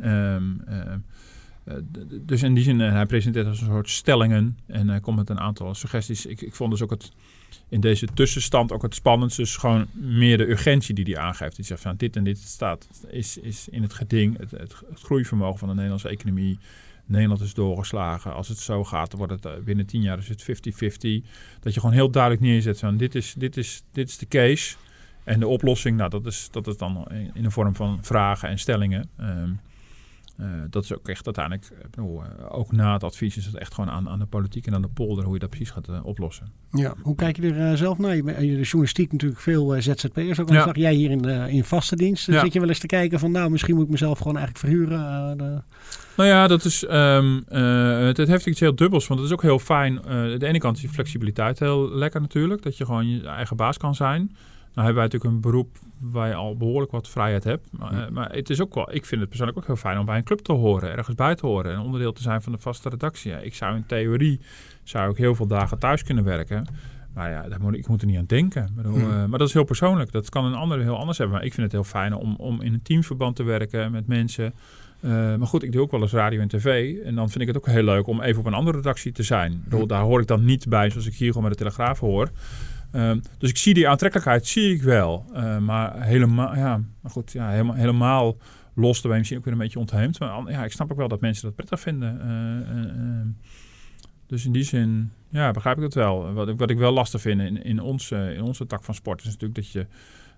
um, 0.04 0.64
uh, 1.66 1.76
dus 2.22 2.44
in 2.44 2.54
die 2.54 2.64
zin, 2.64 2.80
uh, 2.80 2.92
hij 2.92 3.06
presenteert 3.06 3.48
als 3.48 3.62
een 3.62 3.68
soort 3.68 3.90
stellingen 3.90 4.58
en 4.68 4.88
hij 4.88 5.00
komt 5.00 5.18
met 5.18 5.30
een 5.30 5.40
aantal 5.40 5.76
suggesties. 5.76 6.26
Ik, 6.26 6.42
ik 6.42 6.56
vond 6.56 6.72
dus 6.72 6.82
ook 6.82 6.90
het, 6.90 7.12
in 7.70 7.82
deze 7.82 8.08
tussenstand 8.14 8.72
ook 8.72 8.82
het 8.82 8.96
spannendste. 8.96 9.42
Dus 9.42 9.58
gewoon 9.58 9.88
meer 9.94 10.38
de 10.38 10.50
urgentie 10.50 10.96
die 10.96 11.06
hij 11.14 11.18
aangeeft. 11.24 11.56
Die 11.56 11.66
zegt 11.66 11.82
van 11.82 11.96
dit 11.98 12.16
en 12.16 12.24
dit 12.24 12.38
staat, 12.38 12.88
is, 13.08 13.38
is 13.38 13.68
in 13.70 13.82
het 13.82 13.94
geding. 13.94 14.38
Het, 14.38 14.52
het, 14.52 14.76
groeivermogen 14.94 15.60
van 15.60 15.68
de 15.68 15.74
Nederlandse 15.74 16.10
economie. 16.10 16.60
Nederland 17.06 17.42
is 17.42 17.54
doorgeslagen. 17.54 18.34
Als 18.34 18.48
het 18.48 18.58
zo 18.58 18.84
gaat, 18.84 19.10
dan 19.10 19.20
wordt 19.20 19.34
het 19.34 19.46
uh, 19.46 19.64
binnen 19.64 19.86
tien 19.86 20.02
jaar 20.02 20.18
is 20.18 20.28
het 20.28 20.44
50-50. 20.44 20.46
Dat 21.60 21.74
je 21.74 21.80
gewoon 21.80 21.96
heel 21.96 22.10
duidelijk 22.10 22.44
neerzet 22.44 22.80
van 22.80 22.98
dit 22.98 23.16
is, 23.16 23.34
dit 23.38 23.58
is, 23.58 23.84
dit 23.92 24.10
is 24.10 24.18
de 24.18 24.28
case. 24.28 24.76
En 25.24 25.40
de 25.40 25.48
oplossing, 25.48 25.98
nou, 25.98 26.10
dat 26.10 26.26
is, 26.26 26.48
dat 26.52 26.68
is 26.68 26.78
dan 26.78 27.08
in 27.34 27.44
de 27.44 27.52
vorm 27.52 27.76
van 27.76 28.00
vragen 28.02 28.50
en 28.50 28.60
stellingen. 28.60 29.10
Um, 29.20 29.60
uh, 30.40 30.48
dat 30.70 30.84
is 30.84 30.94
ook 30.94 31.08
echt 31.08 31.26
uiteindelijk, 31.26 31.72
bedoel, 31.92 32.24
uh, 32.24 32.28
ook 32.50 32.72
na 32.72 32.94
het 32.94 33.04
advies 33.04 33.38
is 33.38 33.46
het 33.46 33.56
echt 33.56 33.74
gewoon 33.74 33.90
aan, 33.90 34.10
aan 34.10 34.20
de 34.20 34.26
politiek 34.26 34.68
en 34.68 34.74
aan 34.74 34.82
de 34.82 34.88
polder 34.88 35.24
hoe 35.24 35.34
je 35.34 35.40
dat 35.40 35.50
precies 35.50 35.70
gaat 35.70 35.90
uh, 35.90 36.06
oplossen. 36.06 36.48
Ja, 36.72 36.94
hoe 37.02 37.16
kijk 37.16 37.36
je 37.36 37.54
er 37.54 37.78
zelf 37.78 37.98
naar? 37.98 38.16
Je 38.16 38.24
bent 38.24 38.38
de 38.38 38.62
journalistiek 38.62 39.12
natuurlijk 39.12 39.42
veel 39.42 39.82
ZZP'ers. 39.82 40.40
Ook 40.40 40.50
al 40.50 40.56
ja. 40.56 40.64
zag 40.64 40.76
jij 40.76 40.94
hier 40.94 41.12
in, 41.12 41.22
de, 41.22 41.46
in 41.50 41.64
vaste 41.64 41.96
dienst. 41.96 42.28
Ja. 42.28 42.40
Zit 42.40 42.54
je 42.54 42.60
wel 42.60 42.70
eens 42.70 42.80
te 42.80 42.88
kijken 42.88 43.20
van 43.20 43.32
nou, 43.32 43.52
misschien 43.52 43.76
moet 43.76 43.84
ik 43.84 43.92
mezelf 43.92 44.18
gewoon 44.18 44.38
eigenlijk 44.38 44.66
verhuren? 44.66 45.38
De... 45.38 45.62
Nou 46.18 46.30
ja, 46.30 46.48
dat 46.48 46.66
is, 46.66 46.84
um, 46.90 47.44
het, 47.48 48.18
het, 48.18 48.28
heeft 48.28 48.46
iets 48.46 48.60
heel 48.60 48.76
dubbels. 48.76 49.08
Want 49.08 49.20
het 49.20 49.30
is 49.30 49.36
ook 49.36 49.42
heel 49.42 49.60
fijn. 49.60 50.06
aan 50.06 50.40
de 50.40 50.46
ene 50.46 50.58
kant 50.60 50.76
is 50.76 50.82
die 50.82 50.92
flexibiliteit 50.92 51.60
heel 51.60 51.90
lekker 51.90 52.22
natuurlijk. 52.22 52.62
Dat 52.62 52.78
je 52.78 52.86
gewoon 52.86 53.10
je 53.10 53.28
eigen 53.28 53.56
baas 53.56 53.78
kan 53.78 53.96
zijn. 53.96 54.36
Nou 54.76 54.88
hebben 54.88 54.96
wij 54.96 55.04
natuurlijk 55.04 55.34
een 55.34 55.52
beroep 55.52 55.78
waar 56.00 56.28
je 56.28 56.34
al 56.34 56.58
behoorlijk 56.58 56.92
wat 56.92 57.10
vrijheid 57.10 57.44
hebt. 57.44 57.68
Maar, 57.72 57.96
ja. 57.96 58.10
maar, 58.12 58.32
het 58.32 58.50
is 58.50 58.62
ook 58.62 58.74
wel, 58.74 58.94
ik 58.94 59.06
vind 59.06 59.20
het 59.20 59.30
persoonlijk 59.30 59.58
ook 59.58 59.66
heel 59.66 59.76
fijn 59.76 59.98
om 59.98 60.06
bij 60.06 60.18
een 60.18 60.24
club 60.24 60.40
te 60.40 60.52
horen, 60.52 60.92
ergens 60.92 61.16
bij 61.16 61.36
te 61.36 61.46
horen 61.46 61.72
en 61.74 61.80
onderdeel 61.80 62.14
te 62.14 62.22
zijn 62.22 62.42
van 62.42 62.52
de 62.52 62.58
vaste 62.58 62.90
redactie. 62.90 63.32
Ja, 63.32 63.38
ik 63.38 63.54
zou 63.54 63.76
in 63.76 63.86
theorie 63.86 64.42
zou 64.84 65.12
ik 65.12 65.18
heel 65.18 65.36
veel 65.36 65.48
dagen 65.48 65.80
thuis 65.80 66.04
kunnen 66.04 66.24
werken. 66.24 66.66
Maar 67.14 67.30
ja, 67.30 67.42
daar 67.50 67.62
moet, 67.62 67.76
ik 67.76 67.88
moet 67.88 68.02
er 68.02 68.08
niet 68.08 68.18
aan 68.18 68.26
denken. 68.26 68.70
Bedoel, 68.76 68.94
hmm. 68.94 69.10
uh, 69.10 69.26
maar 69.26 69.40
dat 69.40 69.48
is 69.48 69.54
heel 69.54 69.64
persoonlijk. 69.64 70.12
Dat 70.12 70.30
kan 70.30 70.46
een 70.46 70.54
ander 70.54 70.82
heel 70.82 70.98
anders 70.98 71.18
hebben. 71.18 71.36
Maar 71.36 71.46
ik 71.46 71.54
vind 71.54 71.64
het 71.64 71.72
heel 71.72 71.84
fijn 71.84 72.14
om, 72.14 72.36
om 72.36 72.62
in 72.62 72.74
een 72.74 72.82
teamverband 72.82 73.36
te 73.36 73.44
werken 73.44 73.92
met 73.92 74.08
mensen. 74.08 74.54
Uh, 75.02 75.12
maar 75.12 75.48
goed, 75.48 75.64
ik 75.64 75.72
doe 75.72 75.82
ook 75.82 75.92
wel 75.92 76.02
eens 76.02 76.12
radio 76.12 76.40
en 76.40 76.48
tv. 76.48 76.98
En 77.04 77.16
dan 77.16 77.30
vind 77.30 77.42
ik 77.42 77.48
het 77.48 77.58
ook 77.58 77.66
heel 77.66 77.84
leuk 77.84 78.08
om 78.08 78.22
even 78.22 78.40
op 78.40 78.46
een 78.46 78.54
andere 78.54 78.78
redactie 78.78 79.12
te 79.12 79.24
zijn. 79.24 79.62
Bedoel, 79.64 79.88
daar 79.88 80.02
hoor 80.02 80.22
ik 80.22 80.28
dan 80.28 80.46
niet 80.46 80.70
bij 80.70 80.90
zoals 80.90 81.06
ik 81.06 81.14
hier 81.14 81.28
gewoon 81.28 81.44
met 81.44 81.52
de 81.52 81.58
Telegraaf 81.58 82.00
hoor. 82.00 82.30
Um, 82.96 83.22
dus 83.38 83.50
ik 83.50 83.58
zie 83.58 83.74
die 83.74 83.90
aantrekkelijkheid, 83.90 84.48
zie 84.48 84.74
ik 84.74 84.82
wel. 84.82 85.26
Uh, 85.34 85.58
maar 85.58 86.02
helemaal, 86.02 86.56
ja, 86.56 86.82
maar 87.02 87.12
goed, 87.12 87.32
ja, 87.32 87.50
helemaal, 87.50 87.76
helemaal 87.76 88.38
los 88.74 89.02
erbij 89.02 89.18
misschien 89.18 89.38
ook 89.38 89.46
weer 89.46 89.54
een 89.54 89.60
beetje 89.60 89.80
ontheemd. 89.80 90.20
Maar 90.20 90.52
ja, 90.52 90.64
ik 90.64 90.72
snap 90.72 90.92
ook 90.92 90.98
wel 90.98 91.08
dat 91.08 91.22
mensen 91.22 91.46
dat 91.46 91.56
prettig 91.56 91.80
vinden. 91.80 92.22
Uh, 92.26 92.76
uh, 92.78 93.28
dus 94.28 94.46
in 94.46 94.52
die 94.52 94.64
zin, 94.64 95.12
ja, 95.30 95.52
begrijp 95.52 95.76
ik 95.76 95.82
dat 95.82 95.94
wel. 95.94 96.34
Wat 96.34 96.48
ik, 96.48 96.58
wat 96.58 96.70
ik 96.70 96.78
wel 96.78 96.92
lastig 96.92 97.22
vind 97.22 97.42
in, 97.42 97.64
in, 97.64 97.80
onze, 97.80 98.34
in 98.36 98.42
onze 98.42 98.68
tak 98.68 98.84
van 98.84 98.94
sport 98.94 99.20
is 99.20 99.26
natuurlijk 99.26 99.56
dat 99.56 99.72
je 99.72 99.86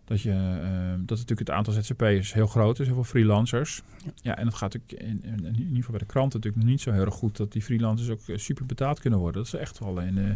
dat, 0.08 0.22
je, 0.22 0.30
uh, 0.30 0.89
dat 0.91 1.17
natuurlijk 1.17 1.39
het 1.39 1.52
aantal 1.52 1.74
ZZP'ers 1.74 2.34
heel 2.34 2.48
groot 2.48 2.80
is, 2.80 2.86
heel 2.86 2.96
veel 2.96 3.04
freelancers. 3.04 3.82
Ja, 4.04 4.12
ja 4.22 4.38
en 4.38 4.46
dat 4.46 4.54
gaat 4.54 4.74
natuurlijk 4.74 5.04
in, 5.04 5.30
in, 5.32 5.46
in, 5.46 5.56
ieder 5.56 5.76
geval 5.76 5.91
bij 5.91 6.00
de 6.00 6.06
kranten 6.06 6.39
natuurlijk 6.39 6.65
niet 6.65 6.82
zo 6.82 6.91
heel 6.91 7.06
erg 7.06 7.13
goed 7.13 7.38
dat 7.38 7.52
die 7.52 7.62
freelancers 7.62 8.10
ook 8.10 8.20
super 8.39 8.65
betaald 8.65 9.00
kunnen 9.00 9.20
worden. 9.20 9.43
Dat 9.43 9.54
is 9.54 9.60
echt 9.60 9.80
wel 9.80 10.00
in, 10.00 10.17
uh, 10.17 10.30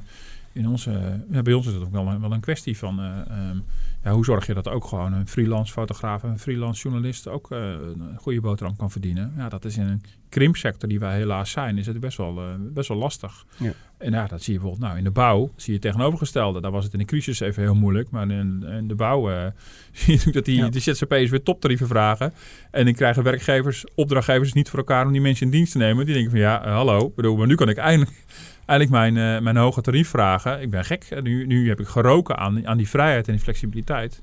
in 0.53 0.67
onze, 0.67 1.21
ja, 1.31 1.41
bij 1.41 1.53
ons 1.53 1.67
is 1.67 1.73
het 1.73 1.83
ook 1.83 1.91
wel 1.91 2.07
een, 2.07 2.21
wel 2.21 2.31
een 2.31 2.39
kwestie 2.39 2.77
van 2.77 2.99
uh, 2.99 3.49
um, 3.49 3.63
ja, 4.03 4.11
hoe 4.11 4.25
zorg 4.25 4.47
je 4.47 4.53
dat 4.53 4.67
ook 4.67 4.85
gewoon 4.85 5.13
een 5.13 5.27
freelance 5.27 5.73
fotograaf 5.73 6.23
en 6.23 6.29
een 6.29 6.39
freelance 6.39 6.81
journalist 6.81 7.27
ook 7.27 7.51
uh, 7.51 7.59
een 7.59 8.17
goede 8.17 8.41
boterham 8.41 8.75
kan 8.75 8.91
verdienen. 8.91 9.33
Ja, 9.37 9.49
dat 9.49 9.65
is 9.65 9.77
in 9.77 9.87
een 9.87 10.03
krimpsector 10.29 10.89
die 10.89 10.99
wij 10.99 11.17
helaas 11.17 11.51
zijn, 11.51 11.77
is 11.77 11.85
het 11.85 11.99
best 11.99 12.17
wel, 12.17 12.37
uh, 12.37 12.53
best 12.59 12.87
wel 12.87 12.97
lastig. 12.97 13.45
Ja. 13.57 13.71
En 13.97 14.11
ja, 14.11 14.27
dat 14.27 14.41
zie 14.41 14.53
je 14.53 14.59
bijvoorbeeld 14.59 14.89
nou, 14.89 14.97
in 14.97 15.03
de 15.03 15.11
bouw, 15.11 15.51
zie 15.55 15.73
je 15.73 15.79
tegenovergestelde. 15.79 16.61
Daar 16.61 16.71
was 16.71 16.83
het 16.83 16.93
in 16.93 16.99
de 16.99 17.05
crisis 17.05 17.39
even 17.39 17.63
heel 17.63 17.75
moeilijk, 17.75 18.09
maar 18.09 18.29
in, 18.29 18.63
in 18.63 18.87
de 18.87 18.95
bouw 18.95 19.51
zie 19.91 20.19
je 20.23 20.31
dat 20.31 20.45
die, 20.45 20.55
ja. 20.55 20.69
de 20.69 20.79
ZZP'ers 20.79 21.29
weer 21.29 21.43
toptarieven 21.43 21.87
vragen. 21.87 22.33
En 22.71 22.85
dan 22.85 22.93
krijgen 22.93 23.23
werkgevers, 23.23 23.85
opdrachtgevers 23.95 24.53
niet 24.53 24.69
voor 24.69 24.79
elkaar 24.79 25.05
om 25.05 25.11
die 25.11 25.21
mensen 25.21 25.45
in 25.45 25.51
dienst 25.51 25.71
te 25.71 25.77
nemen. 25.77 26.05
Die 26.05 26.13
denken 26.13 26.31
van 26.31 26.39
ja, 26.39 26.69
hallo, 26.69 27.11
bedoel, 27.15 27.37
maar 27.37 27.47
nu 27.47 27.55
kan 27.55 27.69
ik 27.69 27.77
eindelijk 27.77 28.25
eigenlijk 28.65 28.89
mijn, 28.89 29.35
uh, 29.35 29.43
mijn 29.43 29.57
hoge 29.57 29.81
tarief 29.81 30.09
vragen. 30.09 30.61
Ik 30.61 30.69
ben 30.69 30.85
gek. 30.85 31.21
Nu, 31.23 31.45
nu 31.45 31.67
heb 31.69 31.79
ik 31.79 31.87
geroken 31.87 32.37
aan, 32.37 32.67
aan 32.67 32.77
die 32.77 32.89
vrijheid 32.89 33.27
en 33.27 33.33
die 33.33 33.41
flexibiliteit. 33.41 34.21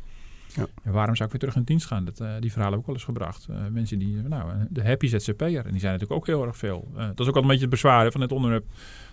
Ja. 0.54 0.66
En 0.82 0.92
waarom 0.92 1.16
zou 1.16 1.24
ik 1.24 1.30
weer 1.30 1.40
terug 1.40 1.56
in 1.56 1.62
dienst 1.62 1.86
gaan? 1.86 2.04
Dat, 2.04 2.20
uh, 2.20 2.30
die 2.40 2.52
verhalen 2.52 2.72
heb 2.72 2.80
ik 2.80 2.86
wel 2.86 2.94
eens 2.94 3.04
gebracht. 3.04 3.46
Uh, 3.50 3.56
mensen 3.70 3.98
die, 3.98 4.16
nou, 4.28 4.52
de 4.68 4.84
happy 4.84 5.06
ZZP'er. 5.06 5.64
En 5.64 5.70
die 5.70 5.80
zijn 5.80 5.92
natuurlijk 5.92 6.20
ook 6.20 6.26
heel 6.26 6.46
erg 6.46 6.56
veel. 6.56 6.88
dat 6.94 7.20
is 7.20 7.26
ook 7.26 7.34
al 7.34 7.42
een 7.42 7.48
beetje 7.48 7.62
het 7.62 7.70
bezwaar 7.70 8.12
van 8.12 8.20
het 8.20 8.32
onderwerp 8.32 8.64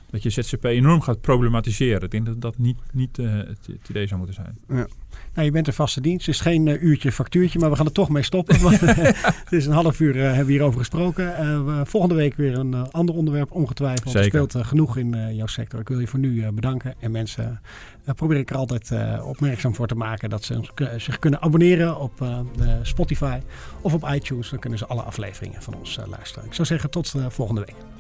dat 0.10 0.24
je 0.24 0.30
ZZP 0.30 0.64
enorm 0.64 1.02
gaat 1.02 1.22
problematiseren. 1.22 2.02
Ik 2.02 2.12
denk 2.12 2.26
dat 2.26 2.42
dat 2.42 2.58
niet, 2.58 2.78
niet 2.92 3.18
uh, 3.18 3.34
het, 3.34 3.48
het, 3.48 3.90
idee 3.90 4.08
zou 4.08 4.20
moeten 4.20 4.36
zijn. 4.36 4.58
Ja. 4.68 4.88
Nou, 5.34 5.46
je 5.46 5.52
bent 5.52 5.68
een 5.68 5.74
vaste 5.74 6.02
dienst. 6.02 6.26
Het 6.26 6.36
is 6.36 6.42
geen 6.42 6.66
uh, 6.66 6.82
uurtje 6.82 7.12
factuurtje, 7.12 7.60
maar 7.60 7.70
we 7.70 7.76
gaan 7.76 7.86
er 7.86 7.92
toch 7.92 8.10
mee 8.10 8.24
stoppen. 8.24 8.62
Want, 8.62 8.80
het 9.46 9.52
is 9.52 9.66
een 9.66 9.74
half 9.74 10.00
uur 10.00 10.16
uh, 10.16 10.24
hebben 10.24 10.46
we 10.46 10.52
hierover 10.52 10.80
gesproken. 10.80 11.34
volgende 11.88 12.16
week 12.16 12.36
weer 12.36 12.58
een 12.58 12.92
ander 12.92 13.16
onderwerp, 13.16 13.52
ongetwijfeld. 13.52 14.12
Zeker. 14.12 14.40
Er 14.40 14.50
speelt 14.50 14.66
genoeg 14.66 14.98
in 14.98 15.36
jouw 15.36 15.48
sector. 15.48 15.80
Ik 15.80 15.88
wil 15.88 16.00
je 16.00 16.08
voor 16.08 16.20
nu 16.20 16.52
bedanken. 16.52 16.94
En 17.00 17.12
mensen 17.12 17.62
probeer 18.16 18.38
ik 18.38 18.50
er 18.50 18.56
altijd 18.56 18.92
opmerkzaam 19.22 19.76
voor 19.76 19.88
te 19.88 19.96
maken 19.96 20.30
dat 20.30 20.44
ze 20.44 20.60
zich 20.98 21.20
kunnen 21.20 21.42
abonneren 21.42 22.00
op 22.00 22.26
Spotify 22.82 23.40
of 23.82 23.94
op 23.94 24.10
iTunes. 24.14 24.50
Dan 24.50 24.60
kunnen 24.60 24.80
ze 24.80 24.86
alle 24.86 25.02
afleveringen 25.02 25.62
van 25.62 25.76
ons 25.76 26.00
luisteren. 26.10 26.48
Ik 26.48 26.54
zou 26.54 26.68
zeggen 26.68 26.90
tot 26.90 27.14
volgende 27.30 27.62
week. 27.66 27.95